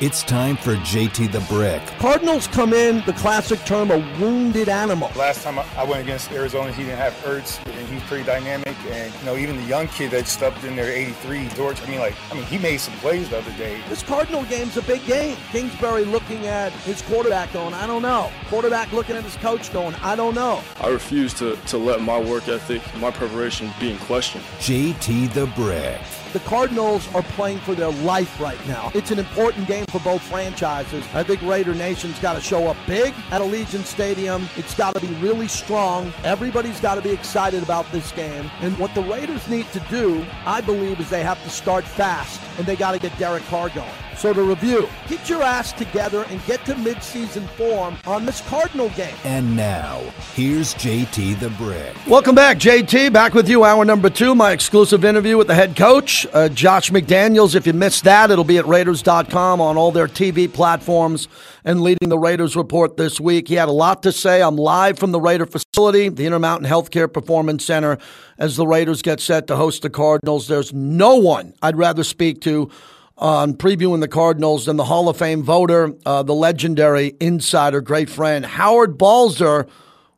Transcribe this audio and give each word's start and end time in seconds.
It's 0.00 0.24
time 0.24 0.56
for 0.56 0.74
JT 0.74 1.30
the 1.30 1.38
Brick. 1.42 1.80
Cardinals 1.98 2.48
come 2.48 2.72
in, 2.72 3.04
the 3.06 3.12
classic 3.12 3.64
term, 3.64 3.92
a 3.92 3.98
wounded 4.18 4.68
animal. 4.68 5.08
Last 5.14 5.44
time 5.44 5.60
I 5.60 5.84
went 5.84 6.02
against 6.02 6.32
Arizona, 6.32 6.72
he 6.72 6.82
didn't 6.82 6.98
have 6.98 7.12
Ertz, 7.22 7.64
and 7.64 7.88
he's 7.88 8.02
pretty 8.02 8.24
dynamic. 8.24 8.74
And, 8.90 9.14
you 9.14 9.24
know, 9.24 9.36
even 9.36 9.56
the 9.56 9.62
young 9.62 9.86
kid 9.86 10.10
that 10.10 10.26
stepped 10.26 10.64
in 10.64 10.74
there, 10.74 10.90
83, 10.90 11.48
George, 11.50 11.80
I 11.80 11.86
mean, 11.86 12.00
like, 12.00 12.14
I 12.28 12.34
mean, 12.34 12.42
he 12.44 12.58
made 12.58 12.78
some 12.78 12.94
plays 12.94 13.28
the 13.28 13.38
other 13.38 13.52
day. 13.52 13.80
This 13.88 14.02
Cardinal 14.02 14.42
game's 14.46 14.76
a 14.76 14.82
big 14.82 15.04
game. 15.06 15.36
Kingsbury 15.52 16.04
looking 16.04 16.48
at 16.48 16.72
his 16.72 17.00
quarterback 17.02 17.52
going, 17.52 17.72
I 17.72 17.86
don't 17.86 18.02
know. 18.02 18.32
Quarterback 18.48 18.92
looking 18.92 19.14
at 19.14 19.22
his 19.22 19.36
coach 19.36 19.72
going, 19.72 19.94
I 19.96 20.16
don't 20.16 20.34
know. 20.34 20.60
I 20.80 20.88
refuse 20.88 21.32
to, 21.34 21.54
to 21.54 21.78
let 21.78 22.02
my 22.02 22.18
work 22.18 22.48
ethic, 22.48 22.82
my 22.98 23.12
preparation 23.12 23.70
be 23.78 23.92
in 23.92 23.98
question. 23.98 24.40
JT 24.58 25.32
the 25.34 25.46
Brick. 25.54 26.00
The 26.34 26.40
Cardinals 26.40 27.06
are 27.14 27.22
playing 27.22 27.60
for 27.60 27.76
their 27.76 27.92
life 27.92 28.40
right 28.40 28.58
now. 28.66 28.90
It's 28.92 29.12
an 29.12 29.20
important 29.20 29.68
game 29.68 29.84
for 29.86 30.00
both 30.00 30.20
franchises. 30.20 31.04
I 31.14 31.22
think 31.22 31.40
Raider 31.42 31.76
Nation's 31.76 32.18
got 32.18 32.32
to 32.32 32.40
show 32.40 32.66
up 32.66 32.76
big 32.88 33.14
at 33.30 33.40
Allegiant 33.40 33.84
Stadium. 33.84 34.48
It's 34.56 34.74
got 34.74 34.96
to 34.96 35.00
be 35.00 35.14
really 35.22 35.46
strong. 35.46 36.12
Everybody's 36.24 36.80
got 36.80 36.96
to 36.96 37.02
be 37.02 37.12
excited 37.12 37.62
about 37.62 37.88
this 37.92 38.10
game. 38.10 38.50
And 38.62 38.76
what 38.78 38.92
the 38.96 39.02
Raiders 39.02 39.46
need 39.46 39.70
to 39.74 39.80
do, 39.88 40.26
I 40.44 40.60
believe, 40.60 40.98
is 40.98 41.08
they 41.08 41.22
have 41.22 41.40
to 41.44 41.50
start 41.50 41.84
fast 41.84 42.40
and 42.58 42.66
they 42.66 42.74
got 42.74 42.92
to 42.94 42.98
get 42.98 43.16
Derek 43.16 43.44
Carr 43.44 43.68
going. 43.68 43.88
So 44.24 44.32
to 44.32 44.42
review, 44.42 44.88
get 45.06 45.28
your 45.28 45.42
ass 45.42 45.74
together 45.74 46.24
and 46.30 46.42
get 46.46 46.64
to 46.64 46.74
midseason 46.76 47.46
form 47.58 47.98
on 48.06 48.24
this 48.24 48.40
Cardinal 48.48 48.88
game. 48.96 49.14
And 49.22 49.54
now, 49.54 50.00
here's 50.32 50.72
JT 50.76 51.38
the 51.40 51.50
Brick. 51.50 51.94
Welcome 52.06 52.34
back, 52.34 52.56
JT. 52.56 53.12
Back 53.12 53.34
with 53.34 53.50
you, 53.50 53.64
hour 53.64 53.84
number 53.84 54.08
two. 54.08 54.34
My 54.34 54.52
exclusive 54.52 55.04
interview 55.04 55.36
with 55.36 55.48
the 55.48 55.54
head 55.54 55.76
coach, 55.76 56.26
uh, 56.32 56.48
Josh 56.48 56.90
McDaniels. 56.90 57.54
If 57.54 57.66
you 57.66 57.74
missed 57.74 58.04
that, 58.04 58.30
it'll 58.30 58.44
be 58.44 58.56
at 58.56 58.66
Raiders.com 58.66 59.60
on 59.60 59.76
all 59.76 59.92
their 59.92 60.08
TV 60.08 60.50
platforms 60.50 61.28
and 61.62 61.82
leading 61.82 62.08
the 62.08 62.18
Raiders 62.18 62.56
report 62.56 62.96
this 62.96 63.20
week. 63.20 63.48
He 63.48 63.56
had 63.56 63.68
a 63.68 63.72
lot 63.72 64.02
to 64.04 64.12
say. 64.12 64.40
I'm 64.40 64.56
live 64.56 64.98
from 64.98 65.12
the 65.12 65.20
Raider 65.20 65.44
facility, 65.44 66.08
the 66.08 66.24
Intermountain 66.24 66.66
Healthcare 66.66 67.12
Performance 67.12 67.62
Center, 67.66 67.98
as 68.38 68.56
the 68.56 68.66
Raiders 68.66 69.02
get 69.02 69.20
set 69.20 69.46
to 69.48 69.56
host 69.56 69.82
the 69.82 69.90
Cardinals. 69.90 70.48
There's 70.48 70.72
no 70.72 71.16
one 71.16 71.52
I'd 71.60 71.76
rather 71.76 72.02
speak 72.02 72.40
to 72.42 72.70
on 73.16 73.54
previewing 73.54 74.00
the 74.00 74.08
Cardinals 74.08 74.66
and 74.66 74.78
the 74.78 74.84
Hall 74.84 75.08
of 75.08 75.16
Fame 75.16 75.42
voter, 75.42 75.94
uh, 76.04 76.22
the 76.22 76.34
legendary 76.34 77.14
insider, 77.20 77.80
great 77.80 78.10
friend, 78.10 78.44
Howard 78.44 78.98
Balzer, 78.98 79.66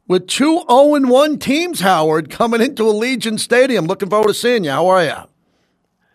with 0.09 0.27
two 0.27 0.63
0 0.69 1.01
1 1.07 1.39
teams, 1.39 1.81
Howard, 1.81 2.31
coming 2.31 2.61
into 2.61 2.85
Allegiant 2.85 3.41
Stadium. 3.41 3.87
Looking 3.87 4.09
forward 4.09 4.29
to 4.29 4.35
seeing 4.35 4.65
you. 4.65 4.71
How 4.71 4.87
are 4.87 5.05
you? 5.05 5.15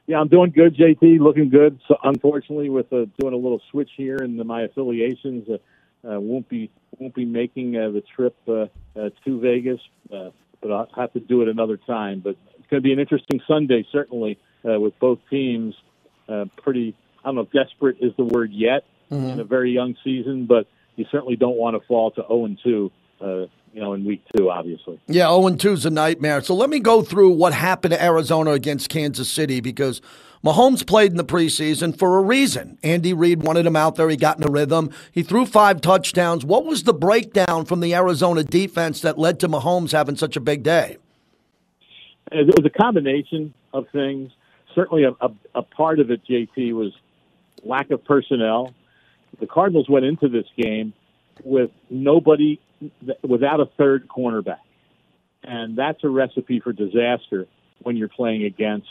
Yeah, 0.07 0.19
I'm 0.19 0.27
doing 0.27 0.51
good, 0.51 0.75
JT. 0.75 1.19
Looking 1.19 1.49
good. 1.49 1.79
So 1.87 1.97
unfortunately, 2.03 2.69
with 2.69 2.91
uh, 2.91 3.05
doing 3.19 3.33
a 3.33 3.37
little 3.37 3.61
switch 3.69 3.89
here 3.95 4.17
in 4.17 4.35
my 4.47 4.63
affiliations, 4.63 5.47
uh, 5.49 6.07
uh, 6.07 6.19
won't 6.19 6.49
be 6.49 6.71
won't 6.97 7.13
be 7.13 7.25
making 7.25 7.77
uh, 7.77 7.91
the 7.91 8.01
trip 8.15 8.35
uh, 8.47 8.65
to 8.95 9.39
Vegas, 9.39 9.79
but 10.09 10.71
I'll 10.71 10.89
have 10.95 11.13
to 11.13 11.19
do 11.19 11.41
it 11.43 11.47
another 11.47 11.77
time. 11.77 12.21
But 12.21 12.37
it's 12.57 12.67
going 12.69 12.81
to 12.81 12.87
be 12.87 12.93
an 12.93 12.99
interesting 12.99 13.39
Sunday, 13.47 13.85
certainly, 13.91 14.39
with 14.63 14.97
both 14.99 15.19
teams 15.29 15.75
uh, 16.27 16.45
pretty. 16.61 16.95
I 17.23 17.27
don't 17.27 17.35
know 17.35 17.41
if 17.41 17.51
desperate 17.51 17.97
is 17.99 18.13
the 18.17 18.23
word 18.23 18.51
yet 18.51 18.83
mm-hmm. 19.11 19.25
in 19.25 19.39
a 19.39 19.43
very 19.43 19.71
young 19.71 19.95
season, 20.03 20.45
but 20.45 20.67
you 20.95 21.05
certainly 21.11 21.35
don't 21.35 21.57
want 21.57 21.79
to 21.79 21.87
fall 21.87 22.11
to 22.11 22.21
0 22.27 22.45
and 22.45 22.59
2. 22.63 22.91
Uh, 23.21 23.45
you 23.73 23.79
know, 23.79 23.93
in 23.93 24.03
week 24.03 24.21
two, 24.35 24.49
obviously. 24.49 24.99
Yeah, 25.07 25.27
0 25.27 25.47
and 25.47 25.59
2 25.59 25.73
is 25.73 25.85
a 25.85 25.89
nightmare. 25.89 26.41
So 26.41 26.53
let 26.53 26.69
me 26.69 26.79
go 26.79 27.01
through 27.01 27.29
what 27.29 27.53
happened 27.53 27.93
to 27.93 28.03
Arizona 28.03 28.51
against 28.51 28.89
Kansas 28.89 29.31
City 29.31 29.61
because 29.61 30.01
Mahomes 30.43 30.85
played 30.85 31.11
in 31.11 31.17
the 31.17 31.23
preseason 31.23 31.97
for 31.97 32.17
a 32.17 32.21
reason. 32.21 32.77
Andy 32.83 33.13
Reid 33.13 33.43
wanted 33.43 33.65
him 33.65 33.75
out 33.75 33.95
there. 33.95 34.09
He 34.09 34.17
got 34.17 34.37
in 34.37 34.43
a 34.43 34.51
rhythm. 34.51 34.89
He 35.11 35.23
threw 35.23 35.45
five 35.45 35.81
touchdowns. 35.81 36.43
What 36.43 36.65
was 36.65 36.83
the 36.83 36.93
breakdown 36.93 37.65
from 37.65 37.79
the 37.79 37.93
Arizona 37.93 38.43
defense 38.43 39.01
that 39.01 39.17
led 39.17 39.39
to 39.39 39.47
Mahomes 39.47 39.91
having 39.91 40.15
such 40.15 40.35
a 40.35 40.41
big 40.41 40.63
day? 40.63 40.97
It 42.31 42.47
was 42.47 42.65
a 42.65 42.81
combination 42.81 43.53
of 43.73 43.87
things 43.89 44.31
certainly 44.75 45.03
a, 45.03 45.11
a, 45.21 45.31
a 45.55 45.61
part 45.61 45.99
of 45.99 46.11
it, 46.11 46.21
JT, 46.25 46.73
was 46.73 46.93
lack 47.63 47.91
of 47.91 48.03
personnel. 48.03 48.73
The 49.39 49.47
Cardinals 49.47 49.89
went 49.89 50.05
into 50.05 50.27
this 50.27 50.45
game 50.57 50.93
with 51.43 51.71
nobody, 51.89 52.59
without 53.23 53.59
a 53.59 53.65
third 53.77 54.07
cornerback. 54.07 54.59
And 55.43 55.77
that's 55.77 56.03
a 56.03 56.09
recipe 56.09 56.59
for 56.59 56.71
disaster 56.73 57.47
when 57.81 57.97
you're 57.97 58.09
playing 58.09 58.43
against 58.43 58.87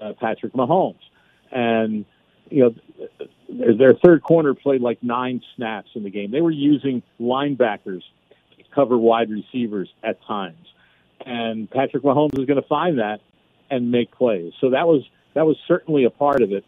uh, 0.00 0.12
Patrick 0.18 0.54
Mahomes. 0.54 0.98
And, 1.50 2.04
you 2.50 2.62
know, 2.64 2.74
their 3.48 3.94
third 3.94 4.22
corner 4.22 4.54
played 4.54 4.80
like 4.80 5.02
nine 5.02 5.42
snaps 5.56 5.90
in 5.94 6.04
the 6.04 6.10
game. 6.10 6.30
They 6.30 6.40
were 6.40 6.50
using 6.50 7.02
linebackers 7.20 8.02
to 8.56 8.64
cover 8.74 8.96
wide 8.96 9.30
receivers 9.30 9.88
at 10.02 10.22
times. 10.26 10.66
And 11.24 11.70
Patrick 11.70 12.02
Mahomes 12.02 12.38
is 12.38 12.46
going 12.46 12.60
to 12.60 12.68
find 12.68 12.98
that 12.98 13.20
and 13.70 13.90
make 13.90 14.10
plays. 14.12 14.52
So 14.60 14.70
that 14.70 14.86
was 14.86 15.02
that 15.34 15.46
was 15.46 15.56
certainly 15.66 16.04
a 16.04 16.10
part 16.10 16.42
of 16.42 16.52
it. 16.52 16.64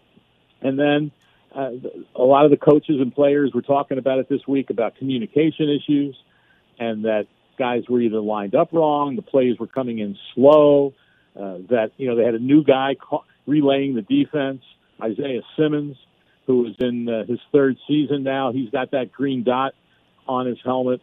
And 0.61 0.79
then 0.79 1.11
uh, 1.55 1.71
a 2.15 2.23
lot 2.23 2.45
of 2.45 2.51
the 2.51 2.57
coaches 2.57 2.97
and 3.01 3.15
players 3.15 3.53
were 3.55 3.63
talking 3.63 3.99
about 3.99 4.19
it 4.19 4.29
this 4.29 4.47
week 4.47 4.71
about 4.71 4.97
communication 4.97 5.71
issues, 5.71 6.17
and 6.79 7.05
that 7.05 7.27
guys 7.59 7.85
were 7.89 8.01
either 8.01 8.21
lined 8.21 8.55
up 8.55 8.73
wrong, 8.73 9.17
the 9.17 9.23
plays 9.23 9.59
were 9.59 9.67
coming 9.67 9.99
in 9.99 10.17
slow, 10.35 10.93
uh, 11.35 11.59
that 11.71 11.93
you 11.97 12.09
know 12.09 12.17
they 12.17 12.25
had 12.25 12.35
a 12.35 12.41
new 12.41 12.63
guy 12.65 12.97
ca- 13.01 13.25
relaying 13.47 13.95
the 13.95 14.03
defense, 14.03 14.63
Isaiah 15.03 15.43
Simmons, 15.57 15.97
who 16.47 16.67
is 16.67 16.75
in 16.79 17.09
uh, 17.09 17.25
his 17.25 17.39
third 17.53 17.77
season 17.89 18.23
now. 18.23 18.53
He's 18.53 18.71
got 18.71 18.91
that 18.91 19.13
green 19.13 19.43
dot 19.43 19.75
on 20.27 20.47
his 20.47 20.59
helmet. 20.65 21.01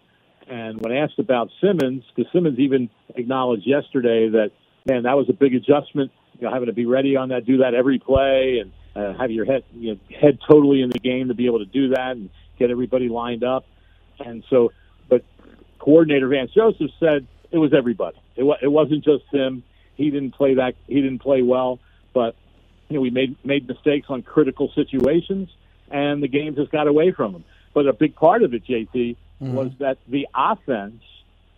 And 0.47 0.81
when 0.81 0.91
asked 0.91 1.19
about 1.19 1.49
Simmons, 1.61 2.03
because 2.13 2.31
Simmons 2.33 2.59
even 2.59 2.89
acknowledged 3.15 3.65
yesterday 3.65 4.29
that 4.29 4.51
man, 4.85 5.03
that 5.03 5.15
was 5.15 5.29
a 5.29 5.33
big 5.33 5.55
adjustment. 5.55 6.11
You 6.39 6.47
know, 6.47 6.53
having 6.53 6.67
to 6.67 6.73
be 6.73 6.85
ready 6.85 7.15
on 7.15 7.29
that, 7.29 7.45
do 7.45 7.57
that 7.57 7.73
every 7.73 7.99
play, 7.99 8.59
and 8.59 8.71
uh, 8.95 9.17
have 9.17 9.31
your 9.31 9.45
head 9.45 9.63
you 9.73 9.93
know, 9.93 9.99
head 10.19 10.39
totally 10.47 10.81
in 10.81 10.89
the 10.89 10.99
game 10.99 11.27
to 11.29 11.33
be 11.33 11.45
able 11.45 11.59
to 11.59 11.65
do 11.65 11.89
that 11.89 12.11
and 12.11 12.29
get 12.57 12.71
everybody 12.71 13.09
lined 13.09 13.43
up. 13.43 13.65
And 14.19 14.43
so, 14.49 14.71
but 15.09 15.23
coordinator 15.79 16.27
Vance 16.27 16.51
Joseph 16.53 16.91
said 16.99 17.27
it 17.51 17.57
was 17.57 17.73
everybody. 17.73 18.17
It, 18.35 18.43
it 18.61 18.67
wasn't 18.67 19.03
just 19.03 19.25
him. 19.31 19.63
He 19.95 20.09
didn't 20.09 20.31
play 20.31 20.55
that. 20.55 20.75
He 20.87 20.95
didn't 20.95 21.19
play 21.19 21.41
well, 21.41 21.79
but 22.13 22.35
you 22.89 22.95
know 22.95 23.01
we 23.01 23.09
made 23.09 23.35
made 23.45 23.67
mistakes 23.67 24.07
on 24.09 24.23
critical 24.23 24.71
situations, 24.73 25.49
and 25.91 26.21
the 26.21 26.27
game 26.27 26.55
just 26.55 26.71
got 26.71 26.87
away 26.87 27.11
from 27.11 27.35
him. 27.35 27.45
But 27.73 27.87
a 27.87 27.93
big 27.93 28.15
part 28.15 28.43
of 28.43 28.53
it, 28.53 28.65
JT, 28.65 28.91
mm-hmm. 28.93 29.53
was 29.53 29.71
that 29.79 29.97
the 30.07 30.27
offense 30.35 31.01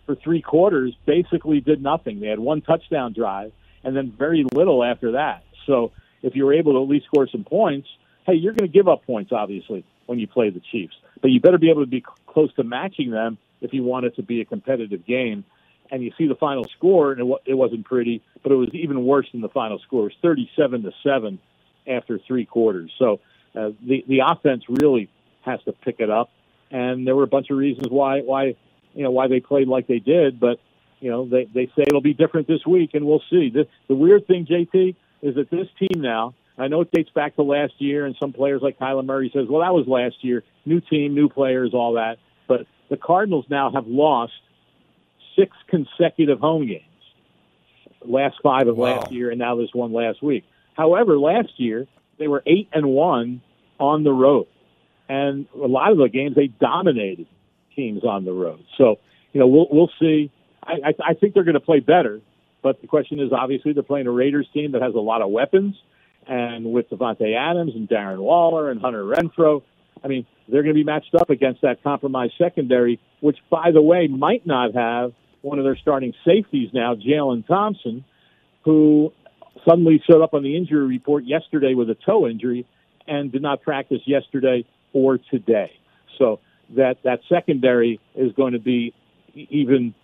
for 0.06 0.14
three 0.14 0.40
quarters 0.40 0.94
basically 1.04 1.60
did 1.60 1.82
nothing. 1.82 2.20
They 2.20 2.28
had 2.28 2.38
one 2.38 2.62
touchdown 2.62 3.12
drive 3.12 3.52
and 3.84 3.96
then 3.96 4.12
very 4.16 4.44
little 4.52 4.82
after 4.82 5.12
that. 5.12 5.44
So 5.66 5.92
if 6.22 6.34
you 6.34 6.44
were 6.44 6.54
able 6.54 6.72
to 6.74 6.82
at 6.82 6.88
least 6.88 7.06
score 7.06 7.28
some 7.28 7.44
points, 7.44 7.88
hey, 8.26 8.34
you're 8.34 8.52
going 8.52 8.70
to 8.70 8.72
give 8.72 8.88
up 8.88 9.04
points, 9.06 9.32
obviously, 9.32 9.84
when 10.06 10.18
you 10.18 10.26
play 10.26 10.50
the 10.50 10.60
Chiefs. 10.72 10.94
But 11.20 11.30
you 11.30 11.40
better 11.40 11.58
be 11.58 11.70
able 11.70 11.82
to 11.82 11.90
be 11.90 12.04
close 12.26 12.52
to 12.54 12.64
matching 12.64 13.10
them 13.10 13.38
if 13.60 13.72
you 13.72 13.82
want 13.82 14.06
it 14.06 14.16
to 14.16 14.22
be 14.22 14.40
a 14.40 14.44
competitive 14.44 15.06
game. 15.06 15.44
And 15.90 16.02
you 16.02 16.12
see 16.18 16.26
the 16.26 16.34
final 16.34 16.64
score, 16.76 17.12
and 17.12 17.20
it, 17.20 17.40
it 17.46 17.54
wasn't 17.54 17.84
pretty, 17.84 18.22
but 18.42 18.50
it 18.50 18.56
was 18.56 18.70
even 18.72 19.04
worse 19.04 19.26
than 19.30 19.40
the 19.40 19.48
final 19.48 19.78
score. 19.78 20.02
It 20.02 20.04
was 20.04 20.12
37 20.20 20.82
to 20.82 20.92
seven 21.04 21.38
after 21.86 22.18
three 22.26 22.44
quarters. 22.44 22.90
So 22.98 23.20
uh, 23.54 23.70
the 23.86 24.04
the 24.08 24.20
offense 24.26 24.64
really 24.68 25.08
has 25.42 25.62
to 25.64 25.72
pick 25.72 26.00
it 26.00 26.10
up. 26.10 26.30
And 26.72 27.06
there 27.06 27.14
were 27.14 27.22
a 27.22 27.28
bunch 27.28 27.50
of 27.50 27.56
reasons 27.56 27.86
why 27.88 28.20
why 28.20 28.56
you 28.96 29.02
know 29.02 29.10
why 29.10 29.28
they 29.28 29.40
played 29.40 29.68
like 29.68 29.86
they 29.86 29.98
did, 29.98 30.40
but 30.40 30.58
you 31.00 31.10
know 31.10 31.28
they 31.28 31.44
they 31.44 31.66
say 31.76 31.84
it'll 31.86 32.00
be 32.00 32.14
different 32.14 32.48
this 32.48 32.66
week, 32.66 32.90
and 32.94 33.06
we'll 33.06 33.22
see. 33.30 33.50
The, 33.50 33.68
the 33.88 33.94
weird 33.94 34.26
thing, 34.26 34.46
JT, 34.46 34.96
is 35.22 35.34
that 35.36 35.50
this 35.50 35.68
team 35.78 36.00
now. 36.00 36.34
I 36.58 36.68
know 36.68 36.80
it 36.80 36.90
dates 36.90 37.10
back 37.10 37.36
to 37.36 37.42
last 37.42 37.74
year, 37.78 38.06
and 38.06 38.16
some 38.18 38.32
players 38.32 38.62
like 38.62 38.78
Kyler 38.78 39.04
Murray 39.04 39.30
says, 39.32 39.46
"Well, 39.48 39.60
that 39.60 39.74
was 39.74 39.86
last 39.86 40.24
year. 40.24 40.42
New 40.64 40.80
team, 40.80 41.14
new 41.14 41.28
players, 41.28 41.74
all 41.74 41.92
that." 41.94 42.16
But 42.48 42.66
the 42.88 42.96
Cardinals 42.96 43.44
now 43.50 43.70
have 43.70 43.86
lost 43.86 44.32
six 45.38 45.54
consecutive 45.68 46.40
home 46.40 46.66
games. 46.66 46.82
Last 48.02 48.36
five 48.42 48.68
of 48.68 48.78
wow. 48.78 49.00
last 49.00 49.12
year, 49.12 49.28
and 49.28 49.38
now 49.38 49.56
this 49.56 49.68
one 49.74 49.92
last 49.92 50.22
week. 50.22 50.44
However, 50.74 51.18
last 51.18 51.60
year 51.60 51.86
they 52.18 52.28
were 52.28 52.42
eight 52.46 52.68
and 52.72 52.86
one 52.86 53.42
on 53.78 54.04
the 54.04 54.12
road, 54.12 54.46
and 55.10 55.46
a 55.54 55.66
lot 55.66 55.92
of 55.92 55.98
the 55.98 56.08
games 56.08 56.34
they 56.34 56.46
dominated 56.46 57.26
teams 57.76 58.02
on 58.04 58.24
the 58.24 58.32
road. 58.32 58.64
So, 58.78 58.96
you 59.32 59.40
know, 59.40 59.46
we'll 59.46 59.68
we'll 59.70 59.90
see. 60.00 60.32
I, 60.64 60.72
I, 60.88 61.10
I 61.10 61.14
think 61.14 61.34
they're 61.34 61.44
going 61.44 61.54
to 61.54 61.60
play 61.60 61.80
better, 61.80 62.20
but 62.62 62.80
the 62.80 62.88
question 62.88 63.20
is 63.20 63.32
obviously 63.32 63.72
they're 63.72 63.82
playing 63.82 64.06
a 64.08 64.10
Raiders 64.10 64.48
team 64.52 64.72
that 64.72 64.82
has 64.82 64.94
a 64.94 65.00
lot 65.00 65.22
of 65.22 65.30
weapons, 65.30 65.76
and 66.26 66.72
with 66.72 66.90
Davante 66.90 67.36
Adams 67.36 67.72
and 67.74 67.88
Darren 67.88 68.18
Waller 68.18 68.70
and 68.70 68.80
Hunter 68.80 69.04
Renfrow, 69.04 69.62
I 70.02 70.08
mean, 70.08 70.26
they're 70.48 70.62
going 70.62 70.74
to 70.74 70.78
be 70.78 70.84
matched 70.84 71.14
up 71.14 71.30
against 71.30 71.62
that 71.62 71.82
compromised 71.82 72.34
secondary, 72.38 72.98
which, 73.20 73.38
by 73.50 73.70
the 73.72 73.82
way, 73.82 74.08
might 74.08 74.46
not 74.46 74.74
have 74.74 75.12
one 75.42 75.58
of 75.58 75.64
their 75.64 75.76
starting 75.76 76.12
safeties 76.24 76.70
now, 76.72 76.94
Jalen 76.94 77.46
Thompson, 77.46 78.04
who 78.64 79.12
suddenly 79.64 80.02
showed 80.08 80.22
up 80.22 80.34
on 80.34 80.42
the 80.42 80.56
injury 80.56 80.86
report 80.86 81.24
yesterday 81.24 81.74
with 81.74 81.90
a 81.90 81.94
toe 81.94 82.26
injury 82.26 82.66
and 83.06 83.30
did 83.30 83.42
not 83.42 83.62
practice 83.62 84.00
yesterday 84.06 84.64
or 84.92 85.18
today. 85.18 85.72
So 86.18 86.40
that 86.70 86.98
that 87.04 87.20
secondary 87.28 88.00
is 88.14 88.32
going 88.32 88.52
to 88.52 88.58
be 88.58 88.94
even 89.34 89.94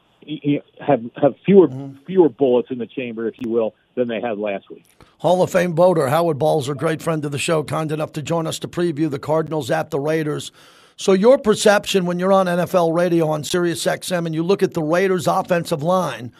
have 0.81 1.03
have 1.21 1.35
fewer 1.45 1.69
mm-hmm. 1.69 2.05
fewer 2.05 2.29
bullets 2.29 2.71
in 2.71 2.79
the 2.79 2.87
chamber, 2.87 3.27
if 3.27 3.35
you 3.41 3.51
will, 3.51 3.75
than 3.95 4.09
they 4.09 4.21
had 4.21 4.39
last 4.39 4.71
week. 4.71 4.85
Hall 5.19 5.43
of 5.43 5.51
Fame 5.51 5.75
voter 5.75 6.09
Howard 6.09 6.39
Balzer, 6.39 6.75
great 6.75 7.03
friend 7.03 7.25
of 7.25 7.33
the 7.33 7.39
show, 7.39 7.63
kind 7.63 7.91
enough 7.93 8.13
to 8.13 8.23
join 8.23 8.47
us 8.47 8.59
to 8.61 8.69
preview 8.69 9.11
the 9.11 9.19
Cardinals 9.19 9.71
at 9.71 9.91
the 9.91 10.01
Raiders. 10.01 10.53
So 10.97 11.13
your 11.13 11.39
perception 11.39 12.05
when 12.05 12.19
you're 12.19 12.33
on 12.33 12.47
NFL 12.47 12.95
radio 12.95 13.29
on 13.29 13.45
Sirius 13.45 13.85
XM 13.85 14.27
and 14.27 14.35
you 14.35 14.43
look 14.43 14.63
at 14.63 14.75
the 14.75 14.83
Raiders' 14.83 15.27
offensive 15.27 15.83
line, 15.83 16.33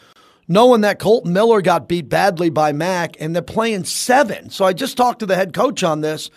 knowing 0.47 0.81
that 0.81 0.99
Kolton 0.99 1.33
Miller 1.33 1.61
got 1.61 1.89
beat 1.89 2.07
badly 2.07 2.49
by 2.49 2.71
Mack 2.71 3.19
and 3.19 3.35
they're 3.35 3.41
playing 3.41 3.83
seven. 3.83 4.49
So 4.49 4.63
I 4.63 4.73
just 4.73 4.95
talked 4.95 5.19
to 5.19 5.25
the 5.25 5.35
head 5.35 5.53
coach 5.53 5.83
on 5.83 6.01
this 6.01 6.29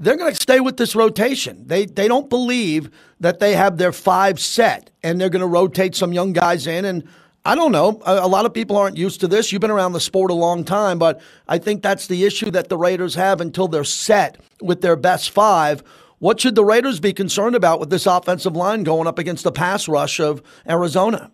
they're 0.00 0.16
going 0.16 0.32
to 0.32 0.40
stay 0.40 0.60
with 0.60 0.78
this 0.78 0.96
rotation. 0.96 1.66
They 1.66 1.84
they 1.84 2.08
don't 2.08 2.28
believe 2.28 2.90
that 3.20 3.38
they 3.38 3.54
have 3.54 3.76
their 3.76 3.92
five 3.92 4.40
set, 4.40 4.90
and 5.02 5.20
they're 5.20 5.28
going 5.28 5.40
to 5.40 5.46
rotate 5.46 5.94
some 5.94 6.12
young 6.12 6.32
guys 6.32 6.66
in. 6.66 6.86
And 6.86 7.06
I 7.44 7.54
don't 7.54 7.70
know. 7.70 8.00
A, 8.06 8.20
a, 8.20 8.28
lot 8.28 8.46
of 8.46 8.54
people 8.54 8.76
aren't 8.76 8.96
used 8.96 9.20
to 9.20 9.28
this. 9.28 9.52
You've 9.52 9.60
been 9.60 9.70
around 9.70 9.92
the 9.92 10.00
sport 10.00 10.30
a 10.30 10.34
long 10.34 10.64
time, 10.64 10.98
but 10.98 11.20
I 11.46 11.58
think 11.58 11.82
that's 11.82 12.06
the 12.06 12.24
issue 12.24 12.50
that 12.50 12.68
the 12.68 12.78
Raiders 12.78 13.14
have 13.14 13.40
until 13.40 13.68
they're 13.68 13.84
set 13.84 14.40
with 14.60 14.80
their 14.80 14.96
best 14.96 15.30
five. 15.30 15.82
What 16.18 16.40
should 16.40 16.54
the 16.54 16.64
Raiders 16.64 16.98
be 16.98 17.12
concerned 17.12 17.54
about 17.54 17.78
with 17.78 17.90
this 17.90 18.06
offensive 18.06 18.56
line 18.56 18.82
going 18.84 19.06
up 19.06 19.18
against 19.18 19.44
the 19.44 19.52
pass 19.52 19.86
rush 19.86 20.18
of 20.18 20.42
Arizona? 20.68 21.30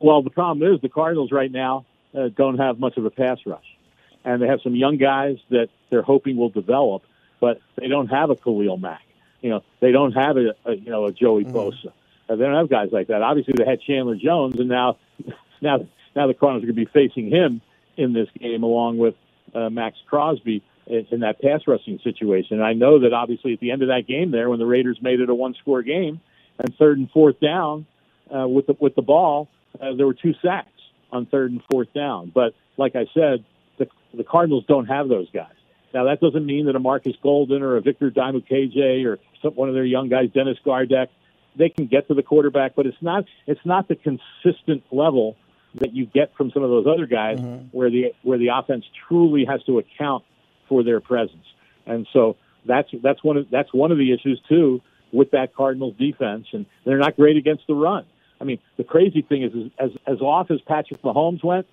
Well, 0.00 0.22
the 0.22 0.30
problem 0.30 0.72
is 0.72 0.80
the 0.80 0.88
Cardinals 0.88 1.32
right 1.32 1.52
now 1.52 1.84
uh, 2.14 2.28
don't 2.34 2.58
have 2.58 2.78
much 2.78 2.96
of 2.96 3.04
a 3.04 3.10
pass 3.10 3.38
rush, 3.44 3.76
and 4.24 4.40
they 4.40 4.46
have 4.46 4.60
some 4.62 4.74
young 4.74 4.96
guys 4.96 5.36
that 5.50 5.68
they're 5.90 6.02
hoping 6.02 6.36
will 6.36 6.48
develop 6.48 7.02
but 7.40 7.60
they 7.76 7.88
don't 7.88 8.08
have 8.08 8.30
a 8.30 8.36
Khalil 8.36 8.76
Mack. 8.76 9.02
You 9.40 9.50
know, 9.50 9.62
they 9.80 9.92
don't 9.92 10.12
have 10.12 10.36
a, 10.36 10.54
a 10.64 10.74
you 10.74 10.90
know 10.90 11.06
a 11.06 11.12
Joey 11.12 11.44
mm-hmm. 11.44 11.56
Bosa. 11.56 11.92
They 12.28 12.36
don't 12.36 12.54
have 12.54 12.68
guys 12.70 12.90
like 12.92 13.08
that. 13.08 13.22
Obviously, 13.22 13.54
they 13.56 13.64
had 13.64 13.80
Chandler 13.80 14.16
Jones, 14.16 14.58
and 14.60 14.68
now 14.68 14.98
now 15.60 15.86
now 16.14 16.26
the 16.26 16.34
Cardinals 16.34 16.64
are 16.64 16.72
going 16.72 16.76
to 16.76 16.84
be 16.84 16.90
facing 16.92 17.30
him 17.30 17.60
in 17.96 18.12
this 18.12 18.28
game 18.38 18.62
along 18.62 18.98
with 18.98 19.14
uh, 19.54 19.70
Maxx 19.70 19.98
Crosby 20.06 20.62
in, 20.86 21.06
in 21.10 21.20
that 21.20 21.40
pass 21.40 21.62
rushing 21.66 21.98
situation. 22.02 22.56
And 22.58 22.64
I 22.64 22.72
know 22.72 23.00
that 23.00 23.12
obviously 23.12 23.54
at 23.54 23.60
the 23.60 23.70
end 23.70 23.82
of 23.82 23.88
that 23.88 24.06
game 24.06 24.30
there, 24.30 24.48
when 24.48 24.58
the 24.58 24.66
Raiders 24.66 24.98
made 25.00 25.20
it 25.20 25.28
a 25.28 25.34
one 25.34 25.54
score 25.54 25.82
game, 25.82 26.20
and 26.58 26.74
third 26.76 26.98
and 26.98 27.10
fourth 27.10 27.40
down 27.40 27.86
uh, 28.34 28.46
with 28.46 28.66
the 28.66 28.76
with 28.78 28.94
the 28.94 29.02
ball, 29.02 29.48
uh, 29.80 29.94
there 29.94 30.06
were 30.06 30.14
two 30.14 30.34
sacks 30.42 30.68
on 31.10 31.26
third 31.26 31.52
and 31.52 31.62
fourth 31.70 31.92
down. 31.94 32.30
But 32.34 32.54
like 32.76 32.96
I 32.96 33.06
said, 33.14 33.44
the 33.78 33.88
the 34.14 34.24
Cardinals 34.24 34.64
don't 34.66 34.86
have 34.86 35.08
those 35.08 35.30
guys. 35.30 35.52
Now 35.92 36.04
that 36.04 36.20
doesn't 36.20 36.46
mean 36.46 36.66
that 36.66 36.76
a 36.76 36.80
Marcus 36.80 37.14
Golden 37.22 37.62
or 37.62 37.76
a 37.76 37.80
Victor 37.80 38.10
Dimukeje 38.10 39.04
or 39.04 39.18
some, 39.42 39.54
one 39.54 39.68
of 39.68 39.74
their 39.74 39.84
young 39.84 40.08
guys, 40.08 40.30
Dennis 40.32 40.58
Gardeck, 40.64 41.08
they 41.56 41.68
can 41.68 41.86
get 41.86 42.08
to 42.08 42.14
the 42.14 42.22
quarterback, 42.22 42.74
but 42.74 42.86
it's 42.86 43.00
not 43.00 43.24
it's 43.46 43.64
not 43.64 43.88
the 43.88 43.96
consistent 43.96 44.84
level 44.90 45.36
that 45.76 45.94
you 45.94 46.06
get 46.06 46.34
from 46.36 46.50
some 46.50 46.62
of 46.62 46.70
those 46.70 46.86
other 46.86 47.06
guys 47.06 47.38
mm-hmm. 47.38 47.66
where 47.76 47.90
the 47.90 48.12
where 48.22 48.38
the 48.38 48.48
offense 48.48 48.84
truly 49.08 49.44
has 49.44 49.62
to 49.64 49.78
account 49.78 50.24
for 50.68 50.82
their 50.82 51.00
presence. 51.00 51.44
And 51.86 52.06
so 52.12 52.36
that's 52.64 52.88
that's 53.02 53.22
one 53.24 53.36
of 53.36 53.50
that's 53.50 53.72
one 53.72 53.92
of 53.92 53.98
the 53.98 54.12
issues 54.12 54.40
too 54.48 54.80
with 55.12 55.32
that 55.32 55.54
Cardinals 55.54 55.96
defense, 55.98 56.46
and 56.52 56.66
they're 56.84 56.98
not 56.98 57.16
great 57.16 57.36
against 57.36 57.66
the 57.66 57.74
run. 57.74 58.04
I 58.40 58.44
mean, 58.44 58.58
the 58.76 58.84
crazy 58.84 59.22
thing 59.22 59.42
is, 59.42 59.52
is 59.52 59.72
as 59.78 59.90
as 60.06 60.20
off 60.20 60.50
as 60.50 60.60
Patrick 60.62 61.02
Mahomes 61.02 61.42
went, 61.42 61.66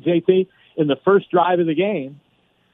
JT 0.00 0.46
in 0.76 0.86
the 0.86 0.96
first 1.04 1.30
drive 1.30 1.60
of 1.60 1.66
the 1.66 1.74
game, 1.74 2.20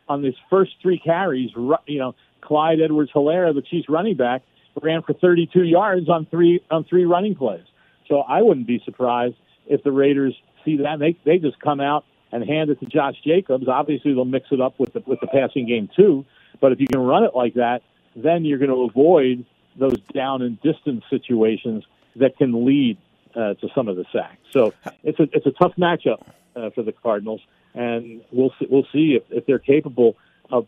on 0.09 0.23
these 0.23 0.35
first 0.51 0.73
three 0.83 0.99
carries, 0.99 1.51
you 1.87 1.99
know, 1.99 2.15
Clyde 2.41 2.81
Edwards-Helaire, 2.81 3.55
the 3.55 3.63
Chiefs 3.63 3.89
running 3.89 4.17
back, 4.17 4.43
ran 4.83 5.03
for 5.03 5.13
32 5.13 5.65
yards 5.65 6.09
on 6.09 6.27
three 6.27 6.63
on 6.71 6.85
three 6.85 7.05
running 7.05 7.35
plays. 7.35 7.65
So 8.09 8.21
I 8.21 8.43
wouldn't 8.43 8.67
be 8.67 8.81
surprised 8.85 9.35
if 9.67 9.83
the 9.83 9.93
Raiders 9.93 10.35
see 10.65 10.79
that. 10.79 10.99
They 10.99 11.17
they 11.25 11.39
just 11.39 11.59
come 11.61 11.81
out 11.81 12.05
and 12.31 12.45
hand 12.45 12.71
it 12.71 12.81
to 12.81 12.87
Josh 12.87 13.17
Jacobs. 13.25 13.69
Obviously, 13.69 14.15
they'll 14.15 14.25
mix 14.25 14.49
it 14.51 14.61
up 14.61 14.79
with 14.79 14.93
the 14.93 15.03
with 15.07 15.21
the 15.21 15.27
passing 15.27 15.67
game 15.67 15.89
too. 15.95 16.25
But 16.61 16.73
if 16.73 16.81
you 16.81 16.87
can 16.87 17.01
run 17.01 17.25
it 17.25 17.35
like 17.35 17.55
that, 17.55 17.83
then 18.17 18.45
you're 18.45 18.59
going 18.59 18.71
to 18.71 18.83
avoid 18.83 19.45
those 19.77 20.01
down 20.13 20.43
and 20.43 20.61
distance 20.61 21.05
situations 21.09 21.85
that 22.17 22.37
can 22.37 22.65
lead 22.67 22.99
uh, 23.35 23.55
to 23.55 23.69
some 23.75 23.89
of 23.89 23.97
the 23.97 24.05
sacks. 24.13 24.39
So 24.51 24.73
it's 25.03 25.21
a 25.21 25.29
it's 25.33 25.47
a 25.47 25.53
tough 25.53 25.75
matchup 25.77 26.23
uh, 26.57 26.71
for 26.71 26.83
the 26.83 26.93
Cardinals 26.93 27.41
and 27.75 28.23
we'll 28.31 28.53
see, 28.59 28.67
we'll 28.69 28.87
see 28.93 29.19
if, 29.19 29.23
if 29.31 29.47
they're 29.47 29.59
capable 29.59 30.17
of 30.51 30.67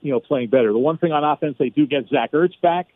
you 0.00 0.12
know 0.12 0.20
playing 0.20 0.48
better. 0.48 0.72
The 0.72 0.78
one 0.78 0.98
thing 0.98 1.12
on 1.12 1.24
offense, 1.24 1.56
they 1.58 1.70
do 1.70 1.86
get 1.86 2.08
Zach 2.08 2.32
Ertz 2.32 2.60
back, 2.60 2.88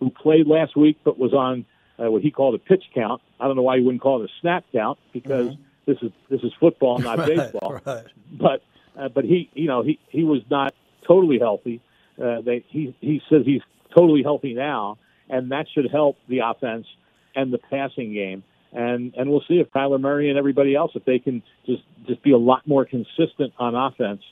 who 0.00 0.10
played 0.10 0.46
last 0.46 0.76
week 0.76 0.98
but 1.04 1.18
was 1.18 1.32
on 1.32 1.64
uh, 1.98 2.10
what 2.10 2.22
he 2.22 2.30
called 2.30 2.54
a 2.54 2.58
pitch 2.58 2.84
count. 2.94 3.22
I 3.40 3.46
don't 3.46 3.56
know 3.56 3.62
why 3.62 3.76
you 3.76 3.84
wouldn't 3.84 4.02
call 4.02 4.22
it 4.22 4.30
a 4.30 4.32
snap 4.40 4.64
count 4.72 4.98
because 5.12 5.48
mm-hmm. 5.48 5.62
this 5.86 5.98
is 6.02 6.12
this 6.30 6.42
is 6.42 6.52
football, 6.60 6.98
not 7.08 7.18
right, 7.18 7.36
baseball. 7.36 7.80
Right. 7.84 8.04
But 8.32 8.62
uh, 8.98 9.08
but 9.08 9.24
he 9.24 9.50
you 9.54 9.66
know 9.66 9.82
he 9.82 9.98
he 10.08 10.24
was 10.24 10.42
not 10.50 10.74
totally 11.06 11.38
healthy. 11.38 11.80
Uh, 12.22 12.40
they 12.40 12.64
he 12.68 12.94
he 13.00 13.22
says 13.30 13.42
he's 13.44 13.62
totally 13.96 14.22
healthy 14.22 14.54
now, 14.54 14.98
and 15.28 15.50
that 15.52 15.66
should 15.72 15.90
help 15.90 16.16
the 16.28 16.40
offense 16.40 16.86
and 17.34 17.52
the 17.52 17.58
passing 17.58 18.12
game 18.12 18.42
and 18.72 19.14
and 19.14 19.30
we'll 19.30 19.44
see 19.48 19.60
if 19.60 19.70
Kyler 19.70 20.00
Murray 20.00 20.28
and 20.28 20.38
everybody 20.38 20.74
else 20.74 20.92
if 20.94 21.04
they 21.04 21.18
can 21.18 21.42
just 21.66 21.82
just 22.06 22.22
be 22.22 22.32
a 22.32 22.38
lot 22.38 22.66
more 22.66 22.84
consistent 22.84 23.52
on 23.58 23.74
offense 23.74 24.22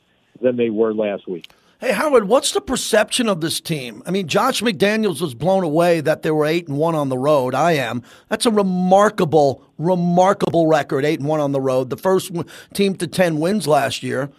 than 0.40 0.56
they 0.56 0.70
were 0.70 0.92
last 0.94 1.28
week. 1.28 1.50
Hey 1.78 1.92
Howard, 1.92 2.26
what's 2.26 2.52
the 2.52 2.62
perception 2.62 3.28
of 3.28 3.42
this 3.42 3.60
team? 3.60 4.02
I 4.06 4.10
mean, 4.10 4.28
Josh 4.28 4.62
McDaniels 4.62 5.20
was 5.20 5.34
blown 5.34 5.62
away 5.62 6.00
that 6.00 6.22
they 6.22 6.30
were 6.30 6.46
eight 6.46 6.68
and 6.68 6.78
one 6.78 6.94
on 6.94 7.10
the 7.10 7.18
road. 7.18 7.54
I 7.54 7.72
am. 7.72 8.02
That's 8.30 8.46
a 8.46 8.50
remarkable, 8.50 9.62
remarkable 9.76 10.68
record. 10.68 11.04
Eight 11.04 11.20
and 11.20 11.28
one 11.28 11.40
on 11.40 11.52
the 11.52 11.60
road. 11.60 11.90
The 11.90 11.98
first 11.98 12.32
team 12.72 12.94
to 12.96 13.06
ten 13.06 13.40
wins 13.40 13.66
last 13.66 14.02
year. 14.02 14.30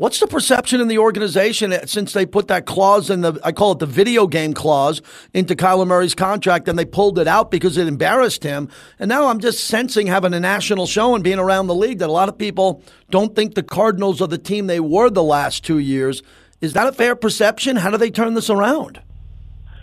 What's 0.00 0.18
the 0.18 0.26
perception 0.26 0.80
in 0.80 0.88
the 0.88 0.96
organization 0.96 1.74
since 1.86 2.14
they 2.14 2.24
put 2.24 2.48
that 2.48 2.64
clause 2.64 3.10
in 3.10 3.20
the, 3.20 3.38
I 3.44 3.52
call 3.52 3.72
it 3.72 3.80
the 3.80 3.86
video 3.86 4.26
game 4.26 4.54
clause, 4.54 5.02
into 5.34 5.54
Kyler 5.54 5.86
Murray's 5.86 6.14
contract 6.14 6.68
and 6.68 6.78
they 6.78 6.86
pulled 6.86 7.18
it 7.18 7.28
out 7.28 7.50
because 7.50 7.76
it 7.76 7.86
embarrassed 7.86 8.42
him? 8.42 8.70
And 8.98 9.10
now 9.10 9.26
I'm 9.26 9.40
just 9.40 9.66
sensing 9.66 10.06
having 10.06 10.32
a 10.32 10.40
national 10.40 10.86
show 10.86 11.14
and 11.14 11.22
being 11.22 11.38
around 11.38 11.66
the 11.66 11.74
league 11.74 11.98
that 11.98 12.08
a 12.08 12.12
lot 12.12 12.30
of 12.30 12.38
people 12.38 12.82
don't 13.10 13.36
think 13.36 13.54
the 13.54 13.62
Cardinals 13.62 14.22
are 14.22 14.26
the 14.26 14.38
team 14.38 14.68
they 14.68 14.80
were 14.80 15.10
the 15.10 15.22
last 15.22 15.64
two 15.64 15.76
years. 15.76 16.22
Is 16.62 16.72
that 16.72 16.86
a 16.86 16.92
fair 16.92 17.14
perception? 17.14 17.76
How 17.76 17.90
do 17.90 17.98
they 17.98 18.10
turn 18.10 18.32
this 18.32 18.48
around? 18.48 19.02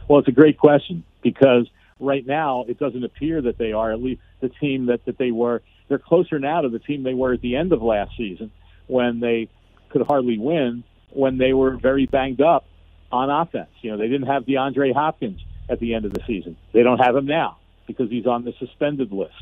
Well, 0.07 0.17
it's 0.17 0.27
a 0.27 0.31
great 0.31 0.57
question 0.57 1.03
because 1.21 1.69
right 2.00 2.25
now 2.25 2.65
it 2.67 2.79
doesn't 2.79 3.03
appear 3.03 3.39
that 3.43 3.59
they 3.59 3.71
are, 3.71 3.91
at 3.91 4.01
least 4.01 4.21
the 4.39 4.50
team 4.50 4.88
that, 4.88 5.05
that 5.05 5.19
they 5.19 5.29
were. 5.29 5.62
They're 5.89 6.00
closer 6.00 6.39
now 6.39 6.62
to 6.62 6.69
the 6.69 6.79
team 6.79 7.03
they 7.03 7.13
were 7.13 7.33
at 7.33 7.41
the 7.41 7.55
end 7.55 7.71
of 7.71 7.83
last 7.83 8.17
season 8.17 8.50
when 8.88 9.19
they 9.19 9.50
could 9.89 10.01
hardly 10.03 10.38
win 10.38 10.84
when 11.12 11.38
they 11.38 11.53
were 11.53 11.77
very 11.77 12.06
banged 12.06 12.41
up 12.41 12.65
on 13.12 13.29
offense. 13.29 13.70
You 13.82 13.91
know, 13.91 13.98
they 13.98 14.08
didn't 14.08 14.27
have 14.27 14.44
DeAndre 14.44 14.94
Hopkins 14.94 15.41
at 15.70 15.79
the 15.79 15.94
end 15.94 16.06
of 16.06 16.13
the 16.13 16.22
season. 16.27 16.58
They 16.74 16.84
don't 16.84 17.00
have 17.00 17.15
him 17.15 17.25
now 17.25 17.58
because 17.86 18.10
he's 18.10 18.25
on 18.25 18.44
the 18.44 18.53
suspended 18.60 19.12
list. 19.12 19.34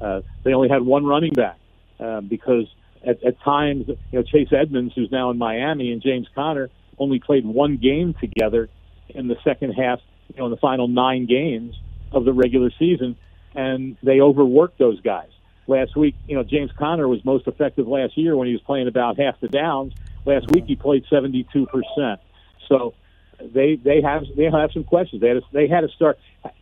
Uh, 0.00 0.22
they 0.42 0.52
only 0.52 0.68
had 0.68 0.82
one 0.82 1.04
running 1.06 1.32
back 1.32 1.58
uh, 2.00 2.20
because 2.20 2.66
at, 3.06 3.22
at 3.22 3.40
times, 3.40 3.86
you 3.88 3.96
know, 4.12 4.22
Chase 4.22 4.48
Edmonds, 4.52 4.92
who's 4.94 5.10
now 5.10 5.30
in 5.30 5.38
Miami, 5.38 5.92
and 5.92 6.02
James 6.02 6.26
Conner 6.34 6.70
only 6.98 7.20
played 7.20 7.44
one 7.44 7.76
game 7.76 8.14
together 8.20 8.68
in 9.08 9.28
the 9.28 9.36
second 9.44 9.72
half, 9.72 10.00
you 10.28 10.38
know, 10.38 10.46
in 10.46 10.50
the 10.50 10.56
final 10.56 10.88
nine 10.88 11.26
games 11.26 11.74
of 12.12 12.24
the 12.24 12.32
regular 12.32 12.70
season, 12.78 13.16
and 13.54 13.96
they 14.02 14.20
overworked 14.20 14.78
those 14.78 15.00
guys 15.00 15.28
last 15.66 15.96
week. 15.96 16.16
You 16.26 16.36
know, 16.36 16.42
James 16.42 16.70
Conner 16.78 17.08
was 17.08 17.24
most 17.24 17.46
effective 17.46 17.86
last 17.86 18.16
year 18.16 18.36
when 18.36 18.46
he 18.46 18.52
was 18.52 18.62
playing 18.62 18.88
about 18.88 19.18
half 19.18 19.40
the 19.40 19.48
downs. 19.48 19.92
Last 20.24 20.50
week 20.50 20.64
he 20.66 20.76
played 20.76 21.04
72 21.10 21.66
percent. 21.66 22.20
So 22.68 22.94
they 23.40 23.76
they 23.76 24.00
have 24.02 24.24
they 24.36 24.44
have 24.44 24.70
some 24.72 24.84
questions. 24.84 25.20
They 25.20 25.28
had 25.28 25.34
to, 25.34 25.42
they 25.52 25.68
had 25.68 25.80
to 25.80 25.88
start. 25.88 26.18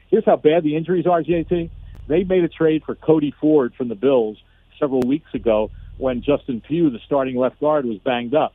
Here's 0.09 0.25
how 0.25 0.37
bad 0.37 0.65
the 0.65 0.77
injuries 0.77 1.07
are, 1.07 1.23
JT. 1.23 1.71
They 2.09 2.25
made 2.25 2.43
a 2.43 2.49
trade 2.49 2.83
for 2.85 2.95
Cody 2.95 3.35
Ford 3.41 3.75
from 3.77 3.89
the 3.89 3.95
Bills 3.95 4.39
several 4.79 5.03
weeks 5.03 5.33
ago 5.35 5.71
when 5.99 6.23
Justin 6.23 6.61
Pugh, 6.61 6.91
the 6.91 6.99
starting 7.05 7.37
left 7.37 7.61
guard, 7.61 7.85
was 7.85 7.99
banged 7.99 8.35
up, 8.35 8.55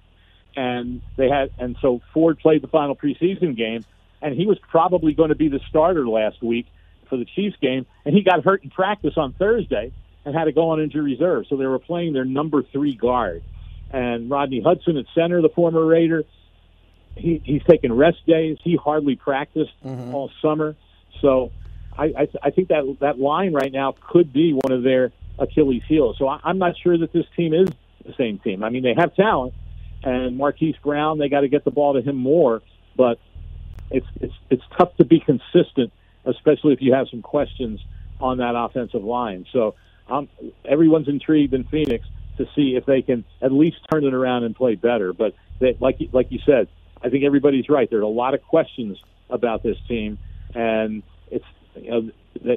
and 0.56 1.02
they 1.16 1.30
had 1.30 1.52
and 1.60 1.78
so 1.82 2.02
Ford 2.14 2.40
played 2.40 2.62
the 2.62 2.68
final 2.68 2.96
preseason 2.96 3.56
game, 3.56 3.86
and 4.22 4.36
he 4.36 4.46
was 4.46 4.58
probably 4.60 5.14
going 5.14 5.30
to 5.30 5.36
be 5.36 5.50
the 5.50 5.60
starter 5.70 6.08
last 6.08 6.42
week 6.42 6.66
for 7.08 7.18
the 7.18 7.26
Chiefs 7.26 7.56
game, 7.62 7.86
and 8.04 8.16
he 8.16 8.24
got 8.24 8.44
hurt 8.44 8.64
in 8.64 8.72
practice 8.72 9.14
on 9.16 9.34
Thursday 9.34 9.94
and 10.26 10.36
had 10.36 10.46
to 10.46 10.52
go 10.52 10.70
on 10.70 10.82
injury 10.82 11.14
reserve. 11.14 11.46
So 11.50 11.56
they 11.56 11.66
were 11.66 11.80
playing 11.80 12.14
their 12.14 12.26
number 12.26 12.64
three 12.64 12.96
guard. 12.96 13.44
And 13.92 14.30
Rodney 14.30 14.62
Hudson 14.62 14.98
at 14.98 15.06
center, 15.14 15.42
the 15.42 15.50
former 15.50 15.86
Raider, 15.86 16.24
he, 17.16 17.42
he's 17.46 17.62
taking 17.70 17.94
rest 17.94 18.26
days. 18.26 18.58
He 18.64 18.76
hardly 18.76 19.16
practiced 19.16 19.72
mm-hmm. 19.86 20.14
all 20.14 20.32
summer. 20.42 20.76
So 21.22 21.52
I, 21.98 22.06
I, 22.06 22.28
I 22.44 22.50
think 22.50 22.70
that 22.70 22.98
that 23.02 23.20
line 23.20 23.54
right 23.54 23.72
now 23.72 23.96
could 24.10 24.34
be 24.34 24.54
one 24.54 24.72
of 24.72 24.84
their 24.84 25.12
Achilles' 25.40 25.84
heels. 25.88 26.18
So 26.18 26.28
I, 26.28 26.40
I'm 26.44 26.58
not 26.58 26.76
sure 26.82 26.98
that 26.98 27.14
this 27.14 27.26
team 27.38 27.54
is 27.54 27.70
the 28.06 28.14
same 28.18 28.40
team. 28.40 28.64
I 28.64 28.70
mean, 28.70 28.84
they 28.84 28.96
have 28.98 29.16
talent, 29.16 29.54
and 30.04 30.38
Marquise 30.38 30.76
Brown, 30.84 31.18
they 31.20 31.30
got 31.30 31.42
to 31.42 31.48
get 31.48 31.64
the 31.64 31.72
ball 31.72 31.94
to 31.94 32.02
him 32.02 32.16
more. 32.16 32.62
But 32.98 33.20
it's 33.92 34.08
it's 34.20 34.34
it's 34.50 34.64
tough 34.78 34.96
to 34.98 35.06
be 35.06 35.20
consistent, 35.20 35.92
especially 36.26 36.74
if 36.74 36.82
you 36.82 36.94
have 36.94 37.08
some 37.10 37.22
questions 37.22 37.80
on 38.20 38.38
that 38.38 38.56
offensive 38.56 39.04
line. 39.04 39.46
So 39.52 39.76
um, 40.08 40.30
everyone's 40.64 41.08
intrigued 41.08 41.54
in 41.54 41.64
Phoenix 41.66 42.08
to 42.38 42.46
see 42.56 42.76
if 42.76 42.86
they 42.86 43.02
can 43.02 43.24
at 43.42 43.52
least 43.52 43.78
turn 43.92 44.04
it 44.04 44.14
around 44.14 44.44
and 44.44 44.56
play 44.56 44.76
better. 44.76 45.14
But 45.14 45.36
they, 45.60 45.78
like 45.80 45.98
like 46.12 46.32
you 46.32 46.40
said, 46.46 46.68
I 47.02 47.10
think 47.10 47.24
everybody's 47.24 47.70
right. 47.70 47.90
There's 47.90 48.04
a 48.04 48.08
lot 48.08 48.34
of 48.34 48.42
questions 48.44 48.98
about 49.30 49.64
this 49.64 49.78
team, 49.88 50.18
and 50.54 51.04
it's 51.32 51.46
you 51.76 51.90
know 51.90 52.12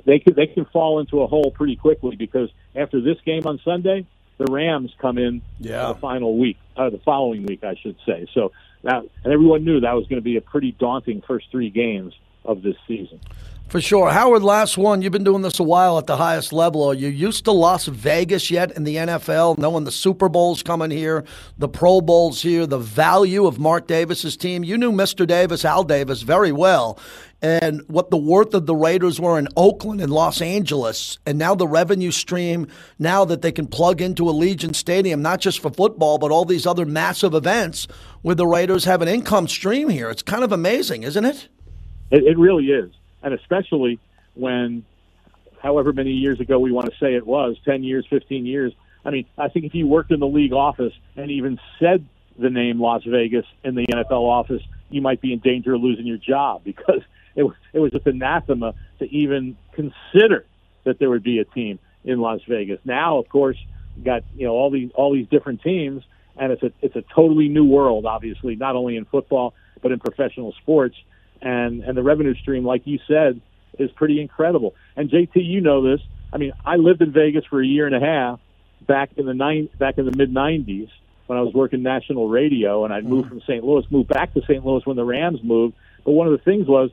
they 0.04 0.18
can 0.18 0.34
they 0.34 0.46
can 0.46 0.64
fall 0.66 1.00
into 1.00 1.22
a 1.22 1.26
hole 1.26 1.50
pretty 1.50 1.76
quickly 1.76 2.16
because 2.16 2.50
after 2.74 3.00
this 3.00 3.18
game 3.24 3.46
on 3.46 3.60
Sunday, 3.64 4.06
the 4.38 4.46
Rams 4.50 4.92
come 4.98 5.18
in 5.18 5.42
yeah. 5.58 5.88
the 5.88 5.94
final 5.94 6.36
week, 6.36 6.58
uh, 6.76 6.90
the 6.90 6.98
following 6.98 7.44
week, 7.44 7.64
I 7.64 7.76
should 7.80 7.96
say. 8.06 8.26
So 8.34 8.52
that 8.82 9.04
and 9.24 9.32
everyone 9.32 9.64
knew 9.64 9.80
that 9.80 9.92
was 9.92 10.06
going 10.06 10.20
to 10.20 10.24
be 10.24 10.36
a 10.36 10.40
pretty 10.40 10.72
daunting 10.72 11.22
first 11.26 11.46
three 11.50 11.70
games 11.70 12.14
of 12.48 12.62
this 12.62 12.76
season. 12.88 13.20
For 13.68 13.82
sure. 13.82 14.08
Howard, 14.08 14.42
last 14.42 14.78
one. 14.78 15.02
You've 15.02 15.12
been 15.12 15.24
doing 15.24 15.42
this 15.42 15.60
a 15.60 15.62
while 15.62 15.98
at 15.98 16.06
the 16.06 16.16
highest 16.16 16.54
level. 16.54 16.82
Are 16.84 16.94
you 16.94 17.08
used 17.08 17.44
to 17.44 17.52
Las 17.52 17.84
Vegas 17.84 18.50
yet 18.50 18.72
in 18.72 18.84
the 18.84 18.96
NFL, 18.96 19.58
knowing 19.58 19.84
the 19.84 19.92
Super 19.92 20.30
Bowl's 20.30 20.62
coming 20.62 20.90
here, 20.90 21.22
the 21.58 21.68
Pro 21.68 22.00
Bowl's 22.00 22.40
here, 22.40 22.66
the 22.66 22.78
value 22.78 23.44
of 23.44 23.58
Mark 23.58 23.86
Davis's 23.86 24.38
team? 24.38 24.64
You 24.64 24.78
knew 24.78 24.90
Mr. 24.90 25.26
Davis, 25.26 25.66
Al 25.66 25.84
Davis, 25.84 26.22
very 26.22 26.50
well, 26.50 26.98
and 27.42 27.82
what 27.88 28.10
the 28.10 28.16
worth 28.16 28.54
of 28.54 28.64
the 28.64 28.74
Raiders 28.74 29.20
were 29.20 29.38
in 29.38 29.48
Oakland 29.54 30.00
and 30.00 30.10
Los 30.10 30.40
Angeles, 30.40 31.18
and 31.26 31.36
now 31.36 31.54
the 31.54 31.68
revenue 31.68 32.10
stream, 32.10 32.68
now 32.98 33.26
that 33.26 33.42
they 33.42 33.52
can 33.52 33.66
plug 33.66 34.00
into 34.00 34.24
Allegiant 34.24 34.76
Stadium, 34.76 35.20
not 35.20 35.40
just 35.40 35.60
for 35.60 35.70
football, 35.70 36.16
but 36.16 36.30
all 36.30 36.46
these 36.46 36.66
other 36.66 36.86
massive 36.86 37.34
events 37.34 37.86
where 38.22 38.34
the 38.34 38.46
Raiders 38.46 38.86
have 38.86 39.02
an 39.02 39.08
income 39.08 39.46
stream 39.46 39.90
here. 39.90 40.08
It's 40.08 40.22
kind 40.22 40.42
of 40.42 40.52
amazing, 40.52 41.02
isn't 41.02 41.26
it? 41.26 41.48
It, 42.10 42.24
it 42.24 42.38
really 42.38 42.66
is 42.66 42.90
and 43.22 43.34
especially 43.34 43.98
when, 44.34 44.84
however 45.62 45.92
many 45.92 46.12
years 46.12 46.40
ago 46.40 46.58
we 46.58 46.72
want 46.72 46.90
to 46.90 46.98
say 46.98 47.14
it 47.14 47.26
was, 47.26 47.56
10 47.64 47.82
years, 47.82 48.06
15 48.08 48.46
years. 48.46 48.72
I 49.04 49.10
mean, 49.10 49.26
I 49.36 49.48
think 49.48 49.64
if 49.64 49.74
you 49.74 49.86
worked 49.86 50.10
in 50.10 50.20
the 50.20 50.26
league 50.26 50.52
office 50.52 50.92
and 51.16 51.30
even 51.30 51.58
said 51.78 52.06
the 52.38 52.50
name 52.50 52.80
Las 52.80 53.02
Vegas 53.04 53.46
in 53.64 53.74
the 53.74 53.86
NFL 53.86 54.28
office, 54.28 54.62
you 54.90 55.00
might 55.00 55.20
be 55.20 55.32
in 55.32 55.40
danger 55.40 55.74
of 55.74 55.82
losing 55.82 56.06
your 56.06 56.18
job 56.18 56.62
because 56.64 57.02
it 57.34 57.42
was, 57.42 57.54
it 57.72 57.80
was 57.80 57.92
just 57.92 58.06
anathema 58.06 58.74
to 58.98 59.04
even 59.14 59.56
consider 59.72 60.44
that 60.84 60.98
there 60.98 61.10
would 61.10 61.22
be 61.22 61.38
a 61.38 61.44
team 61.44 61.78
in 62.04 62.20
Las 62.20 62.40
Vegas. 62.48 62.80
Now, 62.84 63.18
of 63.18 63.28
course, 63.28 63.56
you 63.96 64.04
got 64.04 64.22
you 64.34 64.46
know 64.46 64.52
all 64.52 64.70
these 64.70 64.90
all 64.94 65.12
these 65.12 65.26
different 65.28 65.62
teams, 65.62 66.02
and 66.36 66.52
it's 66.52 66.62
a 66.62 66.72
it's 66.80 66.96
a 66.96 67.02
totally 67.14 67.48
new 67.48 67.64
world. 67.64 68.06
Obviously, 68.06 68.56
not 68.56 68.76
only 68.76 68.96
in 68.96 69.04
football 69.04 69.54
but 69.80 69.92
in 69.92 69.98
professional 69.98 70.52
sports 70.60 70.96
and 71.42 71.82
and 71.82 71.96
the 71.96 72.02
revenue 72.02 72.34
stream, 72.34 72.64
like 72.64 72.86
you 72.86 72.98
said, 73.06 73.40
is 73.78 73.90
pretty 73.92 74.20
incredible. 74.20 74.74
And 74.96 75.10
JT, 75.10 75.32
you 75.34 75.60
know 75.60 75.82
this. 75.82 76.00
I 76.32 76.36
mean, 76.38 76.52
I 76.64 76.76
lived 76.76 77.00
in 77.00 77.12
Vegas 77.12 77.44
for 77.46 77.62
a 77.62 77.66
year 77.66 77.86
and 77.86 77.94
a 77.94 78.00
half 78.00 78.40
back 78.86 79.10
in 79.16 79.26
the 79.26 79.34
nine 79.34 79.68
back 79.78 79.98
in 79.98 80.04
the 80.04 80.16
mid 80.16 80.32
'90s 80.32 80.90
when 81.26 81.38
I 81.38 81.42
was 81.42 81.52
working 81.52 81.82
national 81.82 82.28
radio, 82.28 82.84
and 82.84 82.92
I 82.92 83.00
moved 83.00 83.26
mm-hmm. 83.26 83.38
from 83.38 83.40
St. 83.42 83.64
Louis, 83.64 83.84
moved 83.90 84.08
back 84.08 84.32
to 84.34 84.42
St. 84.42 84.64
Louis 84.64 84.84
when 84.86 84.96
the 84.96 85.04
Rams 85.04 85.40
moved. 85.42 85.74
But 86.04 86.12
one 86.12 86.26
of 86.26 86.32
the 86.32 86.42
things 86.42 86.66
was 86.66 86.90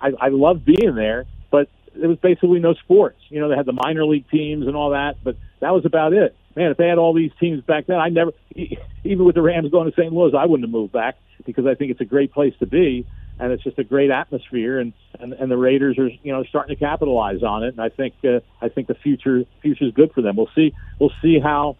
I, 0.00 0.12
I 0.20 0.28
loved 0.28 0.64
being 0.64 0.94
there, 0.94 1.26
but 1.50 1.68
there 1.94 2.08
was 2.08 2.18
basically 2.18 2.60
no 2.60 2.74
sports. 2.74 3.18
You 3.28 3.40
know, 3.40 3.48
they 3.48 3.56
had 3.56 3.66
the 3.66 3.72
minor 3.72 4.04
league 4.04 4.28
teams 4.30 4.66
and 4.66 4.76
all 4.76 4.90
that, 4.90 5.16
but 5.24 5.36
that 5.60 5.72
was 5.72 5.84
about 5.84 6.12
it. 6.12 6.36
Man, 6.54 6.70
if 6.70 6.76
they 6.76 6.88
had 6.88 6.98
all 6.98 7.14
these 7.14 7.30
teams 7.40 7.62
back 7.62 7.86
then, 7.86 7.98
I 7.98 8.08
never, 8.08 8.32
even 9.04 9.24
with 9.24 9.34
the 9.34 9.42
Rams 9.42 9.70
going 9.70 9.90
to 9.90 9.96
St. 9.96 10.12
Louis, 10.12 10.34
I 10.36 10.44
wouldn't 10.44 10.68
have 10.68 10.72
moved 10.72 10.92
back 10.92 11.16
because 11.46 11.66
I 11.66 11.74
think 11.74 11.90
it's 11.90 12.00
a 12.00 12.06
great 12.06 12.32
place 12.32 12.54
to 12.58 12.66
be 12.66 13.06
and 13.38 13.52
it's 13.52 13.62
just 13.62 13.78
a 13.78 13.84
great 13.84 14.10
atmosphere, 14.10 14.78
and, 14.80 14.92
and 15.20 15.32
and 15.32 15.50
the 15.50 15.56
Raiders 15.56 15.98
are 15.98 16.08
you 16.08 16.32
know 16.32 16.44
starting 16.44 16.74
to 16.74 16.78
capitalize 16.78 17.42
on 17.42 17.64
it, 17.64 17.68
and 17.68 17.80
I 17.80 17.88
think 17.88 18.14
uh, 18.24 18.40
I 18.60 18.68
think 18.68 18.88
the 18.88 18.94
future 18.94 19.44
future 19.62 19.84
is 19.84 19.92
good 19.92 20.12
for 20.12 20.22
them. 20.22 20.36
We'll 20.36 20.50
see 20.54 20.74
we'll 20.98 21.12
see 21.22 21.38
how 21.38 21.76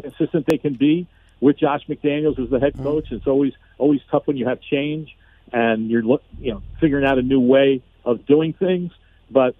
consistent 0.00 0.46
they 0.46 0.58
can 0.58 0.74
be 0.74 1.06
with 1.40 1.58
Josh 1.58 1.82
McDaniels 1.88 2.38
as 2.38 2.50
the 2.50 2.60
head 2.60 2.76
coach. 2.76 3.08
It's 3.10 3.26
always 3.26 3.52
always 3.78 4.00
tough 4.10 4.26
when 4.26 4.36
you 4.36 4.46
have 4.46 4.60
change 4.60 5.16
and 5.52 5.90
you're 5.90 6.02
look 6.02 6.22
you 6.38 6.52
know 6.52 6.62
figuring 6.80 7.04
out 7.04 7.18
a 7.18 7.22
new 7.22 7.40
way 7.40 7.82
of 8.04 8.26
doing 8.26 8.52
things, 8.52 8.92
but 9.30 9.54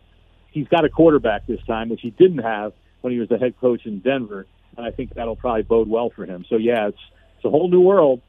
he's 0.50 0.68
got 0.68 0.84
a 0.84 0.88
quarterback 0.88 1.46
this 1.46 1.62
time, 1.66 1.88
which 1.88 2.00
he 2.00 2.10
didn't 2.10 2.38
have 2.38 2.72
when 3.00 3.12
he 3.12 3.18
was 3.18 3.28
the 3.28 3.38
head 3.38 3.54
coach 3.60 3.86
in 3.86 4.00
Denver, 4.00 4.46
and 4.76 4.86
I 4.86 4.90
think 4.90 5.14
that'll 5.14 5.36
probably 5.36 5.62
bode 5.62 5.88
well 5.88 6.10
for 6.10 6.24
him. 6.24 6.44
So 6.48 6.56
yeah, 6.56 6.88
it's 6.88 6.98
it's 7.36 7.44
a 7.44 7.50
whole 7.50 7.70
new 7.70 7.80
world 7.80 8.20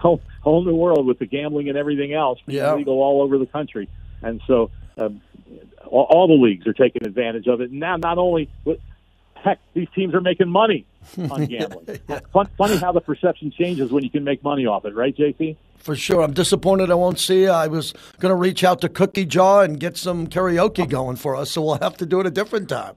whole, 0.00 0.20
whole 0.40 0.64
new 0.64 0.74
world 0.74 1.06
with 1.06 1.18
the 1.18 1.26
gambling 1.26 1.68
and 1.68 1.76
everything 1.76 2.12
else 2.12 2.38
being 2.46 2.58
yeah. 2.58 2.74
legal 2.74 3.00
all 3.00 3.22
over 3.22 3.38
the 3.38 3.46
country. 3.46 3.88
And 4.22 4.40
so 4.46 4.70
um, 4.98 5.20
all, 5.86 6.06
all 6.10 6.26
the 6.26 6.34
leagues 6.34 6.66
are 6.66 6.72
taking 6.72 7.06
advantage 7.06 7.46
of 7.46 7.60
it. 7.60 7.70
And 7.70 7.80
now, 7.80 7.96
not 7.96 8.18
only, 8.18 8.48
heck, 9.34 9.58
these 9.74 9.88
teams 9.94 10.14
are 10.14 10.20
making 10.20 10.48
money 10.48 10.86
on 11.30 11.44
gambling. 11.46 12.00
yeah. 12.08 12.20
Fun, 12.32 12.48
funny 12.56 12.76
how 12.76 12.92
the 12.92 13.00
perception 13.00 13.50
changes 13.50 13.90
when 13.92 14.04
you 14.04 14.10
can 14.10 14.24
make 14.24 14.42
money 14.42 14.66
off 14.66 14.84
it, 14.84 14.94
right, 14.94 15.16
JC? 15.16 15.56
For 15.76 15.96
sure. 15.96 16.22
I'm 16.22 16.34
disappointed 16.34 16.90
I 16.90 16.94
won't 16.94 17.18
see 17.18 17.42
you. 17.42 17.50
I 17.50 17.66
was 17.68 17.94
going 18.18 18.30
to 18.30 18.36
reach 18.36 18.64
out 18.64 18.80
to 18.82 18.88
Cookie 18.88 19.24
Jaw 19.24 19.60
and 19.60 19.80
get 19.80 19.96
some 19.96 20.26
karaoke 20.26 20.88
going 20.88 21.16
for 21.16 21.36
us, 21.36 21.50
so 21.50 21.62
we'll 21.62 21.78
have 21.78 21.96
to 21.98 22.06
do 22.06 22.20
it 22.20 22.26
a 22.26 22.30
different 22.30 22.68
time. 22.68 22.96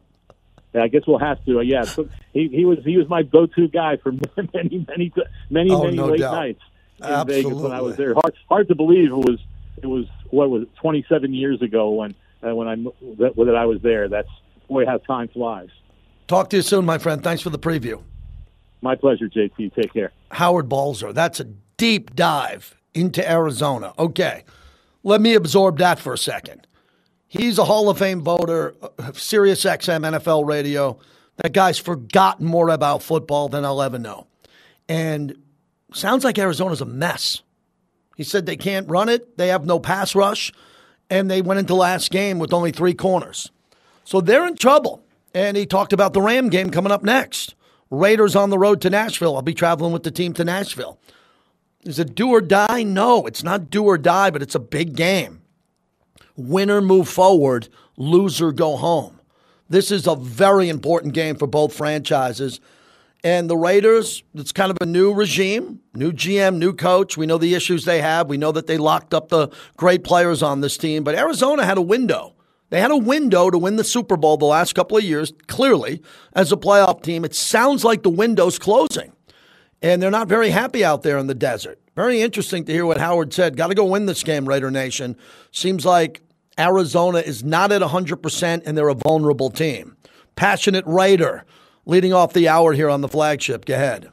Yeah, 0.74 0.84
I 0.84 0.88
guess 0.88 1.04
we'll 1.08 1.20
have 1.20 1.44
to. 1.46 1.60
Uh, 1.60 1.62
yeah, 1.62 1.84
so 1.84 2.10
he, 2.34 2.48
he 2.48 2.66
was 2.66 2.80
he 2.84 2.98
was 2.98 3.08
my 3.08 3.22
go-to 3.22 3.68
guy 3.68 3.98
for 3.98 4.12
many 4.54 4.86
many 4.88 4.88
many 4.88 5.12
many, 5.52 5.72
oh, 5.72 5.84
many 5.84 5.96
no 5.96 6.08
late 6.08 6.20
doubt. 6.20 6.34
nights 6.34 6.62
in 7.00 7.06
Absolutely. 7.06 7.44
Vegas 7.44 7.62
when 7.62 7.72
I 7.72 7.82
was 7.82 7.96
there. 7.96 8.14
Hard 8.14 8.34
hard 8.50 8.68
to 8.68 8.76
believe 8.76 9.12
it 9.12 9.16
was 9.16 9.40
it 9.82 9.88
was 9.88 10.06
what 10.30 10.50
was 10.50 10.64
it, 10.64 10.76
27 10.78 11.34
years 11.34 11.62
ago 11.62 11.92
when 11.92 12.16
uh, 12.46 12.56
when 12.56 12.68
I 12.68 12.76
that, 12.76 13.34
that 13.36 13.56
I 13.56 13.66
was 13.66 13.82
there. 13.82 14.08
That's 14.10 14.30
boy 14.68 14.86
how 14.86 14.98
time 14.98 15.28
flies. 15.30 15.70
Talk 16.28 16.50
to 16.52 16.58
you 16.58 16.62
soon, 16.62 16.86
my 16.86 16.98
friend. 16.98 17.24
Thanks 17.24 17.42
for 17.42 17.50
the 17.50 17.60
preview. 17.60 18.02
My 18.82 18.96
pleasure, 18.96 19.30
JT. 19.30 19.74
Take 19.76 19.94
care. 19.94 20.12
Howard 20.32 20.68
Balzer. 20.68 21.14
That's 21.14 21.40
a 21.40 21.46
deep 21.78 22.16
dive 22.16 22.76
into 22.94 23.30
Arizona. 23.30 23.94
Okay, 23.98 24.44
let 25.04 25.22
me 25.22 25.34
absorb 25.36 25.78
that 25.80 26.00
for 26.00 26.14
a 26.14 26.18
second. 26.18 26.68
He's 27.28 27.58
a 27.58 27.66
Hall 27.66 27.90
of 27.90 27.98
Fame 27.98 28.22
voter, 28.22 28.76
Sirius 29.14 29.64
XM 29.64 30.02
NFL 30.18 30.48
radio. 30.48 31.00
That 31.38 31.52
guy's 31.52 31.80
forgotten 31.80 32.46
more 32.46 32.70
about 32.70 33.02
football 33.02 33.50
than 33.50 33.66
I'll 33.66 33.82
ever 33.82 33.98
know. 33.98 34.28
And 34.88 35.36
sounds 35.94 36.24
like 36.24 36.38
Arizona's 36.38 36.82
a 36.82 36.86
mess. 36.86 37.42
He 38.16 38.24
said 38.24 38.46
they 38.46 38.58
can't 38.58 38.90
run 38.90 39.10
it, 39.10 39.38
they 39.38 39.48
have 39.48 39.66
no 39.66 39.80
pass 39.80 40.16
rush, 40.16 40.52
and 41.10 41.30
they 41.30 41.42
went 41.42 41.60
into 41.60 41.76
last 41.76 42.12
game 42.12 42.40
with 42.40 42.54
only 42.54 42.72
three 42.72 42.94
corners. 42.94 43.52
So 44.04 44.22
they're 44.22 44.48
in 44.48 44.56
trouble. 44.56 45.04
And 45.34 45.58
he 45.58 45.66
talked 45.66 45.94
about 45.94 46.14
the 46.14 46.22
Ram 46.22 46.50
game 46.50 46.70
coming 46.70 46.92
up 46.92 47.04
next. 47.04 47.56
Raiders 47.90 48.36
on 48.36 48.50
the 48.50 48.60
road 48.60 48.82
to 48.82 48.90
Nashville. 48.90 49.36
I'll 49.36 49.42
be 49.42 49.54
traveling 49.54 49.92
with 49.92 50.04
the 50.04 50.12
team 50.12 50.34
to 50.34 50.44
Nashville. 50.44 51.00
Is 51.84 52.00
it 52.00 52.16
do 52.16 52.30
or 52.30 52.42
die? 52.42 52.84
No, 52.84 53.26
it's 53.26 53.44
not 53.44 53.70
do 53.70 53.84
or 53.84 53.98
die, 53.98 54.30
but 54.30 54.42
it's 54.42 54.56
a 54.56 54.60
big 54.60 54.96
game. 54.96 55.42
Winner 56.36 56.82
move 56.82 57.10
forward, 57.10 57.68
loser 57.98 58.52
go 58.52 58.78
home. 58.78 59.20
This 59.70 59.92
is 59.92 60.08
a 60.08 60.16
very 60.16 60.70
important 60.70 61.14
game 61.14 61.36
for 61.36 61.48
both 61.48 61.76
franchises. 61.76 62.60
And 63.24 63.50
the 63.50 63.56
Raiders, 63.56 64.22
it's 64.36 64.52
kind 64.52 64.70
of 64.70 64.78
a 64.82 64.86
new 64.86 65.14
regime, 65.14 65.80
new 65.94 66.12
GM, 66.12 66.58
new 66.58 66.74
coach. 66.74 67.16
We 67.16 67.26
know 67.26 67.38
the 67.38 67.56
issues 67.56 67.86
they 67.86 68.02
have. 68.02 68.28
We 68.28 68.38
know 68.38 68.52
that 68.52 68.68
they 68.68 68.78
locked 68.78 69.14
up 69.14 69.30
the 69.30 69.48
great 69.78 70.04
players 70.04 70.44
on 70.44 70.60
this 70.60 70.78
team. 70.78 71.06
But 71.06 71.16
Arizona 71.16 71.66
had 71.66 71.78
a 71.78 71.82
window. 71.82 72.36
They 72.70 72.82
had 72.82 72.92
a 72.92 72.98
window 72.98 73.50
to 73.50 73.58
win 73.58 73.78
the 73.78 73.84
Super 73.84 74.18
Bowl 74.18 74.36
the 74.36 74.46
last 74.46 74.74
couple 74.74 74.98
of 74.98 75.04
years, 75.04 75.32
clearly, 75.48 76.02
as 76.34 76.52
a 76.52 76.58
playoff 76.58 77.02
team. 77.02 77.24
It 77.24 77.36
sounds 77.36 77.86
like 77.86 78.04
the 78.04 78.10
window's 78.10 78.60
closing. 78.60 79.14
And 79.82 80.02
they're 80.02 80.12
not 80.12 80.28
very 80.28 80.50
happy 80.50 80.84
out 80.84 81.04
there 81.04 81.18
in 81.18 81.28
the 81.28 81.36
desert. 81.36 81.80
Very 81.96 82.22
interesting 82.22 82.66
to 82.66 82.74
hear 82.74 82.86
what 82.86 82.98
Howard 82.98 83.34
said. 83.34 83.56
Got 83.56 83.68
to 83.68 83.76
go 83.76 83.86
win 83.86 84.06
this 84.06 84.24
game, 84.24 84.50
Raider 84.50 84.72
Nation. 84.72 85.16
Seems 85.52 85.86
like 85.86 86.22
Arizona 86.60 87.20
is 87.20 87.44
not 87.44 87.72
at 87.72 87.82
100% 87.82 88.62
and 88.66 88.78
they're 88.78 88.90
a 88.90 88.96
vulnerable 88.96 89.50
team. 89.50 89.96
Passionate 90.36 90.84
Raider 90.88 91.46
leading 91.86 92.14
off 92.14 92.34
the 92.34 92.48
hour 92.48 92.74
here 92.74 92.90
on 92.90 93.02
the 93.02 93.08
flagship. 93.08 93.66
Go 93.66 93.74
ahead. 93.74 94.12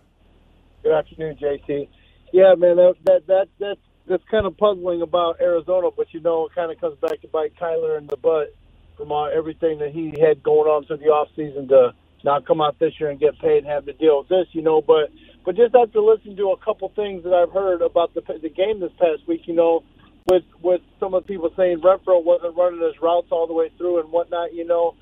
Good 0.82 0.92
afternoon, 0.92 1.36
JT. 1.36 1.88
Yeah, 2.32 2.54
man, 2.56 2.76
that 2.76 2.94
that 3.04 3.26
that 3.26 3.48
that's 3.58 3.80
that's 4.06 4.24
kind 4.30 4.46
of 4.46 4.56
puzzling 4.56 5.02
about 5.02 5.40
Arizona, 5.40 5.88
but 5.96 6.12
you 6.12 6.20
know, 6.20 6.46
it 6.46 6.54
kind 6.54 6.72
of 6.72 6.80
comes 6.80 6.98
back 6.98 7.20
to 7.20 7.28
bite 7.28 7.54
Kyler 7.56 7.98
in 7.98 8.06
the 8.06 8.16
butt 8.16 8.54
from 8.96 9.12
all, 9.12 9.30
everything 9.32 9.78
that 9.78 9.92
he 9.92 10.12
had 10.20 10.42
going 10.42 10.68
on 10.68 10.84
through 10.84 10.98
the 10.98 11.06
off 11.06 11.28
season 11.36 11.68
to 11.68 11.94
not 12.22 12.46
come 12.46 12.60
out 12.60 12.78
this 12.78 12.92
year 13.00 13.10
and 13.10 13.18
get 13.18 13.38
paid 13.38 13.58
and 13.58 13.66
have 13.66 13.86
to 13.86 13.92
deal 13.94 14.18
with 14.18 14.28
this, 14.28 14.46
you 14.52 14.62
know. 14.62 14.80
But 14.80 15.10
but 15.44 15.56
just 15.56 15.74
after 15.74 16.00
listening 16.00 16.36
to 16.36 16.50
a 16.50 16.56
couple 16.58 16.88
things 16.94 17.24
that 17.24 17.32
I've 17.32 17.52
heard 17.52 17.82
about 17.82 18.14
the 18.14 18.22
the 18.42 18.50
game 18.50 18.80
this 18.80 18.92
past 18.98 19.26
week, 19.26 19.42
you 19.46 19.54
know, 19.54 19.82
with 20.26 20.44
with 20.62 20.82
some 20.98 21.14
of 21.14 21.24
the 21.24 21.28
people 21.28 21.50
saying 21.56 21.80
Renfrow 21.80 22.22
wasn't 22.22 22.56
running 22.56 22.80
his 22.80 23.00
routes 23.00 23.28
all 23.30 23.46
the 23.46 23.54
way 23.54 23.70
through 23.76 24.00
and 24.00 24.10
whatnot, 24.12 24.54
you 24.54 24.66
know, 24.66 24.94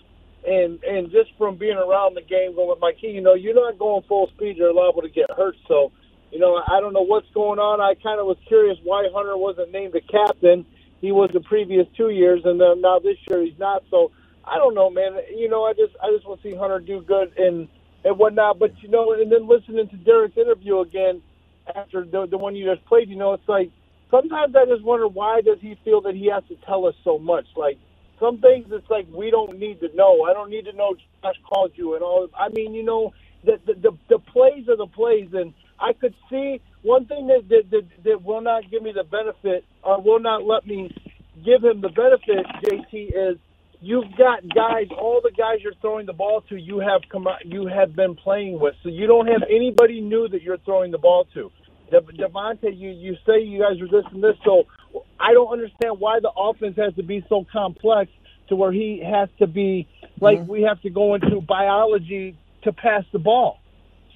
and 0.46 0.82
and 0.84 1.10
just 1.10 1.30
from 1.38 1.56
being 1.56 1.76
around 1.76 2.16
the 2.16 2.22
game, 2.22 2.54
going 2.54 2.68
with 2.68 2.80
my 2.80 2.92
key, 3.00 3.08
you 3.08 3.20
know, 3.22 3.34
you're 3.34 3.54
not 3.54 3.78
going 3.78 4.02
full 4.08 4.28
speed, 4.34 4.56
you're 4.56 4.74
liable 4.74 5.02
to 5.02 5.10
get 5.10 5.30
hurt. 5.36 5.56
So 5.68 5.92
You 6.32 6.40
know, 6.40 6.56
I 6.66 6.80
don't 6.80 6.92
know 6.92 7.02
what's 7.06 7.30
going 7.34 7.58
on. 7.58 7.80
I 7.80 7.94
kind 8.02 8.20
of 8.20 8.26
was 8.26 8.38
curious 8.48 8.78
why 8.84 9.08
Hunter 9.14 9.36
wasn't 9.36 9.72
named 9.72 9.94
the 9.94 10.02
captain. 10.02 10.66
He 11.00 11.12
was 11.12 11.30
the 11.32 11.40
previous 11.40 11.86
two 11.96 12.10
years, 12.10 12.42
and 12.44 12.60
then 12.60 12.80
now 12.82 12.98
this 12.98 13.16
year 13.28 13.42
he's 13.44 13.58
not. 13.58 13.84
So 13.90 14.12
I 14.44 14.58
don't 14.58 14.74
know, 14.74 14.90
man. 14.90 15.16
You 15.36 15.48
know, 15.48 15.64
I 15.64 15.72
just 15.74 15.94
I 16.02 16.10
just 16.12 16.26
want 16.26 16.42
to 16.42 16.48
see 16.50 16.56
Hunter 16.56 16.80
do 16.80 17.02
good 17.02 17.32
and 17.38 17.68
and 18.04 18.18
whatnot. 18.18 18.58
But 18.58 18.72
you 18.82 18.88
know, 18.90 19.14
and 19.14 19.30
then 19.32 19.48
listening 19.48 19.88
to 19.88 19.96
Derek's 19.98 20.36
interview 20.36 20.80
again 20.80 21.22
after 21.74 22.04
the 22.04 22.26
the 22.26 22.38
one 22.38 22.56
you 22.56 22.66
just 22.74 22.86
played, 22.86 23.08
you 23.08 23.16
know, 23.16 23.34
it's 23.34 23.48
like 23.48 23.70
sometimes 24.10 24.54
I 24.56 24.66
just 24.66 24.84
wonder 24.84 25.08
why 25.08 25.40
does 25.42 25.58
he 25.60 25.76
feel 25.84 26.02
that 26.02 26.14
he 26.16 26.30
has 26.30 26.44
to 26.48 26.56
tell 26.66 26.86
us 26.86 26.94
so 27.04 27.18
much? 27.18 27.46
Like 27.56 27.78
some 28.20 28.40
things, 28.40 28.66
it's 28.70 28.88
like 28.90 29.06
we 29.12 29.30
don't 29.30 29.58
need 29.58 29.80
to 29.80 29.88
know. 29.96 30.24
I 30.24 30.32
don't 30.34 30.50
need 30.50 30.66
to 30.66 30.72
know 30.72 30.94
Josh 31.22 31.36
called 31.48 31.72
you 31.76 31.94
and 31.94 32.02
all. 32.02 32.28
I 32.38 32.48
mean, 32.50 32.74
you 32.74 32.84
know, 32.84 33.12
the 33.44 33.58
the 33.66 33.74
the, 33.74 33.92
the 34.10 34.18
plays 34.18 34.68
are 34.68 34.76
the 34.76 34.86
plays, 34.88 35.28
and 35.32 35.54
I 35.80 35.92
could 35.94 36.14
see 36.30 36.60
one 36.82 37.06
thing 37.06 37.28
that, 37.28 37.48
that 37.48 37.70
that 37.70 37.86
that 38.04 38.24
will 38.24 38.40
not 38.42 38.70
give 38.70 38.82
me 38.82 38.92
the 38.94 39.04
benefit 39.04 39.64
or 39.82 40.02
will 40.02 40.20
not 40.20 40.44
let 40.44 40.66
me 40.66 40.90
give 41.44 41.64
him 41.64 41.80
the 41.80 41.90
benefit. 41.90 42.46
JT 42.64 43.32
is 43.34 43.38
you've 43.80 44.10
got 44.18 44.42
guys, 44.54 44.86
all 44.96 45.20
the 45.22 45.32
guys 45.32 45.58
you're 45.62 45.74
throwing 45.80 46.06
the 46.06 46.12
ball 46.12 46.42
to, 46.48 46.56
you 46.56 46.80
have 46.80 47.02
come 47.10 47.26
you 47.44 47.66
have 47.68 47.94
been 47.96 48.16
playing 48.16 48.60
with, 48.60 48.74
so 48.82 48.88
you 48.88 49.06
don't 49.06 49.26
have 49.28 49.42
anybody 49.50 50.00
new 50.00 50.28
that 50.28 50.42
you're 50.42 50.58
throwing 50.58 50.90
the 50.90 50.98
ball 50.98 51.26
to. 51.34 51.50
De- 51.90 52.00
Davante, 52.02 52.70
you 52.76 52.90
you 52.90 53.16
say 53.26 53.42
you 53.42 53.60
guys 53.60 53.80
are 53.80 53.88
this 53.88 54.10
and 54.12 54.22
this, 54.22 54.36
so 54.44 54.64
I 55.20 55.32
don't 55.32 55.52
understand 55.52 55.98
why 55.98 56.20
the 56.20 56.30
offense 56.36 56.76
has 56.76 56.94
to 56.94 57.02
be 57.02 57.24
so 57.28 57.44
complex 57.50 58.10
to 58.48 58.56
where 58.56 58.72
he 58.72 59.02
has 59.04 59.28
to 59.38 59.46
be 59.46 59.86
like 60.20 60.46
we 60.46 60.62
have 60.62 60.80
to 60.82 60.90
go 60.90 61.14
into 61.14 61.40
biology 61.40 62.36
to 62.62 62.72
pass 62.72 63.04
the 63.12 63.18
ball. 63.18 63.58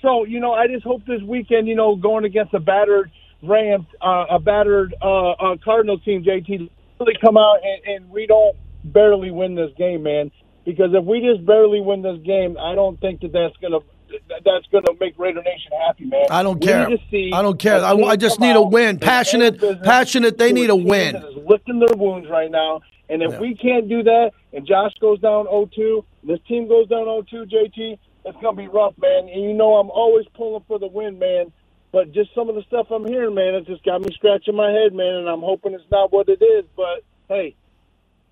So 0.00 0.24
you 0.24 0.40
know, 0.40 0.52
I 0.52 0.66
just 0.66 0.84
hope 0.84 1.04
this 1.06 1.22
weekend, 1.22 1.68
you 1.68 1.76
know, 1.76 1.96
going 1.96 2.24
against 2.24 2.54
a 2.54 2.60
battered 2.60 3.10
Rams, 3.42 3.86
uh, 4.00 4.26
a 4.30 4.38
battered 4.38 4.94
uh, 5.02 5.32
uh, 5.32 5.56
Cardinal 5.64 5.98
team, 5.98 6.24
JT, 6.24 6.70
really 7.00 7.18
come 7.20 7.36
out 7.36 7.58
and, 7.62 7.96
and 7.96 8.10
we 8.10 8.26
don't 8.26 8.56
barely 8.84 9.30
win 9.30 9.54
this 9.54 9.70
game, 9.76 10.02
man. 10.04 10.30
Because 10.64 10.90
if 10.92 11.04
we 11.04 11.20
just 11.20 11.44
barely 11.44 11.80
win 11.80 12.02
this 12.02 12.18
game, 12.24 12.56
I 12.58 12.74
don't 12.74 13.00
think 13.00 13.20
that 13.22 13.32
that's 13.32 13.56
gonna 13.60 13.80
that's 14.28 14.66
gonna 14.72 14.92
make 15.00 15.18
Raider 15.18 15.42
Nation 15.42 15.72
happy, 15.86 16.04
man. 16.04 16.24
I 16.30 16.42
don't 16.42 16.60
We 16.60 16.66
care. 16.66 16.86
to 16.86 17.30
I 17.32 17.42
don't 17.42 17.58
care. 17.58 17.80
I- 17.84 17.92
I 17.94 18.16
just 18.16 18.40
need 18.40 18.56
a 18.56 18.62
win. 18.62 18.98
Passionate- 18.98 19.60
business 19.60 19.78
passionate, 19.86 20.38
they 20.38 20.52
need 20.52 20.70
a 20.70 20.76
win. 20.76 21.16
is 21.16 21.36
licking 21.46 21.78
their 21.78 21.96
wounds 21.96 22.28
right 22.28 22.50
now. 22.50 22.80
And 23.08 23.22
if 23.22 23.32
Yeah. 23.32 23.40
we 23.40 23.54
can't 23.54 23.88
do 23.88 24.02
that, 24.04 24.32
and 24.52 24.66
Josh 24.66 24.94
goes 25.00 25.20
down 25.20 25.46
0-2, 25.46 26.04
this 26.24 26.40
team 26.48 26.66
goes 26.68 26.88
down 26.88 27.06
0-2, 27.08 27.44
JT, 27.46 27.98
it's 28.24 28.38
gonna 28.40 28.56
be 28.56 28.68
rough, 28.68 28.94
man. 28.98 29.28
And 29.28 29.42
you 29.42 29.52
know 29.52 29.76
I'm 29.76 29.90
always 29.90 30.26
pulling 30.34 30.62
for 30.68 30.78
the 30.78 30.86
win, 30.86 31.18
man. 31.18 31.52
But 31.90 32.12
just 32.12 32.34
some 32.34 32.48
of 32.48 32.54
the 32.54 32.62
stuff 32.62 32.90
I'm 32.90 33.06
hearing, 33.06 33.34
man, 33.34 33.54
it 33.54 33.66
just 33.66 33.84
got 33.84 34.00
me 34.00 34.08
scratching 34.14 34.56
my 34.56 34.70
head, 34.70 34.94
man. 34.94 35.14
And 35.14 35.28
I'm 35.28 35.42
hoping 35.42 35.74
it's 35.74 35.90
not 35.90 36.10
what 36.10 36.28
it 36.28 36.40
is. 36.40 36.64
But 36.74 37.02
hey, 37.28 37.54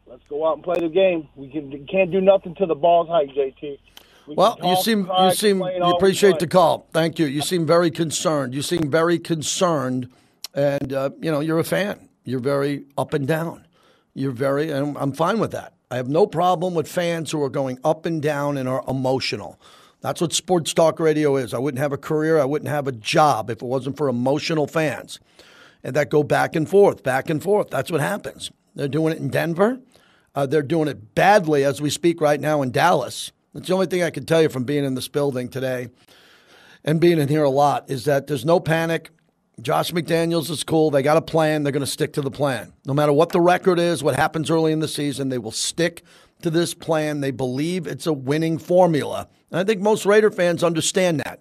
let's 0.06 0.22
go 0.30 0.46
out 0.46 0.54
and 0.54 0.64
play 0.64 0.78
the 0.80 0.88
game. 0.88 1.28
We 1.37 1.49
can 1.49 1.87
can't 1.87 2.10
do 2.10 2.20
nothing 2.22 2.54
to 2.54 2.64
the 2.66 2.75
ball's 2.75 3.08
height, 3.08 3.28
JT. 3.34 3.78
We 4.27 4.35
Well, 4.35 4.59
you 4.62 4.77
seem 4.77 5.11
you 5.21 5.33
seem 5.33 5.59
you 5.59 5.85
appreciate 5.85 6.39
the 6.39 6.47
call. 6.47 6.87
Thank 6.93 7.19
you. 7.19 7.27
You 7.27 7.43
seem 7.43 7.67
very 7.67 7.91
concerned. 7.91 8.55
You 8.55 8.62
seem 8.62 8.91
very 8.91 9.19
concerned, 9.19 10.11
and 10.55 10.93
uh, 10.93 11.11
you 11.21 11.31
know 11.31 11.41
you're 11.41 11.59
a 11.59 11.65
fan. 11.65 12.09
You're 12.25 12.41
very 12.41 12.85
up 12.97 13.15
and 13.15 13.27
down. 13.27 13.67
You're 14.15 14.33
very, 14.33 14.71
and 14.71 14.97
I'm 14.99 15.12
fine 15.12 15.39
with 15.39 15.53
that. 15.53 15.75
I 15.91 15.97
have 15.97 16.09
no 16.09 16.27
problem 16.27 16.75
with 16.75 16.89
fans 16.89 17.31
who 17.31 17.43
are 17.43 17.49
going 17.49 17.79
up 17.85 18.07
and 18.07 18.21
down 18.23 18.57
and 18.57 18.69
are 18.69 18.85
emotional. 18.87 19.59
That's 20.00 20.21
what 20.21 20.33
sports 20.33 20.73
talk 20.73 20.99
radio 21.00 21.37
is. 21.37 21.53
I 21.53 21.59
wouldn't 21.59 21.81
have 21.81 21.93
a 21.93 21.99
career. 21.99 22.39
I 22.39 22.45
wouldn't 22.45 22.71
have 22.71 22.87
a 22.87 22.93
job 22.93 23.50
if 23.50 23.62
it 23.62 23.67
wasn't 23.67 23.97
for 23.97 24.09
emotional 24.09 24.67
fans, 24.67 25.21
and 25.83 25.95
that 25.97 26.11
go 26.11 26.23
back 26.23 26.57
and 26.57 26.69
forth, 26.69 27.03
back 27.03 27.29
and 27.29 27.43
forth. 27.43 27.71
That's 27.71 27.91
what 27.91 28.00
happens. 28.00 28.50
They're 28.75 28.89
doing 28.89 29.12
it 29.12 29.19
in 29.19 29.29
Denver. 29.29 29.81
Uh, 30.35 30.47
they're 30.47 30.62
doing 30.62 30.89
it 30.89 31.15
badly 31.15 31.65
as 31.65 31.80
we 31.80 31.91
speak 31.91 32.21
right 32.21 32.41
now 32.41 32.63
in 32.63 32.71
Dallas. 32.71 33.33
That's 33.52 33.67
the 33.67 33.75
only 33.75 33.86
thing 33.86 34.02
I 34.02 34.10
can 34.10 34.26
tell 34.26 34.43
you 34.43 34.49
from 34.49 34.65
being 34.65 34.84
in 34.84 34.95
this 34.95 35.08
building 35.08 35.49
today 35.49 35.89
and 36.84 37.00
being 37.00 37.19
in 37.19 37.28
here 37.28 37.43
a 37.43 37.50
lot 37.50 37.91
is 37.91 38.04
that 38.04 38.26
there's 38.26 38.45
no 38.45 38.60
panic. 38.60 39.10
Josh 39.60 39.93
McDaniels 39.93 40.50
is 40.50 40.65
cool. 40.65 40.91
They 40.91 41.02
got 41.02 41.17
a 41.17 41.23
plan. 41.23 41.63
They're 41.63 41.73
going 41.73 41.84
to 41.84 41.91
stick 41.91 42.15
to 42.15 42.23
the 42.23 42.30
plan. 42.30 42.73
No 42.86 42.95
matter 42.95 43.13
what 43.13 43.30
the 43.30 43.41
record 43.41 43.78
is, 43.78 44.02
what 44.02 44.17
happens 44.17 44.50
early 44.50 44.73
in 44.73 44.80
the 44.80 44.89
season, 44.89 45.28
they 45.28 45.39
will 45.39 45.50
stick 45.50 46.02
to 46.43 46.50
this 46.50 46.73
plan. 46.73 47.21
They 47.21 47.30
believe 47.30 47.86
it's 47.86 48.06
a 48.06 48.13
winning 48.13 48.56
formula. 48.56 49.28
And 49.50 49.60
I 49.60 49.65
think 49.65 49.80
most 49.82 50.06
Raider 50.06 50.30
fans 50.30 50.65
understand 50.65 51.21
that. 51.21 51.41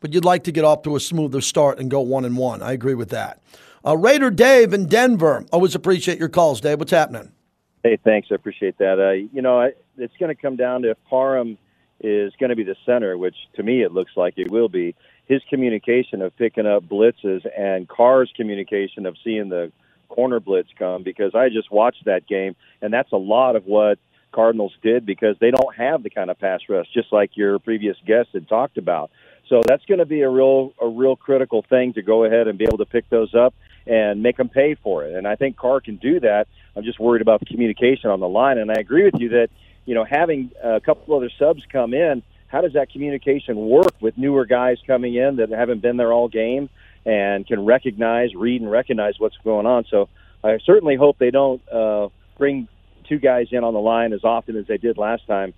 But 0.00 0.14
you'd 0.14 0.24
like 0.24 0.44
to 0.44 0.52
get 0.52 0.64
off 0.64 0.82
to 0.82 0.96
a 0.96 1.00
smoother 1.00 1.42
start 1.42 1.78
and 1.78 1.90
go 1.90 2.00
one 2.00 2.24
and 2.24 2.36
one. 2.36 2.62
I 2.62 2.72
agree 2.72 2.94
with 2.94 3.10
that. 3.10 3.40
Uh, 3.86 3.96
Raider 3.96 4.30
Dave 4.30 4.72
in 4.72 4.86
Denver. 4.86 5.44
Always 5.52 5.74
appreciate 5.74 6.18
your 6.18 6.28
calls, 6.28 6.60
Dave. 6.60 6.78
What's 6.78 6.90
happening? 6.90 7.32
Hey, 7.82 7.96
thanks. 8.02 8.28
I 8.30 8.34
appreciate 8.34 8.78
that. 8.78 9.00
Uh, 9.00 9.28
you 9.32 9.40
know, 9.40 9.60
I, 9.60 9.72
it's 9.96 10.16
going 10.18 10.34
to 10.34 10.40
come 10.40 10.56
down 10.56 10.82
to 10.82 10.90
if 10.90 10.98
Parham 11.08 11.56
is 12.00 12.32
going 12.38 12.50
to 12.50 12.56
be 12.56 12.64
the 12.64 12.76
center, 12.84 13.16
which 13.16 13.36
to 13.54 13.62
me 13.62 13.82
it 13.82 13.92
looks 13.92 14.12
like 14.16 14.34
it 14.36 14.50
will 14.50 14.68
be. 14.68 14.94
His 15.26 15.42
communication 15.48 16.22
of 16.22 16.36
picking 16.36 16.66
up 16.66 16.84
blitzes 16.84 17.46
and 17.56 17.88
Carr's 17.88 18.32
communication 18.36 19.06
of 19.06 19.16
seeing 19.22 19.48
the 19.48 19.72
corner 20.08 20.40
blitz 20.40 20.68
come 20.78 21.02
because 21.02 21.34
I 21.34 21.48
just 21.48 21.70
watched 21.70 22.04
that 22.06 22.26
game 22.26 22.56
and 22.82 22.92
that's 22.92 23.12
a 23.12 23.16
lot 23.16 23.54
of 23.54 23.64
what 23.64 23.98
Cardinals 24.32 24.72
did 24.82 25.06
because 25.06 25.36
they 25.40 25.50
don't 25.50 25.74
have 25.76 26.02
the 26.02 26.10
kind 26.10 26.30
of 26.30 26.38
pass 26.38 26.60
rush 26.68 26.86
just 26.92 27.12
like 27.12 27.36
your 27.36 27.58
previous 27.58 27.96
guest 28.06 28.30
had 28.32 28.48
talked 28.48 28.76
about. 28.76 29.10
So 29.48 29.60
that's 29.66 29.84
going 29.86 29.98
to 29.98 30.06
be 30.06 30.22
a 30.22 30.28
real 30.28 30.72
a 30.80 30.86
real 30.86 31.16
critical 31.16 31.62
thing 31.68 31.92
to 31.94 32.02
go 32.02 32.24
ahead 32.24 32.48
and 32.48 32.58
be 32.58 32.64
able 32.64 32.78
to 32.78 32.86
pick 32.86 33.08
those 33.08 33.34
up 33.34 33.54
and 33.90 34.22
make 34.22 34.36
them 34.36 34.48
pay 34.48 34.76
for 34.76 35.04
it. 35.04 35.16
And 35.16 35.26
I 35.26 35.34
think 35.34 35.56
Carr 35.56 35.80
can 35.80 35.96
do 35.96 36.20
that. 36.20 36.46
I'm 36.76 36.84
just 36.84 37.00
worried 37.00 37.22
about 37.22 37.40
the 37.40 37.46
communication 37.46 38.08
on 38.08 38.20
the 38.20 38.28
line. 38.28 38.56
And 38.56 38.70
I 38.70 38.74
agree 38.74 39.04
with 39.04 39.20
you 39.20 39.30
that 39.30 39.48
you 39.84 39.94
know 39.94 40.04
having 40.04 40.52
a 40.62 40.80
couple 40.80 41.16
other 41.16 41.30
subs 41.38 41.64
come 41.70 41.92
in, 41.92 42.22
how 42.46 42.60
does 42.60 42.74
that 42.74 42.90
communication 42.90 43.56
work 43.56 43.92
with 44.00 44.16
newer 44.16 44.46
guys 44.46 44.78
coming 44.86 45.16
in 45.16 45.36
that 45.36 45.50
haven't 45.50 45.82
been 45.82 45.96
there 45.96 46.12
all 46.12 46.28
game 46.28 46.70
and 47.04 47.44
can 47.46 47.64
recognize, 47.64 48.34
read, 48.34 48.60
and 48.60 48.70
recognize 48.70 49.14
what's 49.18 49.36
going 49.42 49.66
on? 49.66 49.84
So 49.90 50.08
I 50.44 50.58
certainly 50.64 50.94
hope 50.94 51.18
they 51.18 51.32
don't 51.32 51.60
uh, 51.68 52.08
bring 52.38 52.68
two 53.08 53.18
guys 53.18 53.48
in 53.50 53.64
on 53.64 53.74
the 53.74 53.80
line 53.80 54.12
as 54.12 54.22
often 54.22 54.56
as 54.56 54.66
they 54.68 54.78
did 54.78 54.98
last 54.98 55.26
time. 55.26 55.52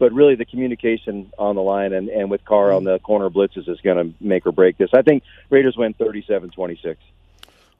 But 0.00 0.12
really, 0.12 0.34
the 0.34 0.46
communication 0.46 1.30
on 1.38 1.54
the 1.54 1.62
line 1.62 1.92
and, 1.92 2.08
and 2.08 2.30
with 2.30 2.44
Carr 2.44 2.72
on 2.72 2.84
the 2.84 2.98
corner 3.00 3.28
blitzes 3.28 3.68
is 3.68 3.78
going 3.82 3.98
to 3.98 4.14
make 4.18 4.46
or 4.46 4.52
break 4.52 4.78
this. 4.78 4.90
I 4.94 5.02
think 5.02 5.22
Raiders 5.50 5.76
win 5.76 5.92
37 5.92 6.50
26. 6.50 6.98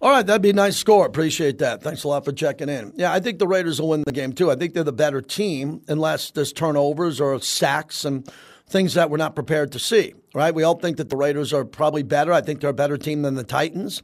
All 0.02 0.10
right, 0.10 0.26
that'd 0.26 0.40
be 0.40 0.50
a 0.50 0.54
nice 0.54 0.78
score. 0.78 1.04
Appreciate 1.04 1.58
that. 1.58 1.82
Thanks 1.82 2.04
a 2.04 2.08
lot 2.08 2.24
for 2.24 2.32
checking 2.32 2.70
in. 2.70 2.94
Yeah, 2.96 3.12
I 3.12 3.20
think 3.20 3.38
the 3.38 3.46
Raiders 3.46 3.80
will 3.80 3.90
win 3.90 4.02
the 4.06 4.12
game 4.12 4.32
too. 4.32 4.50
I 4.50 4.56
think 4.56 4.72
they're 4.72 4.82
the 4.82 4.94
better 4.94 5.20
team 5.20 5.82
unless 5.88 6.30
there's 6.30 6.54
turnovers 6.54 7.20
or 7.20 7.38
sacks 7.40 8.06
and 8.06 8.26
things 8.66 8.94
that 8.94 9.10
we're 9.10 9.18
not 9.18 9.34
prepared 9.34 9.72
to 9.72 9.78
see. 9.78 10.14
Right? 10.34 10.54
We 10.54 10.62
all 10.62 10.76
think 10.76 10.96
that 10.96 11.10
the 11.10 11.16
Raiders 11.16 11.52
are 11.52 11.66
probably 11.66 12.02
better. 12.02 12.32
I 12.32 12.40
think 12.40 12.60
they're 12.60 12.70
a 12.70 12.74
better 12.74 12.96
team 12.96 13.20
than 13.20 13.34
the 13.34 13.44
Titans. 13.44 14.02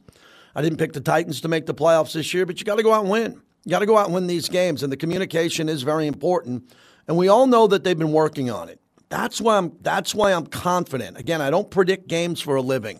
I 0.53 0.61
didn't 0.61 0.77
pick 0.77 0.93
the 0.93 1.01
Titans 1.01 1.41
to 1.41 1.47
make 1.47 1.65
the 1.65 1.73
playoffs 1.73 2.13
this 2.13 2.31
year, 2.31 2.45
but 2.45 2.59
you 2.59 2.65
got 2.65 2.75
to 2.75 2.83
go 2.83 2.93
out 2.93 3.01
and 3.01 3.09
win. 3.09 3.41
You 3.65 3.71
got 3.71 3.79
to 3.79 3.85
go 3.87 3.97
out 3.97 4.05
and 4.05 4.13
win 4.13 4.27
these 4.27 4.49
games, 4.49 4.83
and 4.83 4.91
the 4.91 4.97
communication 4.97 5.67
is 5.67 5.81
very 5.81 6.05
important. 6.05 6.71
And 7.07 7.17
we 7.17 7.27
all 7.27 7.47
know 7.47 7.65
that 7.67 7.83
they've 7.83 7.97
been 7.97 8.11
working 8.11 8.51
on 8.51 8.69
it. 8.69 8.79
That's 9.09 9.41
why 9.41 9.57
I'm. 9.57 9.71
That's 9.81 10.13
why 10.13 10.33
I'm 10.33 10.45
confident. 10.45 11.17
Again, 11.17 11.41
I 11.41 11.49
don't 11.49 11.71
predict 11.71 12.07
games 12.07 12.41
for 12.41 12.55
a 12.55 12.61
living. 12.61 12.99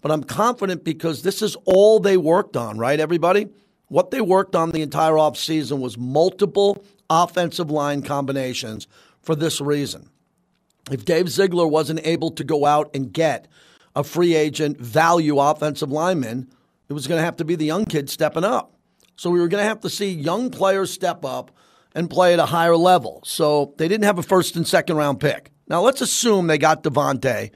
But 0.00 0.10
I'm 0.10 0.24
confident 0.24 0.84
because 0.84 1.22
this 1.22 1.42
is 1.42 1.56
all 1.64 2.00
they 2.00 2.16
worked 2.16 2.56
on, 2.56 2.78
right, 2.78 2.98
everybody? 2.98 3.48
What 3.88 4.10
they 4.10 4.20
worked 4.20 4.54
on 4.54 4.70
the 4.70 4.82
entire 4.82 5.14
offseason 5.14 5.80
was 5.80 5.98
multiple 5.98 6.84
offensive 7.10 7.70
line 7.70 8.02
combinations 8.02 8.86
for 9.20 9.34
this 9.34 9.60
reason. 9.60 10.08
If 10.90 11.04
Dave 11.04 11.28
Ziegler 11.28 11.66
wasn't 11.66 12.06
able 12.06 12.30
to 12.32 12.44
go 12.44 12.66
out 12.66 12.90
and 12.94 13.12
get 13.12 13.48
a 13.94 14.04
free 14.04 14.34
agent 14.34 14.80
value 14.80 15.38
offensive 15.38 15.90
lineman, 15.90 16.50
it 16.88 16.92
was 16.92 17.06
going 17.06 17.18
to 17.18 17.24
have 17.24 17.36
to 17.36 17.44
be 17.44 17.56
the 17.56 17.64
young 17.64 17.84
kid 17.84 18.08
stepping 18.08 18.44
up. 18.44 18.74
So 19.16 19.28
we 19.28 19.40
were 19.40 19.48
going 19.48 19.62
to 19.62 19.68
have 19.68 19.80
to 19.80 19.90
see 19.90 20.10
young 20.10 20.50
players 20.50 20.92
step 20.92 21.24
up 21.24 21.50
and 21.94 22.08
play 22.08 22.32
at 22.32 22.38
a 22.38 22.46
higher 22.46 22.76
level. 22.76 23.20
So 23.24 23.74
they 23.76 23.88
didn't 23.88 24.04
have 24.04 24.18
a 24.18 24.22
first 24.22 24.56
and 24.56 24.66
second 24.66 24.96
round 24.96 25.20
pick. 25.20 25.50
Now 25.68 25.82
let's 25.82 26.00
assume 26.00 26.46
they 26.46 26.58
got 26.58 26.82
Davante 26.82 27.50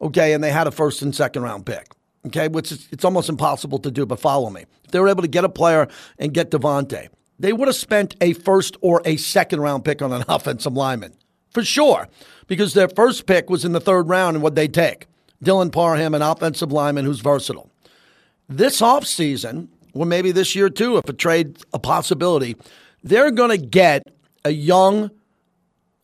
okay, 0.00 0.32
and 0.32 0.42
they 0.42 0.50
had 0.50 0.66
a 0.66 0.70
first 0.70 1.02
and 1.02 1.14
second 1.14 1.42
round 1.42 1.66
pick, 1.66 1.92
okay, 2.26 2.48
which 2.48 2.72
is, 2.72 2.88
it's 2.90 3.04
almost 3.04 3.28
impossible 3.28 3.78
to 3.80 3.90
do, 3.90 4.06
but 4.06 4.20
follow 4.20 4.50
me. 4.50 4.64
If 4.84 4.90
they 4.90 5.00
were 5.00 5.08
able 5.08 5.22
to 5.22 5.28
get 5.28 5.44
a 5.44 5.48
player 5.48 5.88
and 6.18 6.32
get 6.32 6.50
Davante, 6.50 7.08
they 7.38 7.52
would 7.52 7.68
have 7.68 7.76
spent 7.76 8.16
a 8.20 8.32
first 8.32 8.76
or 8.80 9.02
a 9.04 9.16
second 9.16 9.60
round 9.60 9.84
pick 9.84 10.02
on 10.02 10.12
an 10.12 10.24
offensive 10.28 10.72
lineman, 10.72 11.14
for 11.50 11.64
sure, 11.64 12.08
because 12.46 12.74
their 12.74 12.88
first 12.88 13.26
pick 13.26 13.50
was 13.50 13.64
in 13.64 13.72
the 13.72 13.80
third 13.80 14.08
round, 14.08 14.36
and 14.36 14.42
what 14.42 14.54
they 14.54 14.68
take? 14.68 15.06
Dylan 15.44 15.70
Parham, 15.70 16.14
an 16.14 16.22
offensive 16.22 16.72
lineman 16.72 17.04
who's 17.04 17.20
versatile. 17.20 17.70
This 18.48 18.80
offseason, 18.80 19.68
or 19.92 20.06
maybe 20.06 20.32
this 20.32 20.54
year 20.54 20.70
too, 20.70 20.96
if 20.96 21.08
a 21.08 21.12
trade 21.12 21.58
a 21.72 21.78
possibility, 21.78 22.56
they're 23.02 23.30
going 23.30 23.50
to 23.50 23.58
get 23.58 24.02
a 24.44 24.50
young 24.50 25.10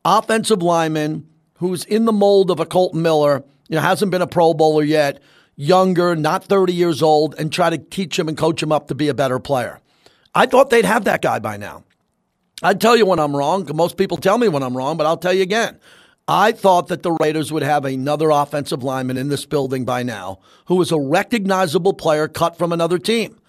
offensive 0.04 0.62
lineman 0.62 1.26
who's 1.54 1.84
in 1.84 2.04
the 2.04 2.12
mold 2.12 2.50
of 2.50 2.58
a 2.58 2.66
Kolton 2.66 3.02
Miller, 3.02 3.44
you 3.72 3.76
know, 3.76 3.82
hasn't 3.82 4.10
been 4.10 4.20
a 4.20 4.26
Pro 4.26 4.52
Bowler 4.52 4.82
yet, 4.82 5.22
younger, 5.56 6.14
not 6.14 6.44
30 6.44 6.74
years 6.74 7.02
old, 7.02 7.34
and 7.38 7.50
try 7.50 7.70
to 7.70 7.78
teach 7.78 8.18
him 8.18 8.28
and 8.28 8.36
coach 8.36 8.62
him 8.62 8.70
up 8.70 8.88
to 8.88 8.94
be 8.94 9.08
a 9.08 9.14
better 9.14 9.38
player. 9.38 9.80
I 10.34 10.44
thought 10.44 10.68
they'd 10.68 10.84
have 10.84 11.04
that 11.04 11.22
guy 11.22 11.38
by 11.38 11.56
now. 11.56 11.84
I'd 12.62 12.82
tell 12.82 12.98
you 12.98 13.06
when 13.06 13.18
I'm 13.18 13.34
wrong. 13.34 13.66
Most 13.74 13.96
people 13.96 14.18
tell 14.18 14.36
me 14.36 14.46
when 14.46 14.62
I'm 14.62 14.76
wrong, 14.76 14.98
but 14.98 15.06
I'll 15.06 15.16
tell 15.16 15.32
you 15.32 15.40
again. 15.40 15.78
I 16.28 16.52
thought 16.52 16.88
that 16.88 17.02
the 17.02 17.12
Raiders 17.12 17.50
would 17.50 17.62
have 17.62 17.86
another 17.86 18.28
offensive 18.28 18.82
lineman 18.82 19.16
in 19.16 19.30
this 19.30 19.46
building 19.46 19.86
by 19.86 20.02
now 20.02 20.40
who 20.66 20.74
was 20.74 20.92
a 20.92 21.00
recognizable 21.00 21.94
player 21.94 22.28
cut 22.28 22.58
from 22.58 22.74
another 22.74 22.98
team. 22.98 23.40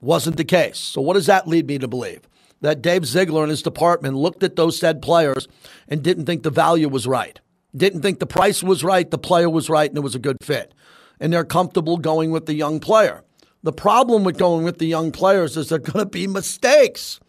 Wasn't 0.00 0.38
the 0.38 0.44
case. 0.44 0.78
So, 0.78 1.02
what 1.02 1.14
does 1.14 1.26
that 1.26 1.46
lead 1.46 1.66
me 1.66 1.76
to 1.76 1.86
believe? 1.86 2.22
That 2.62 2.80
Dave 2.80 3.04
Ziegler 3.04 3.42
and 3.42 3.50
his 3.50 3.62
department 3.62 4.16
looked 4.16 4.42
at 4.42 4.56
those 4.56 4.78
said 4.78 5.02
players 5.02 5.46
and 5.86 6.02
didn't 6.02 6.24
think 6.24 6.44
the 6.44 6.50
value 6.50 6.88
was 6.88 7.06
right, 7.06 7.38
didn't 7.76 8.02
think 8.02 8.18
the 8.18 8.26
price 8.26 8.62
was 8.62 8.82
right, 8.82 9.10
the 9.10 9.18
player 9.18 9.50
was 9.50 9.68
right, 9.68 9.90
and 9.90 9.98
it 9.98 10.02
was 10.02 10.14
a 10.14 10.20
good 10.20 10.38
fit. 10.42 10.72
And 11.20 11.32
they're 11.32 11.44
comfortable 11.44 11.96
going 11.96 12.30
with 12.30 12.46
the 12.46 12.54
young 12.54 12.80
player. 12.80 13.22
The 13.62 13.72
problem 13.72 14.24
with 14.24 14.38
going 14.38 14.64
with 14.64 14.78
the 14.78 14.86
young 14.86 15.12
players 15.12 15.56
is 15.56 15.68
there 15.68 15.76
are 15.76 15.80
going 15.80 16.04
to 16.04 16.10
be 16.10 16.26
mistakes. 16.26 17.20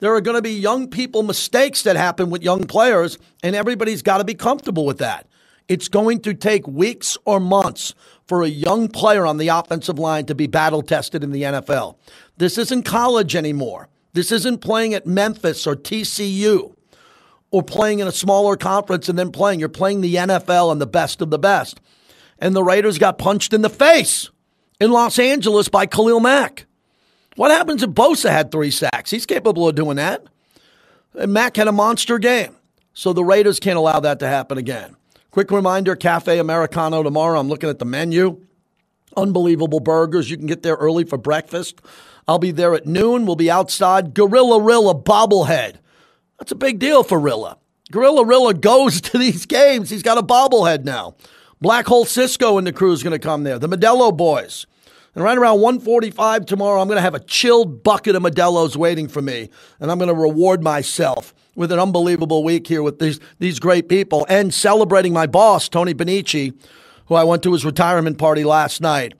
There 0.00 0.14
are 0.14 0.20
going 0.20 0.36
to 0.36 0.42
be 0.42 0.52
young 0.52 0.88
people 0.88 1.22
mistakes 1.22 1.82
that 1.82 1.96
happen 1.96 2.30
with 2.30 2.42
young 2.42 2.64
players, 2.64 3.18
and 3.42 3.54
everybody's 3.54 4.02
got 4.02 4.18
to 4.18 4.24
be 4.24 4.34
comfortable 4.34 4.84
with 4.84 4.98
that. 4.98 5.26
It's 5.68 5.88
going 5.88 6.20
to 6.22 6.34
take 6.34 6.66
weeks 6.66 7.16
or 7.24 7.38
months 7.38 7.94
for 8.26 8.42
a 8.42 8.48
young 8.48 8.88
player 8.88 9.24
on 9.26 9.36
the 9.36 9.48
offensive 9.48 9.98
line 9.98 10.26
to 10.26 10.34
be 10.34 10.46
battle 10.46 10.82
tested 10.82 11.22
in 11.22 11.30
the 11.30 11.42
NFL. 11.42 11.96
This 12.38 12.58
isn't 12.58 12.82
college 12.82 13.36
anymore. 13.36 13.88
This 14.12 14.32
isn't 14.32 14.58
playing 14.58 14.94
at 14.94 15.06
Memphis 15.06 15.66
or 15.66 15.76
TCU 15.76 16.74
or 17.50 17.62
playing 17.62 17.98
in 17.98 18.06
a 18.06 18.12
smaller 18.12 18.56
conference 18.56 19.08
and 19.08 19.18
then 19.18 19.32
playing. 19.32 19.60
You're 19.60 19.68
playing 19.68 20.00
the 20.00 20.14
NFL 20.14 20.72
and 20.72 20.80
the 20.80 20.86
best 20.86 21.20
of 21.20 21.30
the 21.30 21.38
best. 21.38 21.80
And 22.38 22.54
the 22.54 22.62
Raiders 22.62 22.98
got 22.98 23.18
punched 23.18 23.52
in 23.52 23.62
the 23.62 23.68
face 23.68 24.30
in 24.80 24.90
Los 24.90 25.18
Angeles 25.18 25.68
by 25.68 25.86
Khalil 25.86 26.20
Mack. 26.20 26.66
What 27.36 27.50
happens 27.50 27.82
if 27.82 27.90
Bosa 27.90 28.30
had 28.30 28.50
three 28.50 28.70
sacks? 28.70 29.10
He's 29.10 29.26
capable 29.26 29.68
of 29.68 29.74
doing 29.74 29.96
that. 29.96 30.24
And 31.14 31.32
Mack 31.32 31.56
had 31.56 31.68
a 31.68 31.72
monster 31.72 32.18
game. 32.18 32.56
So 32.92 33.12
the 33.12 33.24
Raiders 33.24 33.60
can't 33.60 33.78
allow 33.78 34.00
that 34.00 34.18
to 34.20 34.26
happen 34.26 34.58
again. 34.58 34.96
Quick 35.30 35.50
reminder 35.50 35.94
Cafe 35.94 36.38
Americano 36.38 37.02
tomorrow. 37.02 37.38
I'm 37.38 37.48
looking 37.48 37.68
at 37.70 37.78
the 37.78 37.84
menu. 37.84 38.44
Unbelievable 39.16 39.80
burgers. 39.80 40.30
You 40.30 40.36
can 40.36 40.46
get 40.46 40.62
there 40.62 40.74
early 40.74 41.04
for 41.04 41.18
breakfast. 41.18 41.80
I'll 42.26 42.38
be 42.38 42.50
there 42.50 42.74
at 42.74 42.86
noon. 42.86 43.26
We'll 43.26 43.36
be 43.36 43.50
outside. 43.50 44.14
Gorilla 44.14 44.60
Rilla 44.60 44.94
bobblehead. 44.94 45.76
That's 46.40 46.52
a 46.52 46.56
big 46.56 46.78
deal 46.78 47.04
for 47.04 47.20
Rilla. 47.20 47.58
Gorilla 47.92 48.24
Rilla 48.24 48.54
goes 48.54 49.00
to 49.02 49.18
these 49.18 49.46
games. 49.46 49.90
He's 49.90 50.02
got 50.02 50.18
a 50.18 50.22
bobblehead 50.22 50.84
now. 50.84 51.14
Black 51.60 51.86
Hole 51.86 52.06
Cisco 52.06 52.58
and 52.58 52.66
the 52.66 52.72
crew 52.72 52.92
is 52.92 53.02
going 53.02 53.12
to 53.12 53.18
come 53.18 53.44
there. 53.44 53.58
The 53.58 53.68
Modelo 53.68 54.16
boys. 54.16 54.66
And 55.14 55.22
right 55.22 55.36
around 55.36 55.60
145 55.60 56.46
tomorrow, 56.46 56.80
I'm 56.80 56.86
going 56.86 56.96
to 56.96 57.02
have 57.02 57.14
a 57.14 57.20
chilled 57.20 57.82
bucket 57.82 58.16
of 58.16 58.22
Modelo's 58.22 58.76
waiting 58.76 59.08
for 59.08 59.20
me. 59.20 59.50
And 59.78 59.90
I'm 59.90 59.98
going 59.98 60.08
to 60.08 60.14
reward 60.14 60.62
myself 60.62 61.34
with 61.56 61.72
an 61.72 61.78
unbelievable 61.78 62.42
week 62.44 62.66
here 62.66 62.82
with 62.82 63.00
these, 63.00 63.20
these 63.38 63.58
great 63.58 63.88
people 63.88 64.24
and 64.28 64.54
celebrating 64.54 65.12
my 65.12 65.26
boss, 65.26 65.68
Tony 65.68 65.92
Bonnici, 65.92 66.54
who 67.06 67.16
I 67.16 67.24
went 67.24 67.42
to 67.42 67.52
his 67.52 67.64
retirement 67.64 68.18
party 68.18 68.44
last 68.44 68.80
night. 68.80 69.14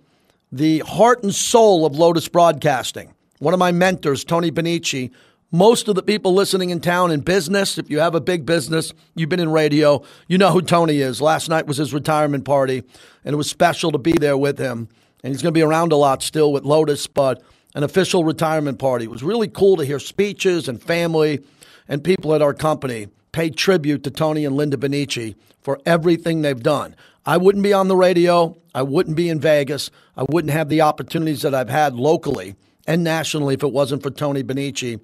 The 0.53 0.79
heart 0.81 1.23
and 1.23 1.35
soul 1.35 1.85
of 1.85 1.97
Lotus 1.97 2.29
Broadcasting. 2.29 3.13
One 3.41 3.53
of 3.53 3.61
my 3.61 3.73
mentors, 3.73 4.25
Tony 4.25 4.51
Bonnici. 4.51 5.11
Most 5.53 5.89
of 5.89 5.97
the 5.97 6.03
people 6.03 6.33
listening 6.33 6.71
in 6.71 6.81
town 6.81 7.11
in 7.11 7.21
business, 7.21 7.77
if 7.77 7.91
you 7.91 7.99
have 7.99 8.15
a 8.15 8.21
big 8.21 8.47
business, 8.47 8.93
you've 9.17 9.29
been 9.29 9.41
in 9.41 9.51
radio, 9.51 10.03
you 10.29 10.39
know 10.39 10.53
who 10.53 10.63
Tony 10.63 11.01
is. 11.01 11.21
Last 11.21 11.49
night 11.49 11.67
was 11.67 11.77
his 11.77 11.93
retirement 11.93 12.45
party, 12.45 12.85
and 13.25 13.33
it 13.35 13.37
was 13.37 13.51
special 13.51 13.91
to 13.91 13.99
be 13.99 14.13
there 14.13 14.39
with 14.39 14.59
him 14.59 14.89
and 15.23 15.33
he's 15.33 15.43
going 15.43 15.53
to 15.53 15.59
be 15.59 15.63
around 15.63 15.93
a 15.93 15.97
lot 15.97 16.23
still 16.23 16.53
with 16.53 16.65
Lotus, 16.65 17.07
but 17.07 17.43
an 17.75 17.83
official 17.83 18.25
retirement 18.25 18.79
party. 18.79 19.05
It 19.05 19.11
was 19.11 19.23
really 19.23 19.49
cool 19.49 19.77
to 19.77 19.85
hear 19.85 19.99
speeches 19.99 20.69
and 20.69 20.83
family 20.83 21.45
and 21.89 22.03
people 22.03 22.35
at 22.35 22.43
our 22.43 22.55
company 22.55 23.09
pay 23.33 23.51
tribute 23.51 24.03
to 24.05 24.11
Tony 24.11 24.45
and 24.45 24.57
Linda 24.57 24.77
Bonnici 24.77 25.37
for 25.61 25.79
everything 25.87 26.43
they've 26.43 26.63
done. 26.63 26.97
I 27.25 27.37
wouldn't 27.37 27.63
be 27.63 27.73
on 27.73 27.89
the 27.89 27.97
radio. 27.97 28.57
I 28.75 28.83
wouldn't 28.83 29.17
be 29.17 29.29
in 29.29 29.41
Vegas. 29.41 29.91
I 30.17 30.25
wouldn't 30.29 30.53
have 30.53 30.69
the 30.69 30.81
opportunities 30.81 31.43
that 31.43 31.55
I've 31.55 31.69
had 31.69 31.95
locally 31.95 32.57
and 32.87 33.05
nationally 33.05 33.55
if 33.55 33.63
it 33.63 33.73
wasn't 33.73 34.03
for 34.03 34.11
Tony 34.11 34.43
Bonnici. 34.43 35.01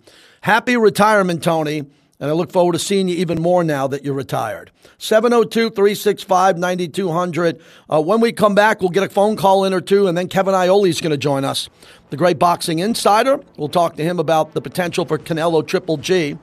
Happy 0.46 0.76
retirement, 0.76 1.42
Tony. 1.42 1.78
And 2.20 2.30
I 2.30 2.32
look 2.32 2.52
forward 2.52 2.74
to 2.74 2.78
seeing 2.78 3.08
you 3.08 3.16
even 3.16 3.42
more 3.42 3.64
now 3.64 3.88
that 3.88 4.04
you're 4.04 4.14
retired. 4.14 4.70
702 4.96 5.70
365 5.70 6.56
9200. 6.56 7.60
Uh, 7.90 8.00
when 8.00 8.20
we 8.20 8.30
come 8.30 8.54
back, 8.54 8.80
we'll 8.80 8.90
get 8.90 9.02
a 9.02 9.08
phone 9.08 9.34
call 9.34 9.64
in 9.64 9.74
or 9.74 9.80
two, 9.80 10.06
and 10.06 10.16
then 10.16 10.28
Kevin 10.28 10.54
Iole 10.54 10.88
is 10.88 11.00
going 11.00 11.10
to 11.10 11.16
join 11.16 11.44
us, 11.44 11.68
the 12.10 12.16
great 12.16 12.38
boxing 12.38 12.78
insider. 12.78 13.40
We'll 13.56 13.68
talk 13.68 13.96
to 13.96 14.04
him 14.04 14.20
about 14.20 14.52
the 14.52 14.60
potential 14.60 15.04
for 15.04 15.18
Canelo 15.18 15.66
Triple 15.66 15.96
G. 15.96 16.38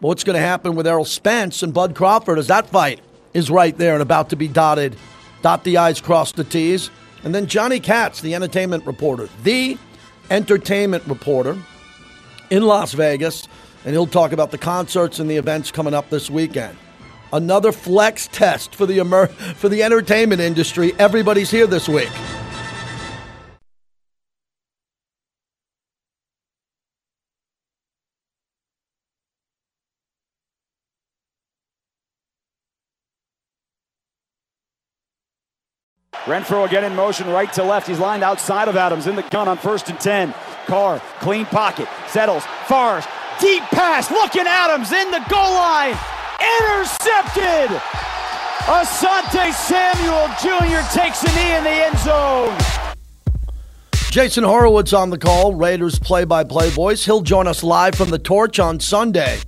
What's 0.00 0.24
going 0.24 0.34
to 0.34 0.44
happen 0.44 0.74
with 0.74 0.88
Errol 0.88 1.04
Spence 1.04 1.62
and 1.62 1.72
Bud 1.72 1.94
Crawford 1.94 2.40
as 2.40 2.48
that 2.48 2.70
fight 2.70 3.00
is 3.34 3.52
right 3.52 3.78
there 3.78 3.92
and 3.92 4.02
about 4.02 4.30
to 4.30 4.36
be 4.36 4.48
dotted. 4.48 4.96
Dot 5.42 5.62
the 5.62 5.78
I's, 5.78 6.00
cross 6.00 6.32
the 6.32 6.42
T's. 6.42 6.90
And 7.22 7.32
then 7.32 7.46
Johnny 7.46 7.78
Katz, 7.78 8.20
the 8.20 8.34
entertainment 8.34 8.84
reporter, 8.84 9.28
the 9.44 9.78
entertainment 10.28 11.06
reporter 11.06 11.56
in 12.52 12.62
Las 12.62 12.92
Vegas 12.92 13.48
and 13.84 13.94
he'll 13.94 14.06
talk 14.06 14.32
about 14.32 14.50
the 14.50 14.58
concerts 14.58 15.18
and 15.18 15.28
the 15.28 15.36
events 15.36 15.70
coming 15.70 15.94
up 15.94 16.10
this 16.10 16.28
weekend. 16.30 16.76
Another 17.32 17.72
flex 17.72 18.28
test 18.28 18.74
for 18.74 18.84
the 18.84 18.98
emer- 18.98 19.28
for 19.28 19.70
the 19.70 19.82
entertainment 19.82 20.42
industry. 20.42 20.92
Everybody's 20.98 21.50
here 21.50 21.66
this 21.66 21.88
week. 21.88 22.10
Renfrow 36.26 36.66
again 36.66 36.84
in 36.84 36.94
motion, 36.94 37.28
right 37.30 37.52
to 37.54 37.64
left. 37.64 37.88
He's 37.88 37.98
lined 37.98 38.22
outside 38.22 38.68
of 38.68 38.76
Adams 38.76 39.06
in 39.06 39.16
the 39.16 39.22
gun 39.22 39.48
on 39.48 39.56
first 39.56 39.88
and 39.88 39.98
10. 39.98 40.34
Carr, 40.66 41.00
clean 41.20 41.46
pocket, 41.46 41.88
settles, 42.08 42.44
fars, 42.66 43.04
Deep 43.42 43.62
pass, 43.64 44.08
looking 44.10 44.46
Adams 44.46 44.92
in 44.92 45.10
the 45.10 45.18
goal 45.28 45.54
line. 45.54 45.98
Intercepted! 46.60 47.70
Asante 48.70 49.52
Samuel 49.52 50.28
Jr. 50.38 50.86
takes 50.96 51.24
a 51.24 51.34
knee 51.34 51.56
in 51.56 51.64
the 51.64 51.70
end 51.70 51.98
zone. 51.98 52.56
Jason 54.12 54.44
Horwitz 54.44 54.96
on 54.96 55.10
the 55.10 55.18
call, 55.18 55.54
Raiders 55.54 55.98
play 55.98 56.24
by 56.24 56.44
play 56.44 56.70
voice. 56.70 57.04
He'll 57.04 57.22
join 57.22 57.48
us 57.48 57.64
live 57.64 57.96
from 57.96 58.10
the 58.10 58.18
Torch 58.18 58.60
on 58.60 58.78
Sunday. 58.78 59.40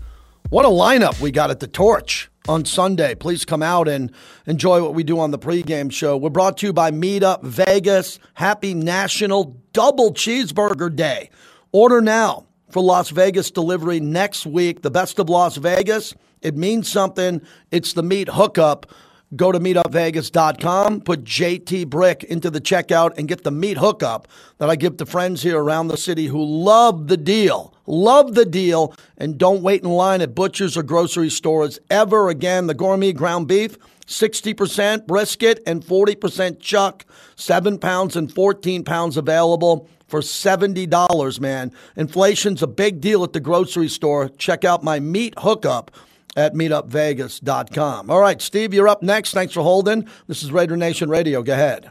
What 0.51 0.65
a 0.65 0.69
lineup 0.69 1.21
we 1.21 1.31
got 1.31 1.51
at 1.51 1.61
the 1.61 1.69
Torch 1.69 2.31
on 2.49 2.65
Sunday. 2.65 3.15
Please 3.15 3.45
come 3.45 3.63
out 3.63 3.87
and 3.87 4.11
enjoy 4.47 4.83
what 4.83 4.95
we 4.95 5.05
do 5.05 5.21
on 5.21 5.31
the 5.31 5.39
pregame 5.39 5.93
show. 5.93 6.17
We're 6.17 6.31
brought 6.31 6.57
to 6.59 6.67
you 6.67 6.73
by 6.73 6.91
Meetup 6.91 7.43
Vegas. 7.45 8.19
Happy 8.35 8.75
National 8.75 9.61
Double 9.75 10.15
Cheeseburger 10.15 10.95
Day. 10.95 11.31
Order 11.73 12.01
now 12.01 12.47
for 12.71 12.81
Las 12.81 13.11
Vegas 13.11 13.51
delivery 13.51 13.99
next 13.99 14.47
week. 14.47 14.83
The 14.83 14.91
best 14.91 15.19
of 15.19 15.29
Las 15.29 15.57
Vegas. 15.57 16.15
It 16.41 16.57
means 16.57 16.89
something. 16.91 17.43
It's 17.73 17.93
the 17.93 18.05
meat 18.05 18.29
hookup. 18.29 18.87
Go 19.35 19.51
to 19.51 19.59
meetupvegas.com, 19.59 21.01
put 21.01 21.25
JT 21.25 21.89
Brick 21.89 22.23
into 22.23 22.51
the 22.51 22.61
checkout, 22.61 23.19
and 23.19 23.27
get 23.27 23.43
the 23.43 23.51
meat 23.51 23.79
hookup 23.79 24.29
that 24.59 24.71
I 24.71 24.77
give 24.77 24.97
to 24.99 25.07
friends 25.07 25.43
here 25.43 25.61
around 25.61 25.89
the 25.89 25.97
city 25.97 26.27
who 26.27 26.45
love 26.45 27.09
the 27.09 27.17
deal. 27.17 27.75
Love 27.87 28.35
the 28.35 28.45
deal, 28.45 28.95
and 29.19 29.37
don't 29.37 29.63
wait 29.63 29.83
in 29.83 29.91
line 29.91 30.21
at 30.21 30.37
butchers 30.37 30.77
or 30.77 30.85
grocery 30.85 31.31
stores 31.31 31.81
ever 31.91 32.29
again. 32.29 32.69
The 32.69 32.75
gourmet 32.75 33.13
ground 33.13 33.49
beef, 33.49 33.77
60% 34.07 35.07
brisket 35.07 35.63
and 35.67 35.85
40% 35.85 36.61
chuck, 36.61 37.05
7 37.37 37.79
pounds 37.79 38.17
and 38.17 38.33
14 38.33 38.85
pounds 38.85 39.17
available 39.17 39.89
for 40.07 40.21
$70, 40.21 41.41
man. 41.41 41.73
Inflation's 41.97 42.63
a 42.63 42.67
big 42.67 43.01
deal 43.01 43.25
at 43.25 43.33
the 43.33 43.41
grocery 43.41 43.89
store. 43.89 44.29
Check 44.29 44.65
out 44.65 44.85
my 44.85 45.01
meat 45.01 45.35
hookup 45.39 45.91
at 46.37 46.55
meetupvegas.com. 46.55 48.11
All 48.11 48.21
right, 48.21 48.41
Steve, 48.41 48.75
you're 48.75 48.89
up 48.89 49.03
next. 49.03 49.33
Thanks 49.33 49.55
for 49.55 49.63
holding. 49.63 50.09
This 50.27 50.43
is 50.43 50.53
Raider 50.53 50.77
Nation 50.77 51.09
Radio. 51.09 51.43
Go 51.43 51.53
ahead. 51.53 51.91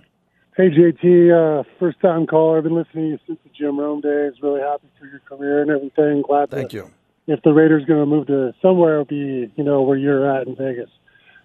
Hey, 0.55 0.69
JT. 0.69 1.61
Uh, 1.61 1.63
first 1.79 1.99
time 1.99 2.27
caller. 2.27 2.57
I've 2.57 2.63
been 2.63 2.75
listening 2.75 3.05
to 3.05 3.09
you 3.11 3.19
since 3.25 3.39
the 3.43 3.49
Jim 3.57 3.79
Rome 3.79 4.01
days. 4.01 4.33
Really 4.41 4.61
happy 4.61 4.87
for 4.99 5.07
your 5.07 5.19
career 5.19 5.61
and 5.61 5.71
everything. 5.71 6.21
Glad 6.21 6.51
to 6.51 6.55
Thank 6.55 6.73
you. 6.73 6.91
If 7.25 7.41
the 7.41 7.53
Raiders 7.53 7.85
going 7.85 8.01
to 8.01 8.05
move 8.05 8.27
to 8.27 8.53
somewhere, 8.61 8.93
it'll 8.93 9.05
be, 9.05 9.51
you 9.55 9.63
know, 9.63 9.81
where 9.81 9.97
you're 9.97 10.29
at 10.29 10.45
in 10.45 10.55
Vegas. 10.55 10.89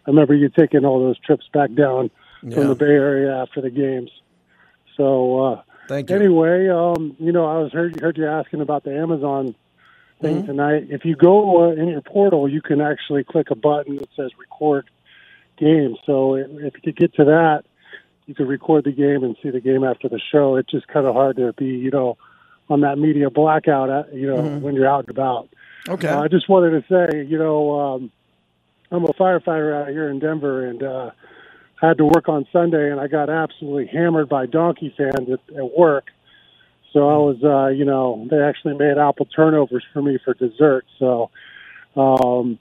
I 0.08 0.10
remember 0.10 0.32
you 0.32 0.48
taking 0.48 0.86
all 0.86 1.00
those 1.00 1.18
trips 1.18 1.46
back 1.52 1.74
down 1.74 2.10
yeah. 2.42 2.54
from 2.54 2.68
the 2.68 2.74
Bay 2.74 2.86
Area 2.86 3.36
after 3.42 3.60
the 3.60 3.68
games. 3.68 4.10
So, 4.96 5.44
uh, 5.44 5.62
Thank 5.86 6.08
you. 6.08 6.16
Anyway, 6.16 6.68
um, 6.68 7.14
you 7.18 7.30
know, 7.30 7.44
I 7.44 7.58
was 7.58 7.72
heard, 7.72 8.00
heard 8.00 8.16
you 8.16 8.26
asking 8.26 8.62
about 8.62 8.84
the 8.84 8.96
Amazon 8.96 9.54
thing 10.22 10.38
mm-hmm. 10.38 10.46
tonight. 10.46 10.86
If 10.88 11.04
you 11.04 11.14
go 11.14 11.68
uh, 11.68 11.72
in 11.72 11.88
your 11.88 12.00
portal, 12.00 12.48
you 12.48 12.62
can 12.62 12.80
actually 12.80 13.22
click 13.22 13.50
a 13.50 13.54
button 13.54 13.96
that 13.96 14.08
says 14.16 14.30
record 14.38 14.88
game. 15.58 15.96
So 16.06 16.36
if 16.36 16.74
you 16.74 16.80
could 16.82 16.96
get 16.96 17.14
to 17.16 17.24
that, 17.26 17.64
you 18.24 18.34
could 18.34 18.48
record 18.48 18.84
the 18.84 18.92
game 18.92 19.24
and 19.24 19.36
see 19.42 19.50
the 19.50 19.60
game 19.60 19.84
after 19.84 20.08
the 20.08 20.20
show. 20.32 20.56
It's 20.56 20.70
just 20.70 20.88
kind 20.88 21.06
of 21.06 21.14
hard 21.14 21.36
to 21.36 21.52
be, 21.52 21.66
you 21.66 21.90
know, 21.90 22.16
on 22.70 22.80
that 22.80 22.98
media 22.98 23.28
blackout, 23.28 23.90
uh, 23.90 24.04
you 24.10 24.26
know, 24.26 24.38
mm-hmm. 24.38 24.60
when 24.62 24.74
you're 24.74 24.88
out 24.88 25.00
and 25.00 25.10
about. 25.10 25.50
Okay. 25.86 26.08
Uh, 26.08 26.22
I 26.22 26.28
just 26.28 26.48
wanted 26.48 26.70
to 26.70 26.84
say, 26.88 27.24
you 27.24 27.38
know, 27.38 27.78
um, 27.78 28.12
I'm 28.90 29.04
a 29.04 29.12
firefighter 29.12 29.80
out 29.80 29.88
here 29.88 30.08
in 30.08 30.18
Denver, 30.18 30.66
and 30.66 30.82
uh, 30.82 31.10
I 31.82 31.86
had 31.88 31.98
to 31.98 32.04
work 32.04 32.28
on 32.28 32.46
Sunday, 32.52 32.90
and 32.90 33.00
I 33.00 33.06
got 33.06 33.28
absolutely 33.28 33.86
hammered 33.86 34.28
by 34.28 34.46
donkey 34.46 34.94
fans 34.96 35.28
at, 35.30 35.56
at 35.56 35.76
work. 35.78 36.06
So 36.92 37.08
I 37.08 37.16
was, 37.18 37.36
uh, 37.44 37.68
you 37.68 37.84
know, 37.84 38.26
they 38.30 38.40
actually 38.40 38.74
made 38.74 38.96
apple 38.96 39.26
turnovers 39.26 39.84
for 39.92 40.00
me 40.00 40.18
for 40.24 40.32
dessert. 40.34 40.86
So, 40.98 41.30
um, 41.96 42.58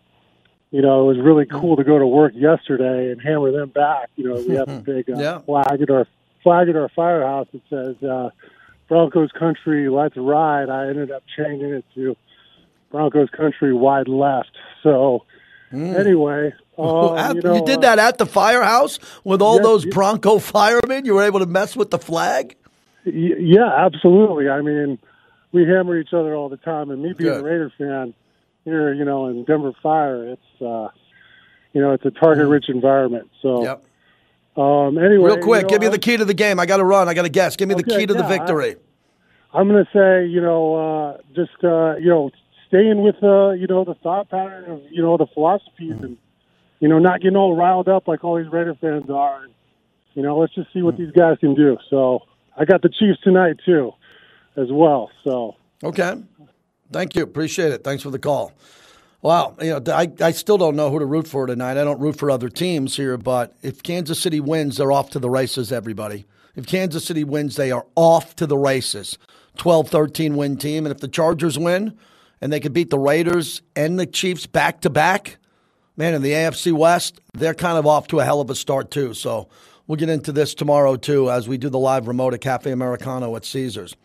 you 0.69 0.81
know, 0.81 1.09
it 1.09 1.15
was 1.15 1.25
really 1.25 1.45
cool 1.45 1.77
to 1.77 1.83
go 1.85 1.97
to 1.97 2.05
work 2.05 2.33
yesterday 2.35 3.11
and 3.11 3.21
hammer 3.21 3.51
them 3.51 3.69
back. 3.69 4.09
You 4.17 4.25
know, 4.25 4.43
we 4.45 4.55
have 4.55 4.67
a 4.67 4.79
big 4.85 5.09
uh, 5.09 5.17
yeah. 5.17 5.39
flag 5.39 5.81
at 5.81 5.89
our 5.89 6.07
flag 6.43 6.67
at 6.67 6.75
our 6.75 6.89
firehouse 6.89 7.47
that 7.53 7.61
says 7.69 8.03
uh, 8.03 8.29
Broncos 8.89 9.31
Country, 9.31 9.89
let's 9.89 10.17
ride. 10.17 10.69
I 10.69 10.89
ended 10.89 11.09
up 11.09 11.23
changing 11.37 11.69
it 11.69 11.85
to 11.95 12.17
Broncos 12.91 13.29
Country, 13.29 13.73
wide 13.73 14.09
left. 14.09 14.51
So 14.83 15.23
mm. 15.71 15.99
anyway, 15.99 16.53
um, 16.77 17.35
you, 17.35 17.41
know, 17.41 17.55
you, 17.55 17.65
did 17.65 17.81
that 17.81 17.99
at 17.99 18.17
the 18.17 18.25
firehouse 18.25 18.99
with 19.23 19.41
all 19.41 19.55
yes, 19.55 19.63
those 19.63 19.85
Bronco 19.85 20.39
firemen. 20.39 21.05
You 21.05 21.15
were 21.15 21.23
able 21.23 21.39
to 21.39 21.45
mess 21.45 21.75
with 21.75 21.91
the 21.91 21.99
flag. 21.99 22.55
Yeah, 23.05 23.71
absolutely. 23.73 24.49
I 24.49 24.61
mean, 24.61 24.99
we 25.51 25.65
hammer 25.65 25.97
each 25.97 26.13
other 26.13 26.35
all 26.35 26.49
the 26.49 26.57
time, 26.57 26.91
and 26.91 27.01
me 27.01 27.13
being 27.13 27.31
Good. 27.31 27.41
a 27.41 27.43
Raider 27.43 27.71
fan 27.77 28.13
here, 28.65 28.93
you 28.93 29.05
know, 29.05 29.27
in 29.27 29.43
Denver 29.45 29.73
Fire, 29.81 30.33
it's 30.33 30.61
uh, 30.61 30.89
you 31.73 31.81
know, 31.81 31.93
it's 31.93 32.05
a 32.05 32.11
target-rich 32.11 32.69
environment. 32.69 33.29
So, 33.41 33.63
yep. 33.63 33.85
um, 34.57 34.97
anyway, 34.97 35.29
real 35.29 35.37
quick, 35.37 35.61
you 35.61 35.63
know, 35.63 35.69
give 35.69 35.81
me 35.81 35.87
the 35.89 35.99
key 35.99 36.17
to 36.17 36.25
the 36.25 36.33
game. 36.33 36.59
I 36.59 36.65
got 36.65 36.77
to 36.77 36.83
run. 36.83 37.07
I 37.07 37.13
got 37.13 37.23
to 37.23 37.29
guess. 37.29 37.55
Give 37.55 37.69
me 37.69 37.75
okay, 37.75 37.83
the 37.83 37.89
key 37.97 38.05
to 38.07 38.13
yeah, 38.13 38.21
the 38.21 38.27
victory. 38.27 38.75
I, 39.53 39.61
am 39.61 39.69
going 39.69 39.85
to 39.85 39.91
say, 39.91 40.27
you 40.27 40.41
know, 40.41 40.75
uh, 40.75 41.17
just 41.33 41.63
uh, 41.63 41.95
you 41.95 42.09
know, 42.09 42.31
staying 42.67 43.01
with 43.01 43.15
uh, 43.23 43.51
you 43.51 43.67
know 43.67 43.83
the 43.83 43.95
thought 43.95 44.29
pattern 44.29 44.69
of 44.69 44.81
you 44.89 45.01
know 45.01 45.17
the 45.17 45.27
philosophies 45.27 45.95
and 46.01 46.17
you 46.79 46.87
know 46.87 46.99
not 46.99 47.21
getting 47.21 47.37
all 47.37 47.55
riled 47.55 47.87
up 47.87 48.07
like 48.07 48.23
all 48.23 48.37
these 48.37 48.51
Raider 48.51 48.75
fans 48.79 49.09
are. 49.09 49.43
And, 49.43 49.53
you 50.13 50.23
know, 50.23 50.37
let's 50.37 50.53
just 50.55 50.73
see 50.73 50.81
what 50.81 50.97
these 50.97 51.11
guys 51.11 51.37
can 51.39 51.53
do. 51.53 51.77
So 51.89 52.21
I 52.57 52.65
got 52.65 52.81
the 52.81 52.89
Chiefs 52.89 53.19
tonight 53.23 53.57
too, 53.65 53.91
as 54.55 54.67
well. 54.71 55.11
So 55.23 55.55
okay, 55.83 56.15
thank 56.91 57.15
you, 57.15 57.23
appreciate 57.23 57.71
it. 57.71 57.83
Thanks 57.83 58.03
for 58.03 58.09
the 58.09 58.19
call. 58.19 58.53
Wow, 59.21 59.55
you 59.59 59.71
know, 59.71 59.81
I, 59.93 60.11
I 60.21 60.31
still 60.31 60.59
don't 60.59 60.75
know 60.75 60.91
who 60.91 60.99
to 60.99 61.05
root 61.05 61.27
for 61.27 61.47
tonight. 61.47 61.71
I 61.71 61.83
don't 61.83 61.99
root 61.99 62.17
for 62.17 62.29
other 62.29 62.49
teams 62.49 62.95
here, 62.95 63.17
but 63.17 63.55
if 63.63 63.81
Kansas 63.81 64.19
City 64.19 64.39
wins, 64.39 64.77
they're 64.77 64.91
off 64.91 65.09
to 65.11 65.19
the 65.19 65.29
races, 65.29 65.71
everybody. 65.71 66.25
If 66.55 66.67
Kansas 66.67 67.03
City 67.03 67.23
wins, 67.23 67.55
they 67.55 67.71
are 67.71 67.85
off 67.95 68.35
to 68.35 68.45
the 68.45 68.57
races. 68.57 69.17
12 69.57 69.89
13 69.89 70.35
win 70.35 70.57
team. 70.57 70.85
And 70.85 70.93
if 70.93 71.01
the 71.01 71.07
Chargers 71.07 71.57
win 71.57 71.97
and 72.41 72.51
they 72.51 72.59
could 72.59 72.73
beat 72.73 72.89
the 72.89 72.99
Raiders 72.99 73.61
and 73.75 73.99
the 73.99 74.05
Chiefs 74.05 74.45
back 74.45 74.81
to 74.81 74.89
back, 74.89 75.37
man, 75.95 76.13
in 76.13 76.21
the 76.21 76.31
AFC 76.31 76.71
West, 76.73 77.19
they're 77.33 77.53
kind 77.53 77.77
of 77.77 77.85
off 77.85 78.07
to 78.07 78.19
a 78.19 78.25
hell 78.25 78.41
of 78.41 78.49
a 78.49 78.55
start, 78.55 78.91
too. 78.91 79.13
So 79.13 79.49
We'll 79.87 79.95
get 79.95 80.09
into 80.09 80.33
this 80.33 80.53
tomorrow, 80.53 80.97
too, 80.97 81.31
as 81.31 81.47
we 81.47 81.57
do 81.57 81.69
the 81.69 81.79
live 81.79 82.09
remote 82.09 82.33
at 82.33 82.41
Cafe 82.41 82.69
Americano 82.69 83.33
at 83.37 83.45
Caesars. 83.45 83.95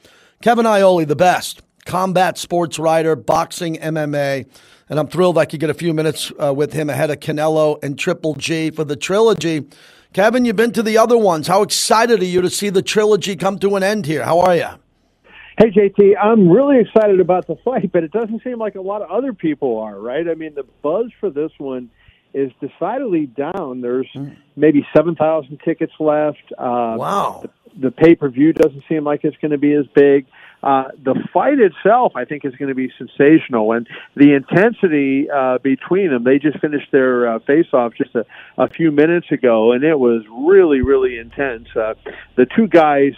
Kevin 0.40 0.64
Iole, 0.64 1.04
the 1.04 1.16
best 1.16 1.60
combat 1.84 2.38
sports 2.38 2.78
writer, 2.78 3.16
boxing, 3.16 3.76
MMA. 3.76 4.46
And 4.88 5.00
I'm 5.00 5.08
thrilled 5.08 5.38
I 5.38 5.44
could 5.44 5.58
get 5.58 5.70
a 5.70 5.74
few 5.74 5.92
minutes 5.92 6.30
uh, 6.40 6.54
with 6.54 6.72
him 6.72 6.88
ahead 6.88 7.10
of 7.10 7.18
Canelo 7.18 7.82
and 7.82 7.98
Triple 7.98 8.34
G 8.36 8.70
for 8.70 8.84
the 8.84 8.94
trilogy. 8.94 9.66
Kevin, 10.12 10.44
you've 10.44 10.54
been 10.54 10.72
to 10.72 10.84
the 10.84 10.98
other 10.98 11.18
ones. 11.18 11.48
How 11.48 11.62
excited 11.62 12.20
are 12.20 12.24
you 12.24 12.42
to 12.42 12.50
see 12.50 12.68
the 12.68 12.82
trilogy 12.82 13.34
come 13.34 13.58
to 13.58 13.74
an 13.74 13.82
end 13.82 14.06
here? 14.06 14.24
How 14.24 14.38
are 14.38 14.54
you? 14.54 14.68
Hey, 15.58 15.70
JT, 15.70 16.14
I'm 16.20 16.48
really 16.48 16.80
excited 16.80 17.20
about 17.20 17.46
the 17.46 17.56
fight, 17.56 17.92
but 17.92 18.04
it 18.04 18.10
doesn't 18.10 18.42
seem 18.42 18.58
like 18.58 18.74
a 18.74 18.80
lot 18.80 19.02
of 19.02 19.10
other 19.10 19.34
people 19.34 19.78
are, 19.80 19.98
right? 19.98 20.26
I 20.26 20.34
mean, 20.34 20.54
the 20.54 20.64
buzz 20.82 21.10
for 21.20 21.28
this 21.28 21.52
one 21.58 21.90
is 22.32 22.50
decidedly 22.60 23.26
down. 23.26 23.82
There's 23.82 24.08
mm. 24.14 24.34
maybe 24.56 24.86
7,000 24.96 25.60
tickets 25.62 25.92
left. 26.00 26.42
Uh, 26.56 26.96
wow. 26.98 27.40
The, 27.42 27.88
the 27.88 27.90
pay 27.90 28.14
per 28.14 28.30
view 28.30 28.54
doesn't 28.54 28.84
seem 28.88 29.04
like 29.04 29.24
it's 29.24 29.36
going 29.38 29.50
to 29.50 29.58
be 29.58 29.74
as 29.74 29.86
big. 29.94 30.26
Uh, 30.62 30.84
the 31.02 31.16
fight 31.34 31.58
itself, 31.58 32.12
I 32.14 32.24
think, 32.24 32.44
is 32.44 32.54
going 32.54 32.68
to 32.68 32.74
be 32.74 32.90
sensational, 32.96 33.72
and 33.72 33.88
the 34.14 34.34
intensity 34.34 35.28
uh, 35.28 35.58
between 35.58 36.10
them. 36.10 36.22
They 36.22 36.38
just 36.38 36.60
finished 36.60 36.92
their 36.92 37.34
uh, 37.34 37.38
face-off 37.40 37.94
just 37.94 38.14
a, 38.14 38.24
a 38.56 38.68
few 38.68 38.92
minutes 38.92 39.26
ago, 39.32 39.72
and 39.72 39.82
it 39.82 39.98
was 39.98 40.22
really, 40.30 40.80
really 40.80 41.18
intense. 41.18 41.66
Uh, 41.74 41.94
the 42.36 42.46
two 42.46 42.68
guys 42.68 43.14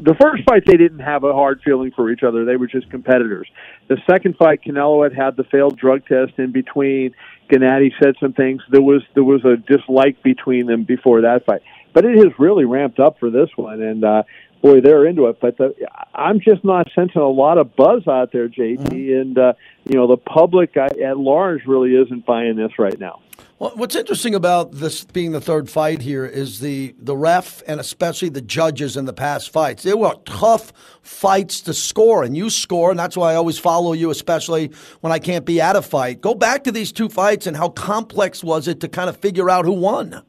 the 0.00 0.14
first 0.20 0.44
fight 0.44 0.64
they 0.66 0.76
didn't 0.76 1.00
have 1.00 1.24
a 1.24 1.32
hard 1.32 1.60
feeling 1.64 1.90
for 1.90 2.10
each 2.10 2.22
other. 2.22 2.44
They 2.44 2.56
were 2.56 2.66
just 2.66 2.90
competitors. 2.90 3.48
The 3.88 3.98
second 4.08 4.36
fight, 4.36 4.60
Canelo 4.64 5.02
had 5.02 5.12
had 5.12 5.36
the 5.36 5.44
failed 5.44 5.78
drug 5.78 6.06
test 6.06 6.38
in 6.38 6.52
between. 6.52 7.14
Gennady 7.50 7.92
said 8.02 8.14
some 8.20 8.32
things. 8.32 8.62
There 8.70 8.82
was 8.82 9.02
there 9.14 9.24
was 9.24 9.44
a 9.44 9.56
dislike 9.56 10.22
between 10.22 10.66
them 10.66 10.84
before 10.84 11.22
that 11.22 11.46
fight, 11.46 11.62
but 11.92 12.04
it 12.04 12.16
has 12.18 12.38
really 12.38 12.64
ramped 12.64 13.00
up 13.00 13.18
for 13.18 13.30
this 13.30 13.48
one, 13.56 13.80
and 13.80 14.04
uh, 14.04 14.22
boy, 14.62 14.80
they're 14.80 15.06
into 15.06 15.26
it. 15.26 15.40
But 15.40 15.56
the, 15.56 15.74
I'm 16.14 16.40
just 16.40 16.64
not 16.64 16.88
sensing 16.94 17.20
a 17.20 17.28
lot 17.28 17.58
of 17.58 17.74
buzz 17.74 18.06
out 18.06 18.32
there, 18.32 18.48
JT, 18.48 18.78
mm-hmm. 18.78 19.20
and 19.20 19.38
uh, 19.38 19.52
you 19.84 19.98
know 19.98 20.06
the 20.06 20.16
public 20.16 20.76
at 20.76 21.18
large 21.18 21.64
really 21.66 21.94
isn't 21.94 22.26
buying 22.26 22.56
this 22.56 22.78
right 22.78 22.98
now. 22.98 23.20
Well, 23.60 23.72
what's 23.74 23.96
interesting 23.96 24.36
about 24.36 24.70
this 24.70 25.04
being 25.04 25.32
the 25.32 25.40
third 25.40 25.68
fight 25.68 26.00
here 26.00 26.24
is 26.24 26.60
the, 26.60 26.94
the 26.96 27.16
ref 27.16 27.60
and 27.66 27.80
especially 27.80 28.28
the 28.28 28.40
judges 28.40 28.96
in 28.96 29.04
the 29.04 29.12
past 29.12 29.50
fights. 29.50 29.82
They 29.82 29.94
were 29.94 30.14
tough 30.24 30.72
fights 31.02 31.60
to 31.62 31.74
score, 31.74 32.22
and 32.22 32.36
you 32.36 32.50
score, 32.50 32.90
and 32.90 32.98
that's 32.98 33.16
why 33.16 33.32
I 33.32 33.34
always 33.34 33.58
follow 33.58 33.94
you, 33.94 34.10
especially 34.10 34.70
when 35.00 35.12
I 35.12 35.18
can't 35.18 35.44
be 35.44 35.60
at 35.60 35.74
a 35.74 35.82
fight. 35.82 36.20
Go 36.20 36.36
back 36.36 36.62
to 36.64 36.72
these 36.72 36.92
two 36.92 37.08
fights 37.08 37.48
and 37.48 37.56
how 37.56 37.70
complex 37.70 38.44
was 38.44 38.68
it 38.68 38.78
to 38.80 38.88
kind 38.88 39.08
of 39.08 39.16
figure 39.16 39.50
out 39.50 39.64
who 39.64 39.72
won? 39.72 40.22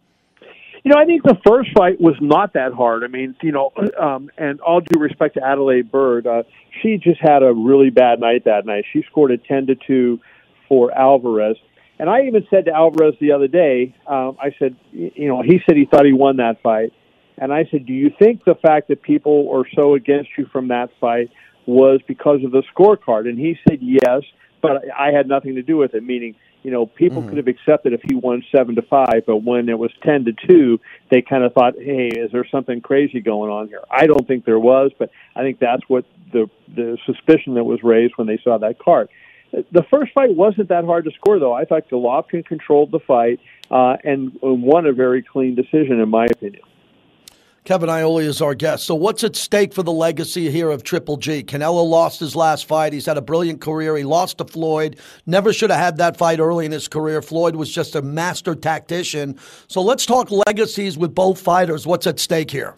You 0.84 0.92
know, 0.92 1.00
I 1.00 1.06
think 1.06 1.22
the 1.22 1.38
first 1.46 1.70
fight 1.78 2.02
was 2.02 2.16
not 2.20 2.54
that 2.54 2.74
hard. 2.74 3.04
I 3.04 3.08
mean, 3.08 3.36
you 3.44 3.52
know, 3.52 3.72
um, 4.02 4.32
and 4.40 4.60
all 4.62 4.82
due 4.82 5.00
respect 5.00 5.36
to 5.36 5.44
Adalaide 5.44 5.92
Byrd, 5.92 6.26
uh, 6.26 6.44
she 6.82 6.98
just 6.98 7.22
had 7.22 7.44
a 7.44 7.54
really 7.54 7.92
bad 7.92 8.20
night 8.20 8.46
that 8.46 8.66
night. 8.66 8.86
She 8.92 9.04
scored 9.04 9.30
a 9.30 9.38
ten 9.38 9.68
to 9.68 9.76
two 9.76 10.20
for 10.68 10.92
Alvarez. 10.98 11.58
And 12.00 12.10
I 12.10 12.22
even 12.28 12.48
said 12.50 12.66
to 12.66 12.72
Alvarez 12.72 13.16
the 13.20 13.34
other 13.34 13.48
day, 13.48 13.94
um, 14.08 14.38
I 14.42 14.56
said, 14.58 14.78
you 14.92 15.28
know, 15.28 15.42
he 15.42 15.60
said 15.66 15.76
he 15.76 15.86
thought 15.86 16.06
he 16.06 16.14
won 16.14 16.38
that 16.38 16.62
fight. 16.62 16.94
And 17.38 17.54
I 17.54 17.68
said, 17.70 17.86
do 17.86 17.94
you 17.94 18.12
think 18.18 18.44
the 18.46 18.56
fact 18.56 18.88
that 18.88 19.02
people 19.02 19.52
are 19.54 19.66
so 19.76 19.96
against 19.96 20.30
you 20.38 20.46
from 20.52 20.70
that 20.70 20.90
fight 21.00 21.30
was 21.66 22.00
because 22.08 22.44
of 22.44 22.52
the 22.52 22.64
scorecard? 22.74 23.28
And 23.28 23.38
he 23.38 23.58
said, 23.68 23.80
yes, 23.82 24.22
but 24.62 24.84
I 24.98 25.12
had 25.12 25.28
nothing 25.28 25.56
to 25.56 25.62
do 25.62 25.78
with 25.78 25.94
it, 25.94 26.04
meaning, 26.04 26.36
you 26.64 26.72
know, 26.72 26.86
people 26.86 27.22
mm-hmm. 27.22 27.30
could 27.30 27.38
have 27.38 27.48
accepted 27.48 27.94
if 27.94 28.02
he 28.10 28.16
won 28.16 28.44
seven 28.54 28.76
to 28.76 28.82
five, 28.82 29.24
but 29.26 29.38
when 29.38 29.70
it 29.70 29.80
was 29.80 29.92
ten 30.04 30.26
to 30.26 30.34
two, 30.48 30.80
they 31.10 31.22
kind 31.22 31.46
of 31.46 31.54
thought, 31.54 31.76
"Hey, 31.78 32.08
is 32.08 32.32
there 32.34 32.46
something 32.52 32.82
crazy 32.82 33.22
going 33.22 33.50
on 33.50 33.70
here?" 33.70 33.82
I 33.90 34.08
don't 34.08 34.28
think 34.28 34.44
there 34.44 34.60
was, 34.60 34.92
but 35.00 35.10
I 35.38 35.42
think 35.42 35.60
that's 35.60 35.84
what 35.88 36.04
the 36.34 36.50
the 36.76 36.98
suspicion 37.06 37.54
that 37.54 37.64
was 37.64 37.82
raised 37.82 38.18
when 38.18 38.28
they 38.28 38.40
saw 38.44 38.58
that 38.58 38.78
card. 38.78 39.08
The 39.52 39.84
first 39.90 40.14
fight 40.14 40.36
wasn't 40.36 40.70
that 40.70 40.86
hard 40.86 41.06
to 41.06 41.12
score, 41.12 41.40
though. 41.40 41.54
I 41.54 41.66
thought 41.66 41.90
Golovkin 41.90 42.46
controlled 42.46 42.92
the 42.92 43.00
fight 43.00 43.40
uh, 43.72 43.98
and 44.04 44.32
won 44.42 44.86
a 44.86 44.94
very 44.94 45.24
clean 45.24 45.56
decision, 45.56 46.00
in 46.00 46.10
my 46.10 46.26
opinion. 46.26 46.62
Kevin 47.70 47.90
Iole 47.90 48.24
is 48.24 48.42
our 48.42 48.56
guest. 48.56 48.86
So, 48.86 48.96
what's 48.96 49.24
at 49.24 49.36
stake 49.36 49.74
for 49.74 49.84
the 49.84 49.92
legacy 49.92 50.50
here 50.50 50.72
of 50.72 50.84
Triple 50.84 51.18
G? 51.18 51.44
Canelo 51.44 51.88
lost 51.88 52.20
his 52.20 52.36
last 52.36 52.66
fight. 52.66 52.94
He's 52.94 53.06
had 53.06 53.18
a 53.18 53.22
brilliant 53.22 53.62
career. 53.62 53.96
He 53.96 54.04
lost 54.04 54.40
to 54.40 54.46
Floyd. 54.46 54.98
Never 55.28 55.54
should 55.54 55.70
have 55.70 55.80
had 55.80 55.98
that 55.98 56.18
fight 56.18 56.40
early 56.40 56.66
in 56.66 56.72
his 56.72 56.88
career. 56.88 57.22
Floyd 57.22 57.56
was 57.56 57.72
just 57.72 57.96
a 57.96 58.02
master 58.02 58.56
tactician. 58.56 59.38
So, 59.68 59.82
let's 59.82 60.08
talk 60.08 60.30
legacies 60.48 60.98
with 60.98 61.14
both 61.14 61.40
fighters. 61.40 61.86
What's 61.86 62.08
at 62.08 62.20
stake 62.20 62.50
here? 62.50 62.74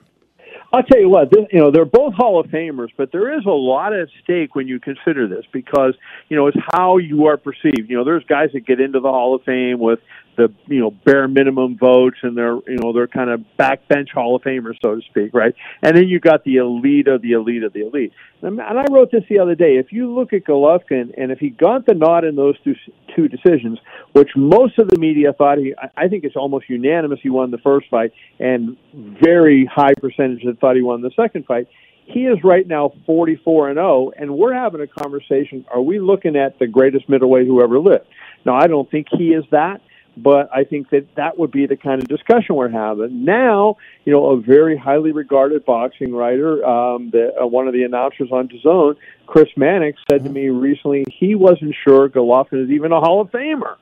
I'll 0.73 0.84
tell 0.84 0.99
you 0.99 1.10
what, 1.10 1.29
this, 1.31 1.45
you 1.51 1.60
know, 1.60 1.69
they're 1.69 1.84
both 1.84 2.13
Hall 2.13 2.39
of 2.39 2.47
Famers, 2.47 2.89
but 2.95 3.12
there 3.12 3.38
is 3.38 3.45
a 3.45 3.51
lot 3.51 3.93
at 3.93 4.07
stake 4.23 4.55
when 4.55 4.67
you 4.69 4.79
consider 4.79 5.27
this 5.27 5.43
because, 5.51 5.95
you 6.29 6.38
know, 6.38 6.47
it's 6.47 6.57
how 6.73 6.97
you 6.97 7.25
are 7.27 7.36
perceived. 7.36 7.89
You 7.89 7.97
know, 7.97 8.05
there's 8.05 8.23
guys 8.23 8.51
that 8.53 8.65
get 8.65 8.79
into 8.79 9.01
the 9.01 9.10
Hall 9.10 9.36
of 9.36 9.43
Fame 9.43 9.79
with 9.79 9.99
the 10.38 10.54
you 10.67 10.80
know 10.80 10.91
bare 10.91 11.28
minimum 11.28 11.78
votes 11.78 12.17
and 12.24 12.38
they're 12.38 12.58
you 12.67 12.78
know 12.78 12.94
they're 12.94 13.08
kind 13.08 13.30
of 13.30 13.44
backbench 13.60 14.10
Hall 14.12 14.36
of 14.36 14.41
Famers 14.41 14.76
so 14.82 14.96
to 14.96 15.02
speak, 15.02 15.34
right? 15.34 15.54
And 15.82 15.96
then 15.96 16.08
you 16.08 16.20
got 16.20 16.44
the 16.44 16.58
elite 16.58 17.08
of 17.08 17.22
the 17.22 17.34
elite 17.34 17.63
of 17.63 17.74
the 17.74 17.82
elite. 17.82 18.13
And 18.41 18.60
I 18.60 18.86
wrote 18.89 19.12
this 19.12 19.24
the 19.30 19.39
other 19.39 19.56
day. 19.56 19.78
If 19.78 19.91
you 19.91 20.12
look 20.13 20.34
at 20.34 20.46
Golovkin 20.46 21.13
and 21.17 21.32
if 21.32 21.39
he 21.39 21.50
got 21.50 21.86
the 21.86 21.94
nod 21.94 22.24
in 22.24 22.36
those 22.36 22.56
two 22.63 22.76
two 23.15 23.28
decisions, 23.28 23.80
which 24.13 24.30
most 24.36 24.80
of 24.80 24.89
the 24.89 24.98
media 24.98 25.34
thought 25.34 25.58
he, 25.58 25.74
I 25.96 26.08
think 26.08 26.24
it's 26.24 26.36
almost 26.36 26.70
unanimous 26.70 27.20
he 27.22 27.30
won 27.30 27.52
the 27.52 27.58
first 27.60 27.89
fight, 27.89 28.13
and 28.39 28.78
very 28.94 29.65
high 29.65 29.94
percentage 29.94 30.44
that 30.46 30.60
thought 30.60 30.76
he 30.76 30.82
won 30.82 31.02
the 31.02 31.12
second 31.15 31.46
fight. 31.46 31.67
He 32.06 32.22
is 32.22 32.44
right 32.44 32.67
now 32.67 32.94
44 33.06 33.70
and 33.70 33.78
0, 33.78 34.12
and 34.17 34.36
we're 34.36 34.54
having 34.54 34.82
a 34.82 34.88
conversation. 34.88 35.65
Are 35.72 35.82
we 35.82 36.00
looking 36.00 36.36
at 36.36 36.60
the 36.60 36.67
greatest 36.67 37.08
middleweight 37.08 37.48
who 37.48 37.63
ever 37.63 37.80
lived? 37.80 38.06
Now, 38.46 38.56
I 38.56 38.67
don't 38.67 38.89
think 38.89 39.08
he 39.12 39.30
is 39.30 39.46
that, 39.52 39.82
but 40.21 40.49
I 40.53 40.63
think 40.63 40.89
that 40.89 41.15
that 41.15 41.38
would 41.38 41.51
be 41.51 41.65
the 41.65 41.75
kind 41.75 42.01
of 42.01 42.07
discussion 42.07 42.55
we're 42.55 42.69
having 42.69 43.25
now. 43.25 43.77
You 44.05 44.13
know, 44.13 44.31
a 44.31 44.41
very 44.41 44.77
highly 44.77 45.12
regarded 45.12 45.65
boxing 45.65 46.13
writer, 46.13 46.65
um, 46.65 47.10
the, 47.12 47.34
uh, 47.41 47.47
one 47.47 47.67
of 47.67 47.73
the 47.73 47.84
announcers 47.84 48.29
on 48.31 48.47
DAZN, 48.47 48.95
Chris 49.27 49.49
Mannix, 49.55 49.99
said 50.10 50.23
to 50.23 50.29
me 50.29 50.49
recently 50.49 51.05
he 51.12 51.36
wasn't 51.36 51.75
sure 51.84 52.10
Golovkin 52.10 52.63
is 52.65 52.71
even 52.71 52.91
a 52.91 52.99
Hall 52.99 53.21
of 53.21 53.31
Famer, 53.31 53.75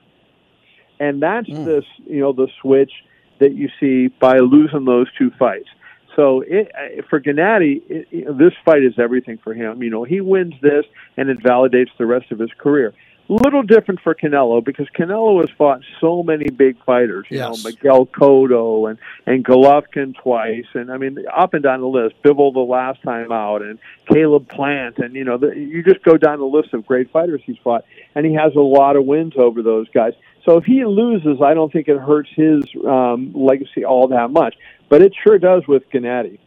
and 0.99 1.21
that's 1.21 1.49
mm. 1.49 1.65
this 1.65 1.85
you 2.05 2.19
know 2.19 2.33
the 2.33 2.47
switch 2.61 2.91
that 3.39 3.53
you 3.53 3.69
see 3.79 4.07
by 4.07 4.37
losing 4.37 4.85
those 4.85 5.07
two 5.17 5.31
fights. 5.39 5.69
So 6.15 6.43
it, 6.45 6.71
for 7.09 7.21
Gennady, 7.21 7.81
it, 7.87 8.07
it, 8.11 8.37
this 8.37 8.51
fight 8.65 8.83
is 8.83 8.93
everything 8.97 9.39
for 9.41 9.53
him. 9.53 9.81
You 9.81 9.89
know, 9.89 10.03
he 10.03 10.19
wins 10.19 10.53
this, 10.61 10.83
and 11.15 11.29
it 11.29 11.41
validates 11.41 11.91
the 11.97 12.05
rest 12.05 12.31
of 12.31 12.39
his 12.39 12.49
career. 12.57 12.93
Little 13.31 13.61
different 13.61 14.01
for 14.01 14.15
Canelo 14.15 14.65
because 14.65 14.87
Canelo 14.89 15.39
has 15.41 15.51
fought 15.51 15.83
so 16.01 16.23
many 16.23 16.49
big 16.49 16.83
fighters. 16.83 17.27
You 17.29 17.37
yes. 17.37 17.63
know, 17.63 17.69
Miguel 17.69 18.05
Cotto 18.07 18.89
and 18.89 18.97
and 19.27 19.45
Golovkin 19.45 20.15
twice, 20.15 20.65
and 20.73 20.91
I 20.91 20.97
mean 20.97 21.23
up 21.31 21.53
and 21.53 21.61
down 21.61 21.81
the 21.81 21.87
list. 21.87 22.15
Bivol 22.23 22.53
the 22.53 22.59
last 22.59 23.03
time 23.03 23.31
out, 23.31 23.61
and 23.61 23.77
Caleb 24.07 24.49
Plant, 24.49 24.97
and 24.97 25.13
you 25.13 25.25
know 25.25 25.37
the, 25.37 25.55
you 25.55 25.83
just 25.83 26.01
go 26.01 26.17
down 26.17 26.39
the 26.39 26.45
list 26.45 26.73
of 26.73 26.87
great 26.87 27.11
fighters 27.11 27.39
he's 27.45 27.59
fought, 27.63 27.85
and 28.15 28.25
he 28.25 28.33
has 28.33 28.55
a 28.55 28.61
lot 28.61 28.95
of 28.95 29.05
wins 29.05 29.33
over 29.37 29.61
those 29.61 29.87
guys. 29.89 30.13
So 30.43 30.57
if 30.57 30.63
he 30.63 30.83
loses, 30.83 31.39
I 31.39 31.53
don't 31.53 31.71
think 31.71 31.87
it 31.87 31.99
hurts 31.99 32.31
his 32.35 32.63
um, 32.83 33.31
legacy 33.35 33.85
all 33.85 34.07
that 34.07 34.31
much, 34.31 34.55
but 34.89 35.03
it 35.03 35.13
sure 35.23 35.37
does 35.37 35.67
with 35.67 35.87
Gennady. 35.91 36.39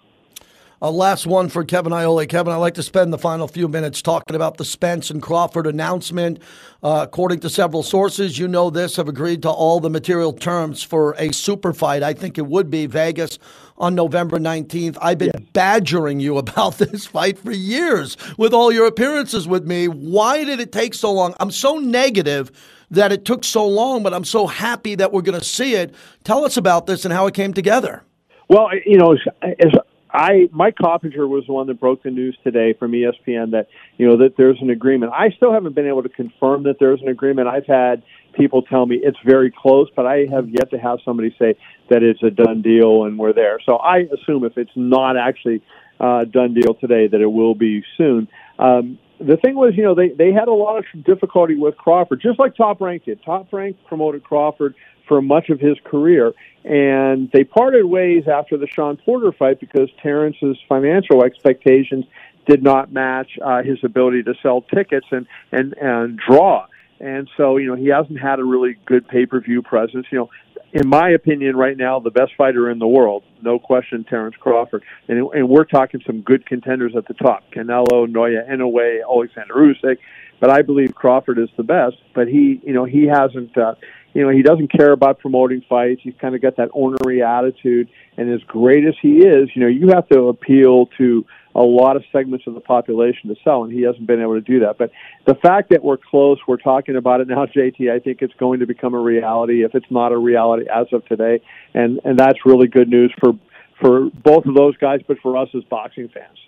A 0.85 0.91
last 0.91 1.29
one 1.29 1.49
for 1.49 1.63
Kevin 1.63 1.93
Iole. 1.93 2.27
Kevin, 2.27 2.53
I'd 2.53 2.57
like 2.57 2.75
to 2.75 2.83
spend 2.83 3.13
the 3.13 3.19
final 3.19 3.47
few 3.47 3.69
minutes 3.69 4.03
talking 4.03 4.35
about 4.35 4.57
the 4.57 4.65
Spence 4.65 5.11
and 5.11 5.23
Crawford 5.23 5.69
announcement. 5.69 6.41
Uh, 6.83 7.07
according 7.07 7.39
to 7.39 7.49
several 7.49 7.85
sources, 7.85 8.37
you 8.37 8.49
know 8.49 8.69
this, 8.69 8.97
have 8.97 9.07
agreed 9.07 9.43
to 9.43 9.49
all 9.49 9.79
the 9.79 9.89
material 9.89 10.33
terms 10.33 10.83
for 10.83 11.15
a 11.19 11.33
super 11.33 11.73
fight. 11.73 12.03
I 12.03 12.15
think 12.15 12.37
it 12.37 12.49
would 12.49 12.69
be 12.69 12.87
Vegas 12.87 13.39
on 13.79 13.95
November 13.95 14.41
19th. 14.41 14.99
I've 15.01 15.19
been 15.19 15.31
yes. 15.33 15.45
badgering 15.53 16.19
you 16.19 16.37
about 16.39 16.79
this 16.79 17.07
fight 17.07 17.39
for 17.39 17.53
years 17.53 18.17
with 18.37 18.53
all 18.53 18.73
your 18.73 18.87
appearances 18.87 19.47
with 19.47 19.65
me. 19.65 19.87
Why 19.87 20.43
did 20.43 20.59
it 20.59 20.73
take 20.73 20.95
so 20.95 21.13
long? 21.13 21.37
I'm 21.39 21.53
so 21.53 21.77
negative 21.77 22.51
that 22.91 23.13
it 23.13 23.25
took 23.25 23.45
so 23.45 23.69
long, 23.69 24.03
but 24.03 24.13
I'm 24.13 24.25
so 24.25 24.49
happy 24.49 24.97
that 24.97 25.13
we're 25.13 25.23
going 25.23 25.39
to 25.39 25.47
see 25.47 25.77
it. 25.77 25.95
Tell 26.25 26.45
us 26.45 26.57
about 26.57 26.89
this 26.89 27.05
and 27.05 27.15
how 27.15 27.29
it 27.29 27.35
came 27.35 27.55
together. 27.55 28.03
Well, 28.49 28.69
you 28.85 28.99
know, 28.99 29.13
as, 29.13 29.21
as 29.61 29.73
I 30.13 30.49
Mike 30.53 30.77
Coppinger 30.77 31.27
was 31.27 31.45
the 31.47 31.53
one 31.53 31.67
that 31.69 31.81
broke 31.81 32.03
the 32.03 32.11
news 32.11 32.37
today 32.45 32.75
from 32.75 32.93
ESPN 32.93 33.53
that 33.53 33.69
you 33.97 34.07
know 34.07 34.19
that 34.19 34.37
there's 34.37 34.59
an 34.61 34.71
agreement. 34.71 35.13
I 35.15 35.31
still 35.31 35.53
haven't 35.53 35.75
been 35.75 35.87
able 35.87 36.03
to 36.03 36.09
confirm 36.09 36.65
that 36.65 36.77
there's 36.79 37.01
an 37.01 37.09
agreement. 37.09 37.49
I've 37.49 37.67
had 37.67 38.03
people 38.35 38.63
tell 38.63 38.85
me 38.85 39.01
it's 39.03 39.19
very 39.25 39.51
close, 39.51 39.89
but 39.97 40.07
I 40.07 40.27
have 40.31 40.49
yet 40.49 40.71
to 40.71 40.79
have 40.79 40.99
somebody 41.05 41.35
say 41.39 41.57
that 41.89 42.03
it's 42.03 42.23
a 42.23 42.31
done 42.31 42.63
deal 42.63 43.05
and 43.05 43.19
we're 43.19 43.33
there. 43.33 43.59
So 43.65 43.77
I 43.77 44.01
assume 44.01 44.45
if 44.45 44.59
it's 44.59 44.71
not 44.77 45.17
actually 45.17 45.63
uh, 45.99 46.25
done 46.25 46.55
deal 46.55 46.75
today, 46.75 47.07
that 47.09 47.21
it 47.21 47.27
will 47.27 47.55
be 47.55 47.83
soon. 47.97 48.29
Um, 48.59 48.99
the 49.19 49.37
thing 49.37 49.55
was, 49.55 49.75
you 49.77 49.83
know, 49.83 49.95
they 49.95 50.11
they 50.11 50.33
had 50.33 50.49
a 50.49 50.53
lot 50.53 50.79
of 50.79 51.05
difficulty 51.05 51.55
with 51.55 51.77
Crawford, 51.77 52.21
just 52.21 52.39
like 52.39 52.57
Top 52.57 52.81
Rank 52.81 53.05
did. 53.05 53.23
Top 53.25 53.53
Rank 53.53 53.77
promoted 53.87 54.25
Crawford 54.25 54.75
for 55.09 55.23
much 55.23 55.49
of 55.51 55.61
his 55.61 55.77
career. 55.85 56.33
And 56.65 57.31
they 57.33 57.45
parted 57.45 57.85
ways 57.85 58.25
after 58.29 58.57
the 58.57 58.67
Shawn 58.67 58.97
Porter 58.97 59.33
fight 59.33 59.61
because 59.61 59.91
Terence's 60.03 60.57
financial 60.69 61.25
expectations 61.25 62.05
did 62.47 62.63
not 62.63 62.93
match 62.93 63.39
uh, 63.45 63.63
his 63.63 63.79
ability 63.85 64.23
to 64.25 64.35
sell 64.43 64.63
tickets 64.63 65.07
and, 65.11 65.27
and, 65.51 65.75
and 65.75 66.19
draw. 66.19 66.67
And 67.01 67.29
so, 67.37 67.57
you 67.57 67.67
know, 67.67 67.75
he 67.75 67.89
hasn't 67.89 68.21
had 68.21 68.39
a 68.39 68.45
really 68.45 68.77
good 68.87 69.09
pay 69.09 69.27
per 69.27 69.41
view 69.41 69.63
presence. 69.63 70.07
You 70.11 70.19
know, 70.19 70.31
in 70.73 70.89
my 70.89 71.11
opinion, 71.11 71.57
right 71.57 71.77
now, 71.77 71.99
the 71.99 72.11
best 72.11 72.33
fighter 72.39 72.71
in 72.71 72.79
the 72.79 72.87
world, 72.87 73.25
no 73.43 73.59
question, 73.59 74.05
Terence 74.05 74.37
Crawford. 74.39 74.83
And, 75.09 75.19
and 75.35 75.49
we're 75.49 75.65
talking 75.65 76.01
some 76.07 76.23
good 76.23 76.47
contenders 76.47 76.95
at 76.97 77.07
the 77.09 77.15
top 77.15 77.45
Canelo, 77.53 78.07
Naoya 78.07 78.49
Inoue, 78.49 79.01
Alexander 79.03 79.55
Usyk. 79.55 79.99
But 80.41 80.51
I 80.51 80.63
believe 80.63 80.95
Crawford 80.95 81.39
is 81.39 81.49
the 81.57 81.63
best. 81.65 81.97
But 82.15 82.29
he, 82.29 82.61
you 82.65 82.73
know, 82.73 82.85
he 82.85 83.07
hasn't. 83.07 83.57
Uh, 83.59 83.75
you 84.15 84.23
know, 84.23 84.29
he 84.31 84.43
doesn't 84.43 84.69
care 84.69 84.93
about 84.93 85.19
promoting 85.19 85.63
fights. 85.69 86.01
He's 86.03 86.15
kind 86.21 86.35
of 86.35 86.43
got 86.43 86.57
that 86.57 86.69
ornery 86.73 87.23
attitude. 87.23 87.89
And 88.17 88.33
as 88.33 88.43
great 88.47 88.85
as 88.87 88.95
he 89.01 89.19
is, 89.19 89.49
you 89.55 89.63
know, 89.63 89.69
you 89.69 89.89
have 89.89 90.09
to 90.09 90.29
appeal 90.29 90.87
to 90.99 91.25
a 91.55 91.63
lot 91.63 91.97
of 91.97 92.05
segments 92.13 92.47
of 92.47 92.55
the 92.55 92.61
population 92.61 93.29
to 93.29 93.37
sell, 93.45 93.65
and 93.65 93.73
he 93.73 93.83
hasn't 93.83 94.07
been 94.07 94.21
able 94.21 94.35
to 94.35 94.41
do 94.41 94.61
that. 94.61 94.79
But 94.79 94.91
the 95.27 95.35
fact 95.35 95.71
that 95.71 95.83
we're 95.83 95.99
close, 95.99 96.39
we're 96.47 96.57
talking 96.57 96.97
about 96.97 97.21
it 97.21 97.29
now, 97.29 97.47
JT, 97.57 97.91
I 97.91 97.99
think 97.99 98.23
it's 98.23 98.35
going 98.35 98.61
to 98.61 98.67
become 98.67 98.95
a 98.95 99.01
reality 99.01 99.65
if 99.65 99.75
it's 99.75 99.91
not 99.91 100.13
a 100.13 100.19
reality 100.19 100.67
as 100.69 100.87
of 100.93 101.05
today. 101.07 101.41
And, 101.75 102.01
and 102.05 102.19
that's 102.19 102.45
really 102.45 102.69
good 102.69 102.89
news 102.89 103.13
for, 103.19 103.33
for 103.81 104.11
both 104.11 104.47
of 104.47 104.55
those 104.55 104.77
guys, 104.77 105.01
but 105.07 105.19
for 105.23 105.37
us 105.37 105.49
as 105.55 105.65
boxing 105.65 106.09
fans. 106.09 106.39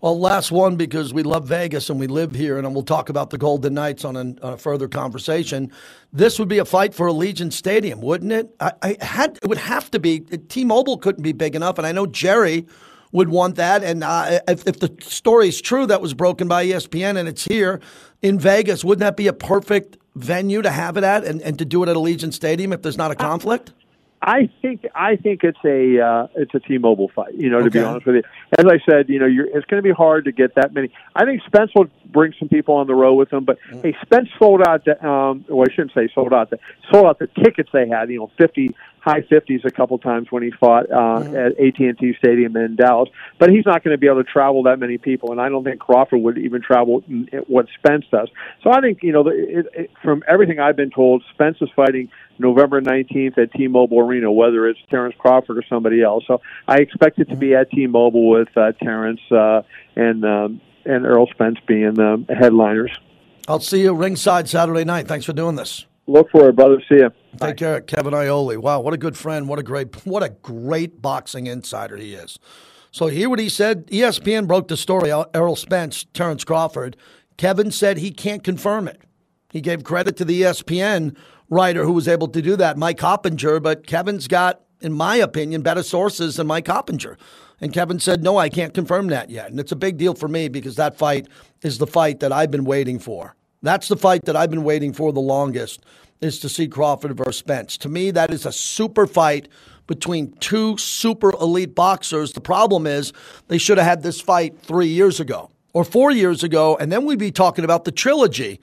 Well, 0.00 0.18
last 0.18 0.50
one 0.50 0.76
because 0.76 1.12
we 1.12 1.22
love 1.22 1.46
Vegas 1.46 1.90
and 1.90 2.00
we 2.00 2.06
live 2.06 2.32
here, 2.32 2.56
and 2.56 2.72
we'll 2.72 2.82
talk 2.82 3.10
about 3.10 3.28
the 3.28 3.36
Golden 3.36 3.74
Knights 3.74 4.02
on 4.02 4.16
a, 4.16 4.34
a 4.40 4.56
further 4.56 4.88
conversation. 4.88 5.70
This 6.10 6.38
would 6.38 6.48
be 6.48 6.56
a 6.56 6.64
fight 6.64 6.94
for 6.94 7.06
Allegiant 7.06 7.52
Stadium, 7.52 8.00
wouldn't 8.00 8.32
it? 8.32 8.54
I, 8.60 8.72
I 8.82 8.96
had 9.02 9.38
it 9.42 9.46
would 9.46 9.58
have 9.58 9.90
to 9.90 9.98
be. 9.98 10.20
T-Mobile 10.20 10.96
couldn't 10.96 11.22
be 11.22 11.32
big 11.32 11.54
enough, 11.54 11.76
and 11.76 11.86
I 11.86 11.92
know 11.92 12.06
Jerry 12.06 12.66
would 13.12 13.28
want 13.28 13.56
that. 13.56 13.84
And 13.84 14.02
uh, 14.02 14.40
if, 14.48 14.66
if 14.66 14.80
the 14.80 14.96
story 15.02 15.48
is 15.48 15.60
true 15.60 15.84
that 15.86 16.00
was 16.00 16.14
broken 16.14 16.48
by 16.48 16.64
ESPN 16.64 17.18
and 17.18 17.28
it's 17.28 17.44
here 17.44 17.78
in 18.22 18.38
Vegas, 18.38 18.82
wouldn't 18.82 19.00
that 19.00 19.18
be 19.18 19.26
a 19.26 19.34
perfect 19.34 19.98
venue 20.14 20.62
to 20.62 20.70
have 20.70 20.96
it 20.96 21.04
at 21.04 21.24
and, 21.24 21.42
and 21.42 21.58
to 21.58 21.66
do 21.66 21.82
it 21.82 21.90
at 21.90 21.96
Allegiant 21.96 22.32
Stadium 22.32 22.72
if 22.72 22.80
there's 22.80 22.96
not 22.96 23.10
a 23.10 23.16
conflict? 23.16 23.72
I 24.22 24.50
think 24.60 24.86
I 24.94 25.16
think 25.16 25.44
it's 25.44 25.58
a 25.64 25.98
uh, 25.98 26.26
it's 26.34 26.54
a 26.54 26.60
T-Mobile 26.60 27.10
fight. 27.14 27.34
You 27.34 27.48
know, 27.48 27.60
to 27.60 27.66
okay. 27.66 27.78
be 27.78 27.84
honest 27.84 28.06
with 28.06 28.16
you, 28.16 28.22
as 28.58 28.66
I 28.66 28.78
said, 28.88 29.08
you 29.08 29.18
know, 29.18 29.26
you're, 29.26 29.46
it's 29.46 29.64
going 29.66 29.82
to 29.82 29.88
be 29.88 29.94
hard 29.94 30.26
to 30.26 30.32
get 30.32 30.56
that 30.56 30.74
many. 30.74 30.92
I 31.16 31.24
think 31.24 31.42
Spence 31.46 31.70
will 31.74 31.86
bring 32.04 32.34
some 32.38 32.48
people 32.48 32.74
on 32.74 32.86
the 32.86 32.94
road 32.94 33.14
with 33.14 33.32
him, 33.32 33.44
but 33.44 33.58
mm. 33.72 33.82
hey, 33.82 33.96
Spence 34.02 34.28
sold 34.38 34.60
out. 34.60 34.84
The, 34.84 35.02
um, 35.06 35.46
well, 35.48 35.66
I 35.66 35.72
shouldn't 35.72 35.94
say 35.94 36.10
sold 36.14 36.34
out. 36.34 36.50
The, 36.50 36.58
sold 36.92 37.06
out 37.06 37.18
the 37.18 37.28
tickets 37.42 37.70
they 37.72 37.88
had. 37.88 38.10
You 38.10 38.18
know, 38.18 38.30
fifty 38.36 38.74
high 39.00 39.22
50s 39.22 39.64
a 39.64 39.70
couple 39.70 39.98
times 39.98 40.28
when 40.30 40.42
he 40.42 40.50
fought 40.50 40.90
uh, 40.90 41.22
mm-hmm. 41.24 41.36
at 41.36 41.58
AT&T 41.58 42.14
Stadium 42.18 42.56
in 42.56 42.76
Dallas. 42.76 43.08
But 43.38 43.50
he's 43.50 43.64
not 43.64 43.82
going 43.82 43.94
to 43.94 43.98
be 43.98 44.06
able 44.06 44.22
to 44.22 44.30
travel 44.30 44.62
that 44.64 44.78
many 44.78 44.98
people, 44.98 45.32
and 45.32 45.40
I 45.40 45.48
don't 45.48 45.64
think 45.64 45.80
Crawford 45.80 46.20
would 46.20 46.38
even 46.38 46.62
travel 46.62 47.02
what 47.46 47.66
Spence 47.78 48.04
does. 48.10 48.28
So 48.62 48.70
I 48.70 48.80
think 48.80 49.02
you 49.02 49.12
know, 49.12 49.26
it, 49.28 49.66
it, 49.74 49.90
from 50.02 50.22
everything 50.28 50.60
I've 50.60 50.76
been 50.76 50.90
told, 50.90 51.24
Spence 51.32 51.56
is 51.60 51.70
fighting 51.74 52.10
November 52.38 52.80
19th 52.80 53.38
at 53.38 53.52
T-Mobile 53.52 54.00
Arena, 54.00 54.30
whether 54.30 54.68
it's 54.68 54.78
Terence 54.90 55.14
Crawford 55.18 55.58
or 55.58 55.64
somebody 55.68 56.02
else. 56.02 56.24
So 56.26 56.40
I 56.68 56.78
expect 56.78 57.18
it 57.18 57.28
to 57.30 57.36
be 57.36 57.54
at 57.54 57.70
T-Mobile 57.70 58.28
with 58.28 58.48
uh, 58.56 58.72
Terence 58.82 59.20
uh, 59.30 59.62
and 59.96 60.24
um, 60.24 60.60
and 60.84 61.04
Errol 61.04 61.28
Spence 61.32 61.58
being 61.66 61.94
the 61.94 62.24
headliners. 62.28 62.90
I'll 63.48 63.60
see 63.60 63.82
you 63.82 63.94
ringside 63.94 64.48
Saturday 64.48 64.84
night. 64.84 65.08
Thanks 65.08 65.26
for 65.26 65.32
doing 65.32 65.56
this. 65.56 65.86
Look 66.10 66.30
for 66.32 66.48
it, 66.48 66.56
brother. 66.56 66.82
See 66.88 66.96
you. 66.96 67.10
Take 67.38 67.58
care, 67.58 67.80
Kevin 67.80 68.12
Iole. 68.12 68.56
Wow, 68.56 68.80
what 68.80 68.92
a 68.92 68.98
good 68.98 69.16
friend. 69.16 69.48
What 69.48 69.60
a 69.60 69.62
great, 69.62 70.04
what 70.04 70.24
a 70.24 70.30
great 70.30 71.00
boxing 71.00 71.46
insider 71.46 71.96
he 71.96 72.14
is. 72.14 72.36
So 72.90 73.06
hear 73.06 73.30
what 73.30 73.38
he 73.38 73.48
said. 73.48 73.86
ESPN 73.86 74.48
broke 74.48 74.66
the 74.66 74.76
story. 74.76 75.12
Errol 75.32 75.54
Spence, 75.54 76.04
Terence 76.12 76.42
Crawford. 76.42 76.96
Kevin 77.36 77.70
said 77.70 77.98
he 77.98 78.10
can't 78.10 78.42
confirm 78.42 78.88
it. 78.88 79.02
He 79.50 79.60
gave 79.60 79.84
credit 79.84 80.16
to 80.16 80.24
the 80.24 80.42
ESPN 80.42 81.16
writer 81.48 81.84
who 81.84 81.92
was 81.92 82.08
able 82.08 82.28
to 82.28 82.42
do 82.42 82.56
that, 82.56 82.76
Mike 82.76 82.98
Coppinger. 82.98 83.60
But 83.60 83.86
Kevin's 83.86 84.26
got, 84.26 84.62
in 84.80 84.92
my 84.92 85.14
opinion, 85.14 85.62
better 85.62 85.84
sources 85.84 86.36
than 86.36 86.48
Mike 86.48 86.64
Coppinger. 86.64 87.16
And 87.60 87.72
Kevin 87.72 88.00
said, 88.00 88.24
no, 88.24 88.36
I 88.36 88.48
can't 88.48 88.74
confirm 88.74 89.06
that 89.08 89.30
yet. 89.30 89.50
And 89.50 89.60
it's 89.60 89.72
a 89.72 89.76
big 89.76 89.96
deal 89.96 90.14
for 90.14 90.26
me 90.26 90.48
because 90.48 90.74
that 90.74 90.98
fight 90.98 91.28
is 91.62 91.78
the 91.78 91.86
fight 91.86 92.18
that 92.18 92.32
I've 92.32 92.50
been 92.50 92.64
waiting 92.64 92.98
for. 92.98 93.36
That's 93.62 93.88
the 93.88 93.96
fight 93.96 94.24
that 94.24 94.36
I've 94.36 94.50
been 94.50 94.64
waiting 94.64 94.92
for 94.92 95.12
the 95.12 95.20
longest 95.20 95.84
is 96.20 96.38
to 96.40 96.48
see 96.48 96.68
Crawford 96.68 97.16
versus 97.16 97.38
Spence. 97.38 97.76
To 97.78 97.88
me, 97.88 98.10
that 98.10 98.30
is 98.30 98.46
a 98.46 98.52
super 98.52 99.06
fight 99.06 99.48
between 99.86 100.32
two 100.36 100.76
super 100.78 101.30
elite 101.40 101.74
boxers. 101.74 102.32
The 102.32 102.40
problem 102.40 102.86
is 102.86 103.12
they 103.48 103.58
should 103.58 103.78
have 103.78 103.86
had 103.86 104.02
this 104.02 104.20
fight 104.20 104.58
three 104.62 104.86
years 104.86 105.18
ago 105.20 105.50
or 105.72 105.84
four 105.84 106.10
years 106.10 106.42
ago, 106.42 106.76
and 106.80 106.90
then 106.90 107.04
we'd 107.04 107.18
be 107.18 107.32
talking 107.32 107.64
about 107.64 107.84
the 107.84 107.92
trilogy 107.92 108.60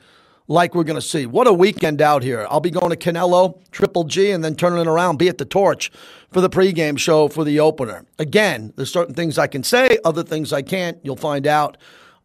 like 0.48 0.74
we're 0.74 0.84
going 0.84 1.00
to 1.00 1.02
see. 1.02 1.26
What 1.26 1.48
a 1.48 1.54
weekend 1.54 2.02
out 2.02 2.24
here. 2.24 2.48
I'll 2.50 2.62
be 2.62 2.72
going 2.72 2.90
to 2.90 2.96
Canelo, 2.96 3.60
Triple 3.72 4.06
G, 4.06 4.32
and 4.32 4.44
then 4.44 4.56
turning 4.56 4.88
around, 4.88 5.18
be 5.18 5.28
at 5.28 5.38
the 5.38 5.46
torch 5.46 5.92
for 6.32 6.40
the 6.40 6.50
pregame 6.50 6.98
show 6.98 7.28
for 7.28 7.44
the 7.44 7.60
opener. 7.60 8.06
Again, 8.18 8.72
there's 8.76 8.92
certain 8.92 9.14
things 9.14 9.38
I 9.38 9.48
can 9.48 9.64
say, 9.64 10.00
other 10.06 10.24
things 10.24 10.54
I 10.54 10.62
can't. 10.62 10.98
You'll 11.04 11.18
find 11.18 11.46
out. 11.46 11.78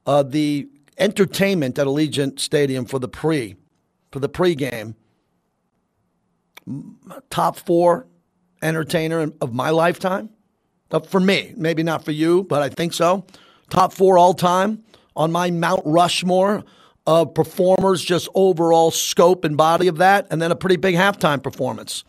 Uh, 0.04 0.22
the 0.22 0.68
entertainment 0.98 1.78
at 1.78 1.86
Allegiant 1.86 2.38
Stadium 2.38 2.84
for 2.84 2.98
the 2.98 3.08
pre, 3.08 3.56
for 4.10 4.18
the 4.18 4.28
pregame 4.28 4.94
top 7.30 7.56
four 7.56 8.06
entertainer 8.62 9.32
of 9.40 9.52
my 9.52 9.70
lifetime. 9.70 10.30
Uh, 10.90 11.00
for 11.00 11.20
me, 11.20 11.54
maybe 11.56 11.82
not 11.82 12.04
for 12.04 12.12
you, 12.12 12.44
but 12.44 12.62
I 12.62 12.68
think 12.68 12.92
so. 12.92 13.24
Top 13.70 13.92
four 13.92 14.18
all 14.18 14.34
time 14.34 14.82
on 15.16 15.32
my 15.32 15.50
Mount 15.50 15.82
Rushmore 15.84 16.64
of 17.06 17.34
performers, 17.34 18.02
just 18.02 18.28
overall 18.34 18.90
scope 18.90 19.44
and 19.44 19.56
body 19.56 19.88
of 19.88 19.96
that, 19.98 20.26
and 20.30 20.40
then 20.40 20.52
a 20.52 20.56
pretty 20.56 20.76
big 20.76 20.94
halftime 20.94 21.42
performance. 21.42 22.04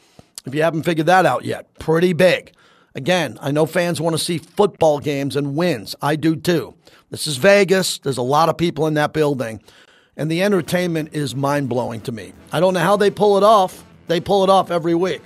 If 0.45 0.53
you 0.53 0.61
haven't 0.61 0.83
figured 0.83 1.07
that 1.07 1.25
out 1.25 1.45
yet, 1.45 1.73
pretty 1.79 2.13
big. 2.13 2.51
Again, 2.93 3.39
I 3.41 3.51
know 3.51 3.65
fans 3.65 3.99
want 3.99 4.15
to 4.15 4.23
see 4.23 4.37
football 4.37 4.99
games 4.99 5.35
and 5.35 5.55
wins. 5.55 5.95
I 6.01 6.15
do 6.15 6.35
too. 6.35 6.75
This 7.13 7.27
is 7.27 7.37
Vegas. 7.37 7.99
There's 7.99 8.17
a 8.17 8.23
lot 8.23 8.49
of 8.49 8.57
people 8.57 8.87
in 8.87 8.95
that 8.95 9.13
building. 9.13 9.61
And 10.17 10.31
the 10.31 10.41
entertainment 10.41 11.09
is 11.13 11.35
mind 11.35 11.69
blowing 11.69 12.01
to 12.01 12.11
me. 12.11 12.33
I 12.51 12.59
don't 12.59 12.73
know 12.73 12.79
how 12.79 12.97
they 12.97 13.11
pull 13.11 13.37
it 13.37 13.43
off. 13.43 13.85
They 14.07 14.19
pull 14.19 14.43
it 14.43 14.49
off 14.49 14.71
every 14.71 14.95
week. 14.95 15.21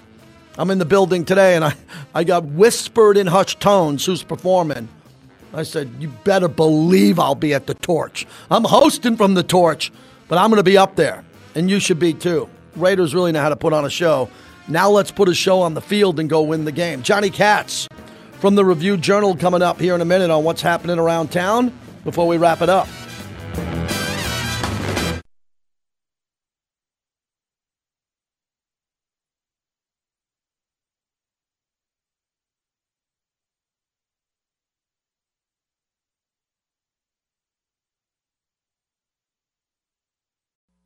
I'm 0.58 0.70
in 0.70 0.80
the 0.80 0.86
building 0.86 1.24
today 1.24 1.56
and 1.56 1.64
I, 1.64 1.76
I 2.14 2.26
got 2.26 2.44
whispered 2.44 3.16
in 3.16 3.26
hushed 3.26 3.62
tones 3.62 4.06
who's 4.06 4.22
performing. 4.22 4.90
I 5.54 5.64
said, 5.64 5.90
You 5.98 6.10
better 6.26 6.50
believe 6.50 7.20
I'll 7.20 7.36
be 7.36 7.54
at 7.54 7.68
the 7.68 7.74
torch. 7.76 8.28
I'm 8.52 8.66
hosting 8.66 9.16
from 9.16 9.36
the 9.36 9.44
torch, 9.44 9.90
but 10.28 10.38
I'm 10.38 10.50
going 10.50 10.60
to 10.60 10.64
be 10.64 10.78
up 10.78 10.98
there. 10.98 11.24
And 11.56 11.70
you 11.70 11.80
should 11.80 12.00
be 12.00 12.14
too. 12.14 12.50
Raiders 12.76 13.16
really 13.16 13.32
know 13.32 13.40
how 13.40 13.48
to 13.48 13.56
put 13.56 13.72
on 13.72 13.86
a 13.86 13.90
show. 13.90 14.30
Now 14.68 14.90
let's 14.90 15.12
put 15.12 15.30
a 15.30 15.34
show 15.34 15.62
on 15.62 15.74
the 15.74 15.82
field 15.82 16.20
and 16.20 16.30
go 16.30 16.42
win 16.42 16.66
the 16.66 16.74
game. 16.74 17.02
Johnny 17.02 17.30
Kats 17.30 17.88
from 18.40 18.56
the 18.56 18.64
Review 18.64 18.98
Journal 18.98 19.36
coming 19.36 19.62
up 19.62 19.80
here 19.80 19.96
in 19.96 20.02
a 20.02 20.06
minute 20.06 20.30
on 20.30 20.44
what's 20.44 20.62
happening 20.62 21.00
around 21.00 21.32
town 21.32 21.78
before 22.04 22.28
we 22.28 22.38
wrap 22.38 22.62
it 22.62 22.70
up. 22.70 22.88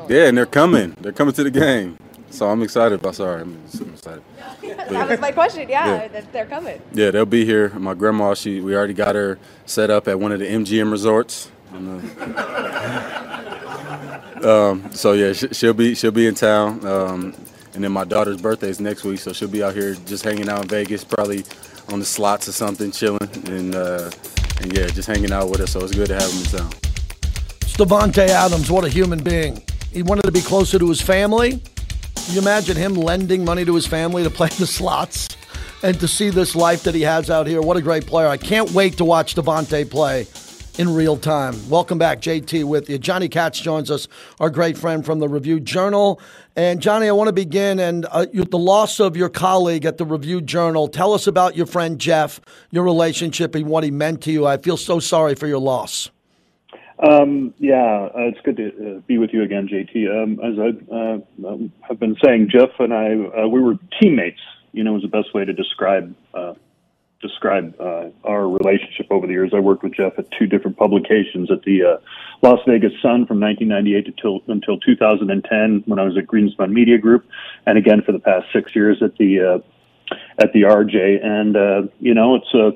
Yeah, 0.10 0.28
and 0.28 0.38
they're 0.38 0.46
coming. 0.46 0.98
They're 1.00 1.14
coming 1.14 1.34
to 1.36 1.44
the 1.44 1.52
game. 1.52 1.98
So 2.32 2.50
I'm 2.50 2.64
excited 2.64 3.00
about. 3.00 3.16
Sorry, 3.16 3.42
I'm 3.42 3.68
super 3.70 3.92
excited. 3.92 4.24
that 4.90 5.10
was 5.10 5.20
my 5.20 5.32
question. 5.32 5.70
Yeah, 5.70 5.86
Yeah. 6.02 6.08
that 6.08 6.32
they're 6.34 6.46
coming. 6.46 6.82
Yeah, 6.94 7.12
they'll 7.12 7.26
be 7.26 7.46
here. 7.46 7.70
My 7.70 7.94
grandma, 7.94 8.34
she 8.34 8.62
we 8.62 8.76
already 8.76 8.94
got 8.94 9.16
her 9.16 9.38
set 9.66 9.90
up 9.90 10.08
at 10.08 10.20
one 10.20 10.32
of 10.32 10.40
the 10.40 10.48
MGM 10.48 10.92
resorts. 10.92 11.52
And, 11.74 12.02
uh, 12.20 13.52
um, 14.72 14.92
so 14.94 15.14
yeah, 15.14 15.34
she, 15.34 15.48
she'll 15.50 15.74
be 15.74 15.94
she'll 15.96 16.12
be 16.12 16.28
in 16.28 16.36
town. 16.36 16.86
Um, 16.86 17.34
and 17.74 17.84
then 17.84 17.92
my 17.92 18.04
daughter's 18.04 18.42
birthday 18.42 18.70
is 18.70 18.80
next 18.82 19.04
week, 19.06 19.20
so 19.20 19.32
she'll 19.32 19.48
be 19.48 19.64
out 19.64 19.74
here 19.74 19.96
just 20.06 20.24
hanging 20.26 20.50
out 20.50 20.62
in 20.64 20.68
Vegas, 20.68 21.04
probably 21.06 21.44
on 21.92 22.00
the 22.00 22.06
slots 22.06 22.48
or 22.48 22.52
something, 22.52 22.92
chilling 22.92 23.20
and 23.48 23.76
uh, 23.76 24.10
and 24.62 24.76
yeah, 24.78 24.88
just 24.88 25.08
hanging 25.08 25.32
out 25.32 25.50
with 25.50 25.62
us. 25.62 25.72
So 25.72 25.80
it's 25.82 25.94
good 25.94 26.08
to 26.08 26.14
have 26.16 26.30
him 26.32 26.40
in 26.40 26.46
town. 26.46 26.72
It's 27.62 27.78
Davante 27.78 28.28
Adams. 28.28 28.70
What 28.70 28.84
a 28.86 28.90
human 28.90 29.24
being. 29.24 29.62
He 29.92 30.04
wanted 30.04 30.24
to 30.24 30.32
be 30.32 30.42
closer 30.42 30.80
to 30.80 30.88
his 30.90 31.02
family. 31.02 31.62
You 32.28 32.40
imagine 32.40 32.78
him 32.78 32.94
lending 32.94 33.44
money 33.44 33.66
to 33.66 33.76
his 33.76 33.86
family 33.86 34.24
to 34.24 34.30
play 34.40 34.50
the 34.50 34.68
slots 34.68 35.30
and 35.84 36.00
to 36.00 36.08
see 36.08 36.30
this 36.30 36.56
life 36.56 36.84
that 36.84 36.96
he 36.96 37.02
has 37.02 37.30
out 37.30 37.48
here? 37.48 37.62
What 37.62 37.78
a 37.78 37.82
great 37.82 38.06
player. 38.06 38.28
I 38.28 38.38
can't 38.38 38.72
wait 38.72 38.98
to 38.98 39.06
watch 39.06 39.36
Davante 39.36 39.90
play 39.90 40.28
in 40.78 40.94
real 40.94 41.18
time. 41.18 41.70
Welcome 41.70 41.98
back, 41.98 42.22
JT, 42.22 42.64
with 42.64 42.90
you. 42.90 42.98
Johnny 42.98 43.28
Kats 43.28 43.60
joins 43.60 43.92
us, 43.92 44.08
our 44.40 44.50
great 44.50 44.78
friend 44.78 45.06
from 45.06 45.20
the 45.20 45.28
Review 45.28 45.60
Journal. 45.60 46.22
And 46.56 46.82
Johnny, 46.82 47.08
I 47.08 47.12
want 47.12 47.28
to 47.28 47.34
begin 47.34 47.80
and 47.80 48.06
uh, 48.06 48.26
the 48.32 48.58
loss 48.58 49.00
of 49.00 49.18
your 49.18 49.30
colleague 49.30 49.86
at 49.86 49.98
the 49.98 50.06
Review 50.06 50.42
Journal. 50.42 50.88
Tell 50.88 51.14
us 51.14 51.28
about 51.28 51.56
your 51.56 51.66
friend 51.66 52.00
Jeff, 52.00 52.40
your 52.72 52.84
relationship, 52.84 53.56
and 53.56 53.68
what 53.68 53.84
he 53.84 53.92
meant 53.92 54.22
to 54.24 54.32
you. 54.32 54.46
I 54.46 54.58
feel 54.58 54.78
so 54.78 55.00
sorry 55.00 55.36
for 55.36 55.48
your 55.48 55.60
loss. 55.60 56.10
Um, 57.02 57.54
yeah, 57.58 58.10
uh, 58.14 58.30
it's 58.30 58.40
good 58.42 58.58
to 58.58 58.68
uh, 58.68 59.00
be 59.08 59.18
with 59.18 59.32
you 59.34 59.42
again, 59.42 59.68
JT. 59.68 60.24
Um, 60.24 60.40
as 60.40 60.60
I 60.60 60.94
uh, 60.94 61.50
um, 61.52 61.74
have 61.82 62.00
been 62.00 62.16
saying, 62.24 62.50
Jeff 62.52 62.70
and 62.78 62.94
I, 62.94 63.42
uh, 63.42 63.48
we 63.48 63.60
were 63.60 63.76
teammates. 64.00 64.40
You 64.72 64.84
know, 64.84 64.96
is 64.96 65.02
the 65.02 65.08
best 65.08 65.34
way 65.34 65.44
to 65.44 65.52
describe 65.52 66.16
uh, 66.34 66.54
describe 67.22 67.76
uh, 67.80 68.10
our 68.24 68.48
relationship 68.48 69.08
over 69.10 69.26
the 69.26 69.34
years. 69.34 69.52
I 69.54 69.60
worked 69.60 69.84
with 69.84 69.96
Jeff 69.96 70.14
at 70.18 70.26
two 70.38 70.46
different 70.46 70.78
publications 70.78 71.50
at 71.52 71.64
the 71.64 72.00
Las 72.44 72.60
Vegas 72.68 72.94
Sun 73.02 73.26
from 73.26 73.40
1998 73.40 74.08
until 74.08 74.42
until 74.48 74.80
2010 74.80 75.84
when 75.88 76.00
I 76.00 76.04
was 76.04 76.18
at 76.18 76.28
Greenspan 76.28 76.72
Media 76.72 77.00
Group, 77.00 77.26
and 77.66 77.80
again 77.80 78.04
for 78.06 78.12
the 78.12 78.20
past 78.20 78.46
six 78.54 78.76
years 78.76 79.02
at 79.02 79.18
the 79.18 79.64
at 80.38 80.54
the 80.54 80.62
RJ. 80.62 81.26
And 81.26 81.90
you 82.00 82.14
know, 82.14 82.36
it's 82.36 82.54
a 82.54 82.74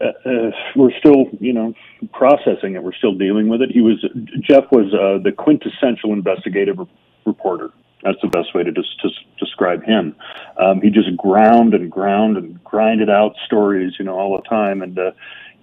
uh, 0.00 0.28
uh, 0.28 0.50
we're 0.74 0.96
still, 0.98 1.26
you 1.40 1.52
know, 1.52 1.72
processing 2.12 2.74
it. 2.74 2.82
We're 2.82 2.94
still 2.94 3.14
dealing 3.14 3.48
with 3.48 3.62
it. 3.62 3.70
He 3.70 3.80
was 3.80 4.04
Jeff 4.40 4.64
was 4.72 4.92
uh, 4.92 5.22
the 5.22 5.32
quintessential 5.32 6.12
investigative 6.12 6.78
re- 6.78 6.86
reporter. 7.24 7.70
That's 8.02 8.20
the 8.20 8.28
best 8.28 8.54
way 8.54 8.64
to 8.64 8.72
just 8.72 9.00
to 9.00 9.08
describe 9.38 9.82
him. 9.84 10.14
Um, 10.58 10.80
he 10.82 10.90
just 10.90 11.16
ground 11.16 11.74
and 11.74 11.90
ground 11.90 12.36
and 12.36 12.62
grinded 12.64 13.08
out 13.08 13.34
stories, 13.46 13.94
you 13.98 14.04
know, 14.04 14.18
all 14.18 14.36
the 14.36 14.48
time. 14.48 14.82
And 14.82 14.98
uh, 14.98 15.12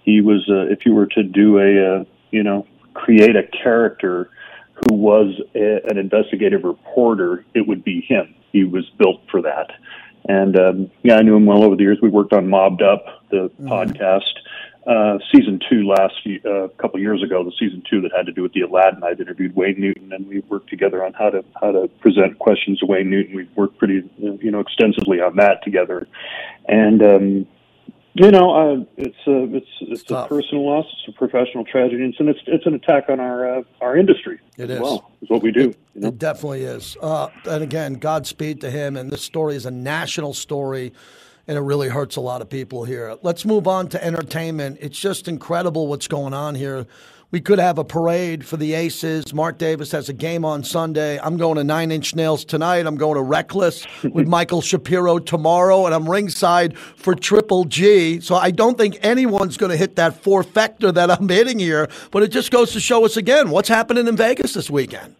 he 0.02 0.20
was, 0.20 0.48
uh, 0.48 0.72
if 0.72 0.84
you 0.84 0.94
were 0.94 1.06
to 1.06 1.22
do 1.22 1.58
a, 1.58 2.00
uh, 2.00 2.04
you 2.30 2.42
know, 2.42 2.66
create 2.94 3.36
a 3.36 3.44
character 3.62 4.30
who 4.74 4.94
was 4.94 5.40
a, 5.54 5.80
an 5.88 5.98
investigative 5.98 6.64
reporter, 6.64 7.44
it 7.54 7.66
would 7.68 7.84
be 7.84 8.00
him. 8.00 8.34
He 8.50 8.64
was 8.64 8.90
built 8.98 9.20
for 9.30 9.42
that. 9.42 9.70
And 10.28 10.58
um, 10.58 10.90
yeah, 11.02 11.16
I 11.16 11.22
knew 11.22 11.36
him 11.36 11.46
well 11.46 11.64
over 11.64 11.76
the 11.76 11.82
years. 11.82 11.98
We 12.00 12.08
worked 12.08 12.32
on 12.32 12.48
Mobbed 12.48 12.82
Up, 12.82 13.04
the 13.30 13.50
podcast, 13.60 14.32
uh, 14.86 15.18
season 15.32 15.60
two 15.68 15.86
last 15.86 16.14
a 16.26 16.64
uh, 16.64 16.68
couple 16.80 17.00
years 17.00 17.22
ago. 17.22 17.44
The 17.44 17.52
season 17.58 17.82
two 17.88 18.00
that 18.02 18.12
had 18.16 18.26
to 18.26 18.32
do 18.32 18.42
with 18.42 18.52
the 18.52 18.62
Aladdin. 18.62 19.02
I'd 19.02 19.20
interviewed 19.20 19.54
Wayne 19.54 19.80
Newton, 19.80 20.12
and 20.12 20.26
we 20.26 20.40
worked 20.48 20.70
together 20.70 21.04
on 21.04 21.12
how 21.12 21.30
to 21.30 21.44
how 21.60 21.72
to 21.72 21.88
present 22.00 22.38
questions 22.38 22.80
to 22.80 22.86
Wayne 22.86 23.10
Newton. 23.10 23.34
We 23.34 23.48
worked 23.56 23.78
pretty 23.78 24.08
you 24.18 24.50
know 24.50 24.60
extensively 24.60 25.20
on 25.20 25.36
that 25.36 25.62
together, 25.64 26.06
and 26.66 27.02
um, 27.02 27.46
you 28.14 28.30
know 28.30 28.50
uh, 28.54 28.84
it's 28.96 29.16
a 29.26 29.56
it's 29.56 29.66
it's 29.80 30.10
a 30.10 30.26
personal 30.26 30.66
loss. 30.66 30.86
It's 30.92 31.14
a 31.14 31.18
professional 31.18 31.64
tragedy, 31.64 32.04
and 32.04 32.28
it's 32.28 32.40
it's 32.46 32.66
an 32.66 32.74
attack 32.74 33.08
on 33.08 33.20
our 33.20 33.58
uh, 33.58 33.62
our 33.80 33.96
industry. 33.96 34.38
It 34.58 34.70
as 34.70 34.76
is. 34.76 34.80
well. 34.80 35.10
Is 35.22 35.30
what 35.30 35.42
we 35.42 35.50
do. 35.50 35.74
It 35.94 36.18
definitely 36.18 36.64
is. 36.64 36.96
Uh, 37.00 37.28
and 37.44 37.62
again, 37.62 37.94
Godspeed 37.94 38.60
to 38.62 38.70
him. 38.70 38.96
And 38.96 39.10
this 39.10 39.22
story 39.22 39.56
is 39.56 39.66
a 39.66 39.70
national 39.70 40.34
story, 40.34 40.92
and 41.46 41.56
it 41.56 41.62
really 41.62 41.88
hurts 41.88 42.16
a 42.16 42.20
lot 42.20 42.42
of 42.42 42.50
people 42.50 42.84
here. 42.84 43.16
Let's 43.22 43.44
move 43.44 43.66
on 43.66 43.88
to 43.88 44.04
entertainment. 44.04 44.78
It's 44.80 44.98
just 44.98 45.28
incredible 45.28 45.86
what's 45.86 46.08
going 46.08 46.34
on 46.34 46.54
here. 46.54 46.86
We 47.32 47.40
could 47.40 47.58
have 47.58 47.78
a 47.78 47.84
parade 47.84 48.44
for 48.44 48.58
the 48.58 48.74
Aces. 48.74 49.32
Mark 49.32 49.56
Davis 49.56 49.90
has 49.92 50.10
a 50.10 50.12
game 50.12 50.44
on 50.44 50.62
Sunday. 50.62 51.18
I'm 51.18 51.38
going 51.38 51.56
to 51.56 51.64
Nine 51.64 51.90
Inch 51.90 52.14
Nails 52.14 52.44
tonight. 52.44 52.86
I'm 52.86 52.96
going 52.96 53.14
to 53.16 53.22
Reckless 53.22 53.86
with 54.04 54.28
Michael 54.28 54.60
Shapiro 54.60 55.18
tomorrow, 55.18 55.86
and 55.86 55.94
I'm 55.94 56.06
ringside 56.06 56.76
for 56.76 57.14
Triple 57.14 57.64
G. 57.64 58.20
So 58.20 58.34
I 58.34 58.50
don't 58.50 58.76
think 58.76 58.98
anyone's 59.00 59.56
going 59.56 59.70
to 59.70 59.78
hit 59.78 59.96
that 59.96 60.22
four 60.22 60.42
factor 60.42 60.92
that 60.92 61.10
I'm 61.10 61.26
hitting 61.26 61.58
here. 61.58 61.88
But 62.10 62.22
it 62.22 62.28
just 62.28 62.50
goes 62.50 62.72
to 62.72 62.80
show 62.80 63.06
us 63.06 63.16
again 63.16 63.48
what's 63.48 63.68
happening 63.70 64.06
in 64.08 64.14
Vegas 64.16 64.52
this 64.52 64.68
weekend. 64.68 65.16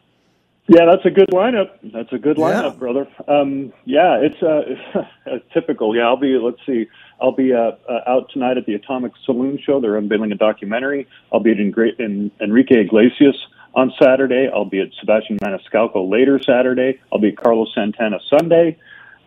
Yeah, 0.69 0.85
that's 0.85 1.07
a 1.07 1.11
good 1.11 1.31
lineup. 1.31 1.71
That's 1.95 2.13
a 2.13 2.19
good 2.19 2.37
Yeah. 2.37 2.45
lineup, 2.45 2.79
brother. 2.79 3.09
Um, 3.27 3.73
yeah, 3.87 4.19
it's 4.21 4.41
uh, 4.43 5.01
typical. 5.55 5.97
Yeah, 5.97 6.09
I'll 6.09 6.19
be. 6.19 6.37
Let's 6.37 6.61
see. 6.67 6.89
I'll 7.23 7.33
be 7.33 7.53
uh, 7.55 7.71
uh, 7.89 8.01
out 8.07 8.31
tonight 8.33 8.59
at 8.59 8.67
the 8.67 8.75
Atomic 8.75 9.13
Saloon 9.25 9.59
Show. 9.65 9.81
They're 9.81 9.97
unveiling 9.97 10.33
a 10.33 10.35
documentary. 10.35 11.07
I'll 11.33 11.41
be 11.41 11.53
at 11.53 11.59
Ingre- 11.59 11.99
in 12.01 12.33
Enrique 12.41 12.81
Iglesias 12.81 13.37
on 13.75 13.93
Saturday. 14.03 14.51
I'll 14.53 14.65
be 14.65 14.81
at 14.81 14.89
Sebastian 14.99 15.39
Maniscalco 15.39 16.11
later 16.11 16.41
Saturday. 16.45 16.99
I'll 17.13 17.21
be 17.21 17.29
at 17.29 17.37
Carlos 17.37 17.73
Santana 17.75 18.19
Sunday, 18.29 18.77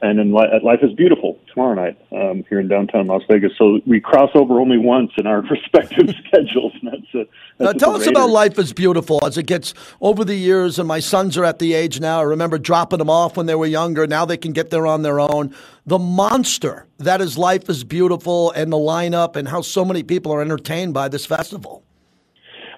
and 0.01 0.19
then 0.19 0.31
Life 0.31 0.79
is 0.81 0.93
Beautiful 0.93 1.39
tomorrow 1.53 1.73
night 1.73 1.97
um, 2.11 2.43
here 2.49 2.59
in 2.59 2.67
downtown 2.67 3.07
Las 3.07 3.21
Vegas. 3.29 3.51
So 3.57 3.79
we 3.85 3.99
cross 3.99 4.29
over 4.35 4.59
only 4.59 4.77
once 4.77 5.11
in 5.17 5.25
our 5.25 5.41
respective 5.49 6.13
schedules. 6.27 6.73
And 6.81 6.91
that's 6.91 7.13
a, 7.13 7.17
Now, 7.17 7.71
that's 7.71 7.79
tell 7.79 7.95
us 7.95 8.05
about 8.05 8.29
Life 8.29 8.59
is 8.59 8.73
Beautiful 8.73 9.25
as 9.25 9.37
it 9.37 9.45
gets 9.45 9.73
over 10.01 10.25
the 10.25 10.35
years, 10.35 10.79
and 10.79 10.87
my 10.87 10.99
sons 10.99 11.37
are 11.37 11.45
at 11.45 11.59
the 11.59 11.73
age 11.73 11.99
now. 11.99 12.19
I 12.19 12.23
remember 12.23 12.57
dropping 12.57 12.99
them 12.99 13.09
off 13.09 13.37
when 13.37 13.45
they 13.45 13.55
were 13.55 13.65
younger. 13.65 14.05
Now 14.05 14.25
they 14.25 14.37
can 14.37 14.51
get 14.51 14.69
there 14.69 14.85
on 14.85 15.01
their 15.01 15.19
own. 15.19 15.55
The 15.85 15.99
monster 15.99 16.87
that 16.97 17.21
is 17.21 17.37
Life 17.37 17.69
is 17.69 17.83
Beautiful 17.83 18.51
and 18.51 18.71
the 18.71 18.77
lineup, 18.77 19.35
and 19.35 19.47
how 19.47 19.61
so 19.61 19.85
many 19.85 20.03
people 20.03 20.33
are 20.33 20.41
entertained 20.41 20.93
by 20.93 21.07
this 21.07 21.25
festival. 21.25 21.84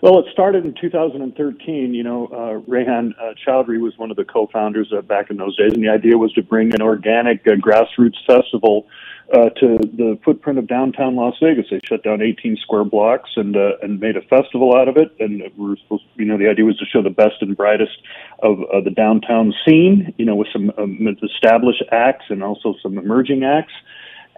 Well, 0.01 0.19
it 0.19 0.25
started 0.31 0.63
in 0.63 0.75
2013. 0.79 1.93
You 1.93 2.03
know, 2.03 2.27
uh, 2.27 2.69
Rehan 2.69 3.13
uh, 3.19 3.33
Choudhry 3.45 3.79
was 3.79 3.97
one 3.97 4.11
of 4.11 4.17
the 4.17 4.25
co-founders 4.25 4.93
uh, 4.95 5.01
back 5.01 5.31
in 5.31 5.37
those 5.37 5.57
days, 5.57 5.73
and 5.73 5.83
the 5.83 5.89
idea 5.89 6.17
was 6.17 6.31
to 6.33 6.43
bring 6.43 6.73
an 6.75 6.81
organic 6.81 7.45
uh, 7.47 7.51
grassroots 7.51 8.17
festival 8.27 8.85
uh, 9.33 9.49
to 9.49 9.77
the 9.79 10.17
footprint 10.23 10.59
of 10.59 10.67
downtown 10.67 11.15
Las 11.15 11.33
Vegas. 11.41 11.65
They 11.71 11.79
shut 11.83 12.03
down 12.03 12.21
18 12.21 12.57
square 12.57 12.83
blocks 12.83 13.31
and 13.35 13.55
uh, 13.55 13.71
and 13.81 13.99
made 13.99 14.15
a 14.17 14.21
festival 14.21 14.75
out 14.75 14.87
of 14.87 14.97
it. 14.97 15.15
And 15.19 15.41
we 15.57 15.69
were 15.69 15.77
supposed, 15.77 16.03
you 16.15 16.25
know, 16.25 16.37
the 16.37 16.47
idea 16.47 16.63
was 16.63 16.77
to 16.77 16.85
show 16.85 17.01
the 17.01 17.09
best 17.09 17.41
and 17.41 17.57
brightest 17.57 17.97
of 18.39 18.59
uh, 18.61 18.81
the 18.81 18.91
downtown 18.91 19.53
scene. 19.65 20.13
You 20.17 20.25
know, 20.25 20.35
with 20.35 20.49
some 20.53 20.71
um, 20.77 21.17
established 21.23 21.83
acts 21.91 22.25
and 22.29 22.43
also 22.43 22.75
some 22.83 22.97
emerging 22.97 23.43
acts. 23.43 23.73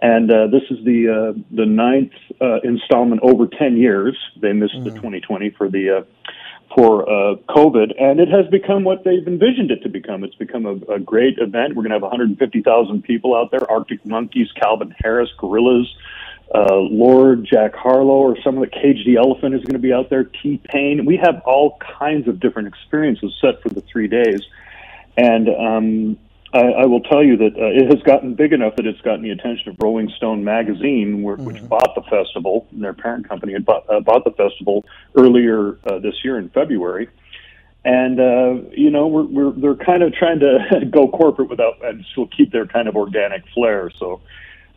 And 0.02 0.30
uh, 0.30 0.46
this 0.46 0.62
is 0.70 0.82
the 0.84 1.08
uh, 1.08 1.38
the 1.54 1.66
ninth 1.66 2.12
uh, 2.40 2.60
installment 2.64 3.20
over 3.22 3.46
ten 3.46 3.76
years. 3.76 4.16
They 4.40 4.52
missed 4.52 4.82
the 4.82 4.90
2020 4.90 5.50
for 5.50 5.68
the 5.68 5.98
uh, 5.98 6.30
for 6.74 7.02
uh, 7.02 7.36
COVID, 7.50 8.00
and 8.00 8.18
it 8.18 8.28
has 8.28 8.46
become 8.50 8.84
what 8.84 9.04
they've 9.04 9.26
envisioned 9.26 9.70
it 9.70 9.82
to 9.82 9.88
become. 9.90 10.24
It's 10.24 10.34
become 10.36 10.64
a, 10.64 10.94
a 10.94 10.98
great 10.98 11.38
event. 11.38 11.74
We're 11.74 11.82
going 11.82 11.90
to 11.90 11.96
have 11.96 12.02
150,000 12.02 13.02
people 13.02 13.34
out 13.34 13.50
there: 13.50 13.70
Arctic 13.70 14.06
Monkeys, 14.06 14.48
Calvin 14.52 14.94
Harris, 15.02 15.28
Gorillaz, 15.38 15.86
uh, 16.54 16.76
Lorde, 16.76 17.44
Jack 17.44 17.74
Harlow, 17.74 18.20
or 18.20 18.36
some 18.42 18.56
of 18.56 18.60
the 18.62 18.70
Cage 18.70 19.04
the 19.04 19.16
Elephant 19.16 19.54
is 19.54 19.62
going 19.62 19.74
to 19.74 19.78
be 19.78 19.92
out 19.92 20.08
there. 20.08 20.24
T 20.24 20.60
Pain. 20.64 21.04
We 21.04 21.18
have 21.18 21.42
all 21.44 21.78
kinds 21.98 22.26
of 22.26 22.40
different 22.40 22.68
experiences 22.68 23.36
set 23.40 23.62
for 23.62 23.68
the 23.68 23.82
three 23.82 24.08
days, 24.08 24.40
and 25.16 25.48
um, 25.48 26.18
I, 26.52 26.58
I 26.58 26.86
will 26.86 27.00
tell 27.00 27.22
you 27.22 27.36
that 27.36 27.56
uh, 27.56 27.66
it 27.66 27.94
has 27.94 28.02
gotten 28.02 28.34
big 28.34 28.52
enough 28.52 28.76
that 28.76 28.86
it's 28.86 29.00
gotten 29.02 29.22
the 29.22 29.30
attention 29.30 29.68
of 29.68 29.76
Rolling 29.78 30.08
Stone 30.16 30.42
magazine, 30.42 31.22
where, 31.22 31.36
which 31.36 31.66
bought 31.68 31.94
the 31.94 32.02
festival. 32.02 32.66
And 32.72 32.82
their 32.82 32.92
parent 32.92 33.28
company 33.28 33.52
had 33.52 33.64
bought, 33.64 33.88
uh, 33.88 34.00
bought 34.00 34.24
the 34.24 34.32
festival 34.32 34.84
earlier 35.14 35.78
uh, 35.84 35.98
this 36.00 36.24
year 36.24 36.38
in 36.38 36.48
February. 36.48 37.08
And 37.84 38.20
uh, 38.20 38.68
you 38.72 38.90
know, 38.90 39.06
we're, 39.06 39.22
we're 39.22 39.52
they're 39.52 39.84
kind 39.84 40.02
of 40.02 40.12
trying 40.12 40.40
to 40.40 40.86
go 40.90 41.08
corporate 41.08 41.48
without 41.48 41.84
and 41.84 42.04
still 42.12 42.26
keep 42.26 42.52
their 42.52 42.66
kind 42.66 42.88
of 42.88 42.96
organic 42.96 43.44
flair. 43.54 43.90
So 43.98 44.20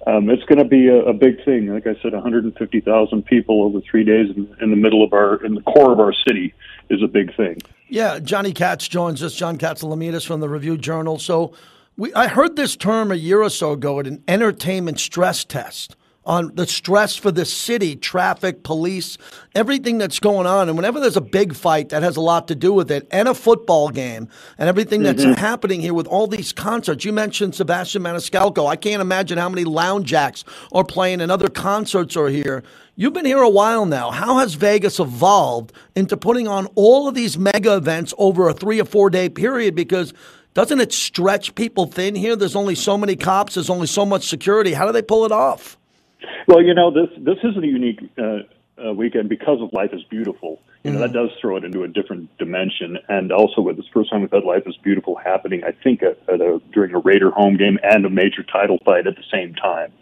um, 0.06 0.30
it's 0.30 0.44
going 0.44 0.60
to 0.60 0.66
be 0.66 0.88
a, 0.88 1.06
a 1.06 1.14
big 1.14 1.44
thing. 1.44 1.68
Like 1.68 1.88
I 1.88 1.96
said, 2.02 2.14
150,000 2.14 3.26
people 3.26 3.64
over 3.64 3.82
three 3.82 4.04
days 4.04 4.30
in, 4.36 4.56
in 4.62 4.70
the 4.70 4.76
middle 4.76 5.04
of 5.04 5.12
our 5.12 5.44
in 5.44 5.56
the 5.56 5.62
core 5.62 5.92
of 5.92 6.00
our 6.00 6.14
city 6.14 6.54
is 6.90 7.02
a 7.02 7.08
big 7.08 7.36
thing. 7.36 7.62
Yeah, 7.88 8.20
Johnny 8.20 8.54
Kats 8.54 8.88
joins 8.88 9.22
us. 9.22 9.34
John 9.36 9.58
Katsilometes 9.58 10.26
from 10.26 10.40
the 10.40 10.50
Review 10.50 10.78
Journal. 10.78 11.20
So, 11.20 11.54
we 11.98 12.14
I 12.14 12.28
heard 12.28 12.56
this 12.56 12.76
term 12.76 13.12
a 13.12 13.16
year 13.16 13.42
or 13.42 13.50
so 13.50 13.74
ago 13.74 14.00
at 14.00 14.08
an 14.08 14.24
entertainment 14.28 15.00
stress 15.00 15.44
test 15.44 15.96
on 16.26 16.56
the 16.56 16.66
stress 16.66 17.18
for 17.18 17.32
the 17.32 17.44
city, 17.46 17.98
traffic, 17.98 18.64
police, 18.64 19.18
everything 19.54 19.98
that's 19.98 20.20
going 20.20 20.48
on. 20.48 20.70
And 20.70 20.78
whenever 20.78 21.00
there's 21.02 21.18
a 21.18 21.22
big 21.22 21.54
fight, 21.54 21.90
that 21.90 22.02
has 22.02 22.16
a 22.16 22.22
lot 22.22 22.48
to 22.48 22.56
do 22.56 22.72
with 22.74 22.90
it, 22.90 23.06
and 23.12 23.28
a 23.28 23.34
football 23.34 23.90
game, 23.90 24.30
and 24.58 24.70
everything 24.70 25.04
that's 25.04 25.26
Mhm. 25.26 25.38
happening 25.38 25.82
here 25.82 25.94
with 25.94 26.08
all 26.08 26.26
these 26.26 26.54
concerts. 26.54 27.04
You 27.04 27.12
mentioned 27.12 27.56
Sebastian 27.56 28.04
Maniscalco. 28.04 28.66
I 28.68 28.78
can't 28.78 29.02
imagine 29.02 29.38
how 29.38 29.50
many 29.50 29.66
lounge 29.66 30.14
acts 30.14 30.46
are 30.72 30.86
playing 30.86 31.20
and 31.20 31.30
other 31.30 31.50
concerts 31.50 32.16
are 32.16 32.30
here. 32.30 32.64
You've 32.96 33.14
been 33.14 33.26
here 33.26 33.42
a 33.42 33.50
while 33.50 33.88
now. 33.88 34.12
How 34.12 34.38
has 34.38 34.54
Vegas 34.54 35.00
evolved 35.00 35.74
into 35.96 36.16
putting 36.16 36.48
on 36.48 36.68
all 36.76 37.08
of 37.08 37.16
these 37.16 37.40
mega 37.40 37.76
events 37.76 38.14
over 38.20 38.48
a 38.48 38.54
three 38.54 38.80
or 38.80 38.86
four 38.86 39.10
day 39.10 39.30
period? 39.30 39.74
Because 39.74 40.14
doesn't 40.54 40.80
it 40.80 40.94
stretch 40.94 41.56
people 41.56 41.88
thin 41.88 42.14
here? 42.14 42.36
There's 42.36 42.56
only 42.56 42.76
so 42.76 42.96
many 42.96 43.16
cops, 43.16 43.56
there's 43.56 43.72
only 43.72 43.88
so 43.88 44.06
much 44.06 44.30
security. 44.30 44.74
How 44.74 44.86
do 44.86 44.92
they 44.92 45.02
pull 45.02 45.26
it 45.26 45.32
off? 45.32 45.76
Well, 46.48 46.62
you 46.62 46.76
know, 46.76 46.92
this 46.92 47.10
this 47.18 47.38
is 47.44 47.58
a 47.58 47.66
unique 47.66 48.00
uh, 48.16 48.40
uh, 48.86 48.94
weekend 48.94 49.28
because 49.28 49.60
of 49.60 49.74
Life 49.74 49.92
is 49.92 50.04
Beautiful. 50.04 50.62
You 50.84 50.92
know, 50.92 51.00
that 51.00 51.14
does 51.14 51.30
throw 51.42 51.56
it 51.56 51.64
into 51.64 51.84
a 51.84 51.88
different 51.88 52.38
dimension. 52.38 53.00
And 53.08 53.32
also, 53.32 53.62
with 53.62 53.78
this 53.78 53.86
first 53.92 54.12
time 54.12 54.22
we've 54.22 54.32
had 54.32 54.44
Life 54.44 54.64
is 54.68 54.76
Beautiful 54.84 55.16
happening, 55.16 55.64
I 55.64 55.72
think 55.72 56.04
at, 56.04 56.20
at 56.32 56.42
a, 56.42 56.62
during 56.74 56.94
a 56.94 57.00
Raider 57.00 57.32
home 57.32 57.58
game 57.58 57.80
and 57.82 58.06
a 58.06 58.10
major 58.10 58.44
title 58.44 58.78
fight 58.86 59.08
at 59.08 59.16
the 59.16 59.24
same 59.32 59.56
time. 59.56 59.94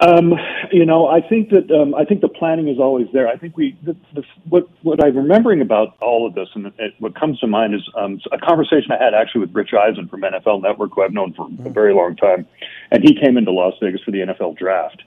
Um, 0.00 0.34
you 0.72 0.86
know, 0.86 1.08
I 1.08 1.20
think 1.20 1.50
that 1.50 1.70
um, 1.70 1.94
I 1.94 2.04
think 2.04 2.20
the 2.20 2.28
planning 2.28 2.68
is 2.68 2.78
always 2.78 3.08
there. 3.12 3.28
I 3.28 3.36
think 3.36 3.56
we 3.56 3.76
the, 3.84 3.96
the, 4.14 4.22
what 4.48 4.68
what 4.82 5.02
I'm 5.04 5.16
remembering 5.16 5.60
about 5.60 5.96
all 6.00 6.26
of 6.26 6.34
this, 6.34 6.48
and 6.54 6.66
it, 6.78 6.94
what 7.00 7.18
comes 7.18 7.38
to 7.40 7.46
mind 7.46 7.74
is 7.74 7.82
um, 7.96 8.20
a 8.32 8.38
conversation 8.38 8.92
I 8.92 9.02
had 9.02 9.14
actually 9.14 9.42
with 9.42 9.54
Rich 9.54 9.74
Eisen 9.74 10.08
from 10.08 10.22
NFL 10.22 10.62
Network, 10.62 10.92
who 10.94 11.02
I've 11.02 11.12
known 11.12 11.34
for 11.34 11.48
a 11.66 11.70
very 11.70 11.92
long 11.92 12.16
time, 12.16 12.46
and 12.90 13.02
he 13.02 13.14
came 13.14 13.36
into 13.36 13.50
Las 13.50 13.74
Vegas 13.82 14.00
for 14.02 14.10
the 14.12 14.18
NFL 14.18 14.56
draft, 14.56 15.02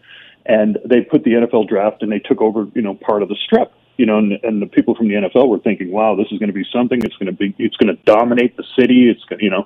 and 0.45 0.77
they 0.85 1.01
put 1.01 1.23
the 1.23 1.31
NFL 1.31 1.69
draft 1.69 2.03
and 2.03 2.11
they 2.11 2.19
took 2.19 2.41
over, 2.41 2.67
you 2.75 2.81
know, 2.81 2.93
part 2.93 3.23
of 3.23 3.29
the 3.29 3.37
strip. 3.45 3.71
You 3.95 4.07
know, 4.07 4.17
and, 4.17 4.33
and 4.43 4.59
the 4.59 4.65
people 4.65 4.95
from 4.95 5.07
the 5.07 5.13
NFL 5.13 5.47
were 5.47 5.59
thinking, 5.59 5.91
"Wow, 5.91 6.15
this 6.15 6.27
is 6.31 6.39
going 6.39 6.47
to 6.47 6.53
be 6.53 6.65
something. 6.73 6.99
It's 7.03 7.15
going 7.17 7.27
to 7.27 7.31
be, 7.31 7.55
it's 7.57 7.77
going 7.77 7.95
to 7.95 8.03
dominate 8.03 8.57
the 8.57 8.65
city. 8.77 9.09
It's 9.09 9.23
you 9.41 9.49
know." 9.49 9.65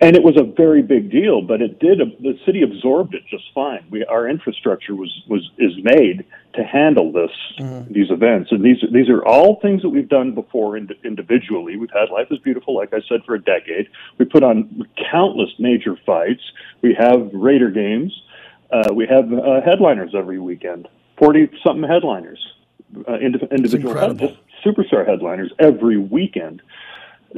And 0.00 0.14
it 0.14 0.22
was 0.22 0.36
a 0.36 0.44
very 0.44 0.80
big 0.82 1.10
deal, 1.10 1.42
but 1.42 1.60
it 1.60 1.80
did. 1.80 1.98
The 2.20 2.38
city 2.46 2.62
absorbed 2.62 3.14
it 3.14 3.22
just 3.28 3.44
fine. 3.52 3.84
We, 3.90 4.04
our 4.04 4.28
infrastructure 4.28 4.94
was 4.94 5.10
was 5.28 5.50
is 5.58 5.72
made 5.82 6.24
to 6.54 6.62
handle 6.62 7.10
this 7.10 7.30
these 7.90 8.10
events, 8.10 8.52
and 8.52 8.64
these 8.64 8.78
these 8.92 9.08
are 9.08 9.24
all 9.24 9.58
things 9.60 9.82
that 9.82 9.88
we've 9.88 10.08
done 10.08 10.34
before 10.34 10.76
ind- 10.76 10.94
individually. 11.04 11.76
We've 11.76 11.90
had 11.90 12.10
Life 12.10 12.28
is 12.30 12.38
Beautiful, 12.38 12.76
like 12.76 12.94
I 12.94 13.00
said, 13.08 13.24
for 13.24 13.34
a 13.34 13.42
decade. 13.42 13.88
We 14.18 14.24
put 14.24 14.44
on 14.44 14.86
countless 15.10 15.50
major 15.58 15.96
fights. 16.06 16.42
We 16.80 16.94
have 16.94 17.30
Raider 17.32 17.70
games. 17.70 18.12
Uh, 18.70 18.92
we 18.94 19.06
have 19.06 19.32
uh, 19.32 19.62
headliners 19.62 20.14
every 20.14 20.38
weekend. 20.38 20.86
Forty 21.16 21.50
something 21.64 21.88
headliners, 21.88 22.38
uh, 23.08 23.18
indi- 23.18 23.40
individual 23.50 23.94
superstar 24.64 25.06
headliners 25.06 25.52
every 25.58 25.96
weekend. 25.96 26.62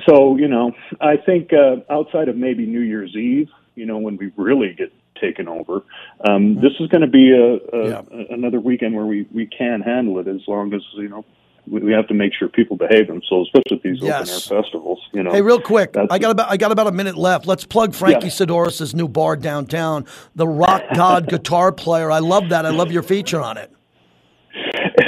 So 0.09 0.37
you 0.37 0.49
know, 0.49 0.73
I 1.01 1.17
think 1.17 1.51
uh, 1.53 1.77
outside 1.93 2.29
of 2.29 2.37
maybe 2.37 2.67
New 2.67 2.81
Year's 2.81 3.15
Eve, 3.17 3.49
you 3.75 3.87
know, 3.87 3.99
when 3.99 4.17
we 4.17 4.33
really 4.37 4.75
get 4.77 4.93
taken 5.21 5.49
over, 5.49 5.83
um, 6.29 6.55
this 6.57 6.73
is 6.81 6.89
going 6.89 7.03
to 7.03 7.07
be 7.07 7.33
a, 7.33 7.77
a, 7.77 7.91
a 7.91 8.35
another 8.35 8.61
weekend 8.61 8.95
where 8.95 9.07
we 9.07 9.27
we 9.35 9.47
can 9.47 9.81
handle 9.81 10.19
it 10.19 10.29
as 10.29 10.41
long 10.47 10.73
as 10.75 10.83
you 10.95 11.09
know. 11.09 11.25
We 11.69 11.81
we 11.81 11.93
have 11.93 12.09
to 12.09 12.15
make 12.15 12.33
sure 12.39 12.49
people 12.49 12.77
behave 12.77 13.07
themselves, 13.07 13.49
especially 13.49 13.77
at 13.77 13.83
these 13.83 14.03
Yes. 14.03 14.47
open 14.47 14.57
air 14.57 14.63
festivals. 14.63 14.99
You 15.13 15.23
know, 15.25 15.33
Hey, 15.33 15.43
real 15.43 15.61
quick, 15.61 15.95
I 16.11 16.19
got 16.19 16.31
about 16.31 16.51
I 16.51 16.57
got 16.57 16.73
about 16.73 16.87
a 16.87 16.93
minute 16.93 17.17
left. 17.17 17.47
Let's 17.47 17.65
plug 17.65 17.95
Frankie 17.95 18.27
Yeah. 18.27 18.33
Sidoris' 18.33 18.95
new 18.95 19.09
bar 19.09 19.37
downtown, 19.37 20.07
the 20.35 20.49
Rock 20.49 20.83
God 20.95 21.29
guitar 21.35 21.73
player. 21.73 22.11
I 22.11 22.21
love 22.21 22.49
that. 22.49 22.65
I 22.65 22.71
love 22.71 22.91
your 22.93 23.03
feature 23.03 23.41
on 23.41 23.59
it. 23.59 23.71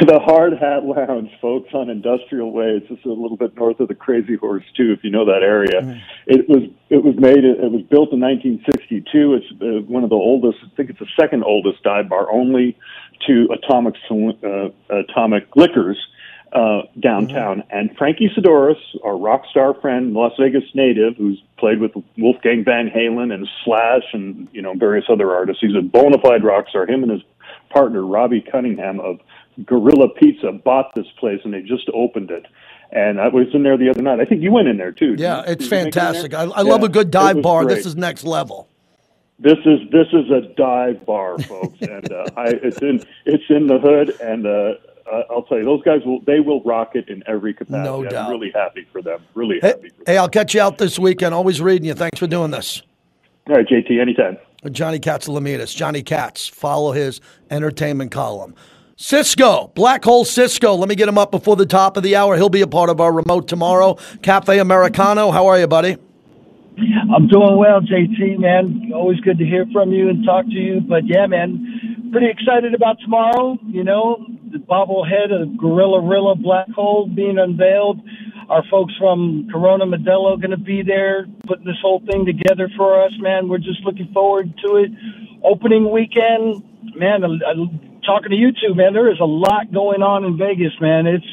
The 0.05 0.19
Hard 0.19 0.53
Hat 0.59 0.85
Lounge, 0.85 1.31
folks, 1.41 1.71
on 1.75 1.91
Industrial 1.91 2.51
Way. 2.51 2.81
It's 2.81 2.89
just 2.89 3.05
a 3.05 3.13
little 3.13 3.37
bit 3.37 3.57
north 3.57 3.81
of 3.81 3.89
the 3.89 3.95
Crazy 3.95 4.37
Horse, 4.37 4.65
too, 4.77 4.93
if 4.93 5.05
you 5.05 5.11
know 5.11 5.25
that 5.25 5.43
area. 5.43 6.03
It 6.27 6.49
was 6.49 6.63
it 6.89 7.05
was 7.05 7.15
made. 7.19 7.45
It 7.45 7.71
was 7.71 7.83
built 7.91 8.13
in 8.13 8.21
1962. 8.21 9.35
It's 9.35 9.47
uh, 9.61 9.83
one 9.91 10.05
of 10.05 10.11
the 10.11 10.17
oldest. 10.17 10.59
I 10.65 10.77
think 10.77 10.91
it's 10.91 10.99
the 10.99 11.09
second 11.19 11.45
oldest 11.45 11.83
dive 11.83 12.09
bar, 12.09 12.31
only 12.31 12.77
to 13.27 13.49
Atomic 13.53 13.95
uh, 14.11 14.69
Atomic 14.95 15.57
Liquors. 15.57 15.99
Uh, 16.55 16.83
downtown, 17.01 17.63
and 17.71 17.97
Frankie 17.97 18.31
Sidoris, 18.37 18.77
our 19.03 19.17
rock 19.17 19.45
star 19.51 19.73
friend, 19.81 20.13
Las 20.13 20.33
Vegas 20.39 20.65
native, 20.75 21.17
who's 21.17 21.43
played 21.57 21.81
with 21.81 21.93
Wolfgang 22.19 22.63
Van 22.63 22.91
Halen 22.91 23.33
and 23.33 23.49
Slash, 23.65 24.03
and 24.13 24.49
you 24.53 24.61
know 24.61 24.75
various 24.75 25.07
other 25.09 25.33
artists. 25.33 25.63
He's 25.63 25.75
a 25.75 25.81
bona 25.81 26.19
fide 26.23 26.45
rock 26.45 26.69
star. 26.69 26.87
Him 26.87 27.05
and 27.05 27.13
his 27.13 27.23
partner 27.71 28.05
Robbie 28.05 28.43
Cunningham 28.43 29.01
of 29.01 29.21
Gorilla 29.65 30.09
Pizza 30.15 30.53
bought 30.53 30.95
this 30.95 31.07
place 31.19 31.41
and 31.45 31.53
they 31.53 31.63
just 31.63 31.89
opened 31.95 32.31
it. 32.31 32.47
And 32.91 33.21
I 33.21 33.29
was 33.29 33.47
in 33.55 33.63
there 33.63 33.77
the 33.79 33.89
other 33.89 34.03
night. 34.03 34.21
I 34.21 34.25
think 34.27 34.43
you 34.43 34.53
went 34.53 34.69
in 34.69 34.77
there 34.77 34.93
too. 34.93 35.15
Yeah, 35.19 35.43
it's 35.47 35.63
make 35.71 35.81
it 35.81 35.85
fantastic. 35.95 36.35
I, 36.35 36.43
I 36.43 36.61
love 36.63 36.83
a 36.83 36.89
good 36.89 37.11
dive 37.11 37.41
bar. 37.43 37.65
great. 37.65 37.77
This 37.77 37.87
is 37.87 37.97
next 37.97 38.25
level. 38.25 38.69
this 39.39 39.59
is 39.65 39.81
this 39.91 40.09
is 40.13 40.31
a 40.31 40.43
dive 40.57 41.05
bar, 41.07 41.39
folks, 41.39 41.79
and 41.81 42.13
uh, 42.13 42.27
I, 42.37 42.49
it's 42.63 42.79
in 42.83 43.03
it's 43.25 43.45
in 43.49 43.67
the 43.67 43.79
hood. 43.79 44.15
And 44.21 44.47
uh, 44.47 44.75
uh, 45.11 45.23
I'll 45.31 45.43
tell 45.45 45.57
you, 45.59 45.65
those 45.65 45.83
guys 45.83 46.01
will 46.05 46.21
they 46.27 46.41
will 46.41 46.63
rock 46.65 46.95
it 46.95 47.09
in 47.09 47.23
every 47.27 47.55
capacity. 47.55 47.83
No 47.83 48.03
doubt. 48.05 48.27
I'm 48.27 48.31
really 48.31 48.53
happy 48.55 48.87
for 48.93 49.01
them. 49.01 49.21
Really 49.35 49.59
Hey, 49.61 49.69
happy. 49.69 49.91
hey, 50.07 50.19
I'll 50.19 50.29
catch 50.29 50.53
you 50.55 50.61
out 50.61 50.77
this 50.77 50.99
weekend. 50.99 51.35
Always 51.35 51.63
reading 51.63 51.87
you. 51.87 51.95
Thanks 51.95 52.19
for 52.19 52.27
doing 52.27 52.51
this. 52.51 52.83
All 53.49 53.57
right, 53.57 53.67
JT, 53.67 54.01
anytime. 54.01 54.37
Johnny 54.71 55.01
Katsilometes. 55.01 55.75
Johnny 55.75 56.03
Kats. 56.03 56.47
Follow 56.47 56.93
his 56.93 57.21
entertainment 57.51 58.13
column. 58.13 58.55
Cisco, 59.03 59.73
Black 59.75 60.05
Hole 60.05 60.25
Cisco. 60.25 60.75
Let 60.77 60.89
me 60.89 60.95
get 60.95 61.09
him 61.09 61.19
up 61.19 61.33
before 61.33 61.57
the 61.57 61.67
top 61.67 61.97
of 61.97 62.05
the 62.05 62.15
hour. 62.15 62.37
He'll 62.37 62.49
be 62.49 62.61
a 62.61 62.69
part 62.69 62.89
of 62.89 63.01
our 63.01 63.13
remote 63.13 63.49
tomorrow. 63.49 63.99
Cafe 64.23 64.61
Americano. 64.61 65.33
How 65.33 65.49
are 65.49 65.59
you, 65.59 65.67
buddy? 65.67 65.97
I'm 67.13 67.27
doing 67.27 67.59
well, 67.59 67.81
JT, 67.81 68.39
man. 68.39 68.93
Always 68.95 69.19
good 69.19 69.39
to 69.39 69.45
hear 69.45 69.67
from 69.73 69.91
you 69.91 70.09
and 70.09 70.25
talk 70.25 70.45
to 70.47 70.53
you. 70.53 70.81
But 70.81 71.03
yeah, 71.05 71.27
man, 71.27 72.09
pretty 72.13 72.29
excited 72.31 72.75
about 72.75 73.01
tomorrow. 73.01 73.59
You 73.67 73.83
know, 73.83 74.25
the 74.53 74.59
bobblehead 74.59 75.33
of 75.35 75.59
Gorilla 75.59 76.01
Rilla 76.01 76.37
Black 76.37 76.69
Hole 76.71 77.11
being 77.13 77.39
unveiled. 77.39 77.99
Our 78.49 78.63
folks 78.71 78.95
from 79.01 79.49
Corona 79.51 79.85
Modelo 79.85 80.41
going 80.41 80.53
to 80.53 80.57
be 80.57 80.85
there 80.87 81.27
putting 81.49 81.65
this 81.65 81.81
whole 81.83 82.01
thing 82.09 82.25
together 82.25 82.71
for 82.77 83.05
us, 83.05 83.13
man. 83.19 83.49
We're 83.49 83.59
just 83.59 83.83
looking 83.83 84.13
forward 84.15 84.55
to 84.65 84.77
it. 84.77 84.93
Opening 85.43 85.91
weekend, 85.91 86.63
man. 86.95 87.25
I, 87.25 87.29
I, 87.29 87.55
talking 88.07 88.31
to 88.31 88.37
you 88.37 88.53
two, 88.53 88.75
man. 88.75 88.93
There 88.93 89.11
is 89.11 89.21
a 89.21 89.25
lot 89.25 89.73
going 89.73 90.03
on 90.03 90.25
in 90.25 90.37
Vegas, 90.37 90.73
man. 90.81 91.07
It's 91.07 91.27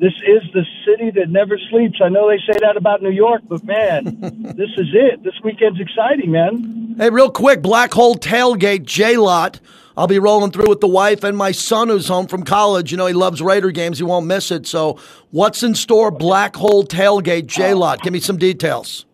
this 0.00 0.12
is 0.26 0.42
the 0.52 0.64
city 0.86 1.10
that 1.16 1.28
never 1.28 1.58
sleeps. 1.70 1.98
I 2.02 2.08
know 2.08 2.28
they 2.28 2.38
say 2.38 2.58
that 2.60 2.76
about 2.76 3.02
New 3.02 3.10
York, 3.10 3.42
but 3.48 3.64
man, 3.64 4.04
this 4.56 4.70
is 4.76 4.88
it. 4.92 5.24
This 5.24 5.34
weekend's 5.42 5.80
exciting, 5.80 6.30
man. 6.30 6.94
Hey, 6.96 7.10
real 7.10 7.30
quick, 7.30 7.62
Black 7.62 7.92
Hole 7.92 8.14
Tailgate, 8.14 8.84
J 8.84 9.16
Lot. 9.16 9.60
I'll 9.96 10.06
be 10.06 10.20
rolling 10.20 10.52
through 10.52 10.68
with 10.68 10.80
the 10.80 10.86
wife 10.86 11.24
and 11.24 11.36
my 11.36 11.50
son 11.50 11.88
who's 11.88 12.06
home 12.06 12.28
from 12.28 12.44
college. 12.44 12.92
You 12.92 12.96
know, 12.96 13.06
he 13.06 13.12
loves 13.12 13.42
Raider 13.42 13.72
games. 13.72 13.98
He 13.98 14.04
won't 14.04 14.26
miss 14.26 14.52
it. 14.52 14.64
So, 14.64 15.00
what's 15.32 15.64
in 15.64 15.74
store, 15.74 16.12
Black 16.12 16.54
Hole 16.54 16.84
Tailgate, 16.84 17.46
J 17.46 17.74
Lot? 17.74 18.02
Give 18.02 18.12
me 18.12 18.20
some 18.20 18.36
details. 18.36 19.06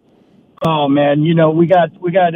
Oh 0.67 0.89
man, 0.89 1.23
you 1.23 1.35
know 1.35 1.51
we 1.51 1.67
got 1.67 1.91
we 2.01 2.11
got 2.11 2.35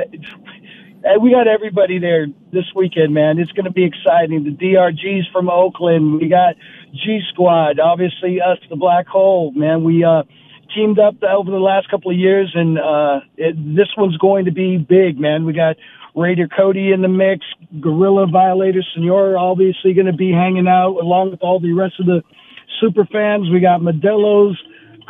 eh, 1.09 1.17
we 1.21 1.31
got 1.31 1.49
everybody 1.49 1.99
there 1.99 2.27
this 2.53 2.65
weekend, 2.75 3.15
man. 3.15 3.39
It's 3.39 3.53
going 3.53 3.65
to 3.65 3.73
be 3.73 3.85
exciting. 3.85 4.45
The 4.45 4.51
DRGs 4.51 5.33
from 5.33 5.49
Oakland. 5.49 6.21
We 6.21 6.29
got 6.29 6.55
G 6.93 7.21
Squad, 7.33 7.81
obviously 7.81 8.41
us, 8.41 8.59
the 8.69 8.77
Black 8.77 9.07
Hole. 9.07 9.53
Man, 9.53 9.85
we 9.85 10.05
uh, 10.05 10.23
teamed 10.75 10.99
up 10.99 11.15
over 11.23 11.51
the 11.51 11.59
last 11.59 11.91
couple 11.91 12.11
of 12.11 12.17
years, 12.17 12.51
and 12.55 12.79
uh, 12.79 13.21
it, 13.37 13.57
this 13.77 13.89
one's 13.97 14.17
going 14.19 14.45
to 14.45 14.53
be 14.53 14.77
big, 14.79 15.19
man. 15.19 15.45
We 15.45 15.53
got 15.53 15.77
Raider 16.15 16.49
Cody 16.49 16.93
in 16.93 17.03
the 17.03 17.09
mix, 17.09 17.45
Gorilla 17.81 18.27
Violator 18.27 18.83
Senor 18.95 19.39
obviously 19.39 19.95
going 19.95 20.07
to 20.07 20.13
be 20.13 20.33
hanging 20.33 20.67
out 20.67 20.99
along 21.01 21.31
with 21.31 21.41
all 21.43 21.61
the 21.61 21.73
rest 21.73 21.95
of 22.01 22.07
the 22.07 22.23
super 22.81 23.05
fans. 23.05 23.49
We 23.51 23.61
got 23.61 23.81
Modelo's, 23.81 24.59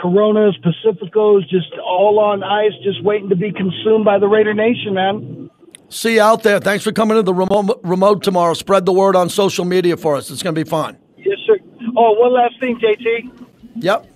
Coronas, 0.00 0.54
Pacificos, 0.62 1.48
just 1.48 1.72
all 1.84 2.18
on 2.20 2.42
ice, 2.42 2.72
just 2.84 3.02
waiting 3.02 3.30
to 3.30 3.36
be 3.36 3.52
consumed 3.52 4.04
by 4.04 4.18
the 4.18 4.28
Raider 4.28 4.54
Nation, 4.54 4.94
man. 4.94 5.50
See 5.90 6.14
you 6.14 6.22
out 6.22 6.42
there. 6.42 6.60
Thanks 6.60 6.84
for 6.84 6.92
coming 6.92 7.16
to 7.16 7.22
the 7.22 7.32
remote, 7.34 7.80
remote 7.82 8.22
tomorrow. 8.22 8.54
Spread 8.54 8.84
the 8.84 8.92
word 8.92 9.16
on 9.16 9.28
social 9.28 9.64
media 9.64 9.96
for 9.96 10.16
us. 10.16 10.30
It's 10.30 10.42
going 10.42 10.54
to 10.54 10.64
be 10.64 10.68
fun. 10.68 10.98
Yes, 11.16 11.38
sir. 11.46 11.58
Oh, 11.96 12.12
one 12.12 12.32
last 12.34 12.60
thing, 12.60 12.78
JT. 12.78 13.46
Yep. 13.76 14.06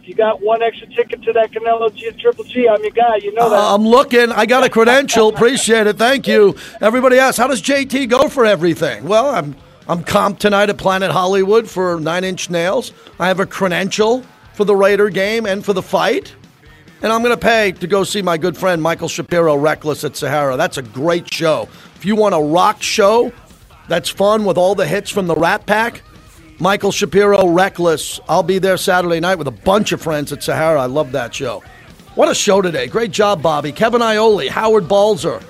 If 0.00 0.08
you 0.08 0.14
got 0.14 0.42
one 0.42 0.62
extra 0.62 0.88
ticket 0.88 1.22
to 1.22 1.32
that 1.34 1.52
Canelo 1.52 1.94
G, 1.94 2.10
Triple 2.12 2.44
G, 2.44 2.68
I'm 2.68 2.82
your 2.82 2.90
guy. 2.90 3.16
You 3.22 3.32
know 3.34 3.48
that. 3.48 3.56
Uh, 3.56 3.74
I'm 3.74 3.86
looking. 3.86 4.32
I 4.32 4.46
got 4.46 4.64
a 4.64 4.68
credential. 4.68 5.28
Appreciate 5.28 5.86
it. 5.86 5.96
Thank 5.96 6.26
you. 6.26 6.56
Everybody 6.80 7.18
asks, 7.20 7.38
how 7.38 7.46
does 7.46 7.62
JT 7.62 8.08
go 8.08 8.28
for 8.28 8.44
everything? 8.44 9.04
Well, 9.04 9.28
I'm 9.28 9.54
I'm 9.88 10.02
comped 10.02 10.38
tonight 10.38 10.70
at 10.70 10.78
Planet 10.78 11.12
Hollywood 11.12 11.68
for 11.70 12.00
Nine 12.00 12.24
Inch 12.24 12.50
Nails. 12.50 12.92
I 13.20 13.28
have 13.28 13.38
a 13.38 13.46
credential 13.46 14.24
for 14.54 14.64
the 14.64 14.74
Raider 14.74 15.08
game 15.08 15.46
and 15.46 15.64
for 15.64 15.72
the 15.72 15.82
fight. 15.82 16.34
And 17.02 17.12
I'm 17.12 17.22
going 17.22 17.34
to 17.34 17.40
pay 17.40 17.72
to 17.72 17.86
go 17.88 18.04
see 18.04 18.22
my 18.22 18.38
good 18.38 18.56
friend 18.56 18.80
Michael 18.80 19.08
Shapiro, 19.08 19.56
Reckless 19.56 20.04
at 20.04 20.16
Sahara. 20.16 20.56
That's 20.56 20.78
a 20.78 20.82
great 20.82 21.32
show. 21.32 21.68
If 21.96 22.04
you 22.04 22.14
want 22.14 22.36
a 22.36 22.40
rock 22.40 22.80
show 22.80 23.32
that's 23.88 24.08
fun 24.08 24.44
with 24.44 24.56
all 24.56 24.76
the 24.76 24.86
hits 24.86 25.10
from 25.10 25.26
the 25.26 25.34
Rat 25.34 25.66
Pack, 25.66 26.02
Michael 26.60 26.92
Shapiro, 26.92 27.48
Reckless. 27.48 28.20
I'll 28.28 28.44
be 28.44 28.60
there 28.60 28.76
Saturday 28.76 29.18
night 29.18 29.34
with 29.34 29.48
a 29.48 29.52
bunch 29.52 29.90
of 29.90 30.00
friends 30.00 30.32
at 30.32 30.44
Sahara. 30.44 30.80
I 30.80 30.86
love 30.86 31.10
that 31.10 31.34
show. 31.34 31.64
What 32.14 32.28
a 32.28 32.34
show 32.36 32.62
today. 32.62 32.86
Great 32.86 33.10
job, 33.10 33.42
Bobby. 33.42 33.72
Kevin 33.72 34.00
Iole, 34.00 34.48
Howard 34.48 34.86
Balzer, 34.86 35.40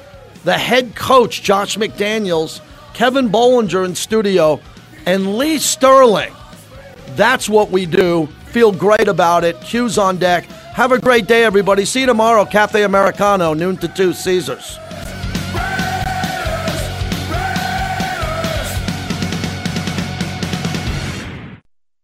the 0.44 0.56
head 0.56 0.94
coach, 0.94 1.42
Josh 1.42 1.76
McDaniels, 1.76 2.62
Kevin 2.94 3.28
Bollinger 3.28 3.84
in 3.84 3.94
studio, 3.94 4.58
and 5.04 5.36
Lee 5.36 5.58
Sterling. 5.58 6.32
That's 7.08 7.46
what 7.46 7.70
we 7.70 7.84
do. 7.84 8.26
Feel 8.46 8.72
great 8.72 9.08
about 9.08 9.44
it. 9.44 9.56
Hughes 9.58 9.98
on 9.98 10.16
deck. 10.16 10.48
Have 10.74 10.90
a 10.90 10.98
great 10.98 11.26
day, 11.26 11.44
everybody. 11.44 11.84
See 11.84 12.00
you 12.00 12.06
tomorrow. 12.06 12.46
Cafe 12.46 12.82
Americano, 12.82 13.52
noon 13.52 13.76
to 13.76 13.88
2, 13.88 14.14
Caesars. 14.14 14.78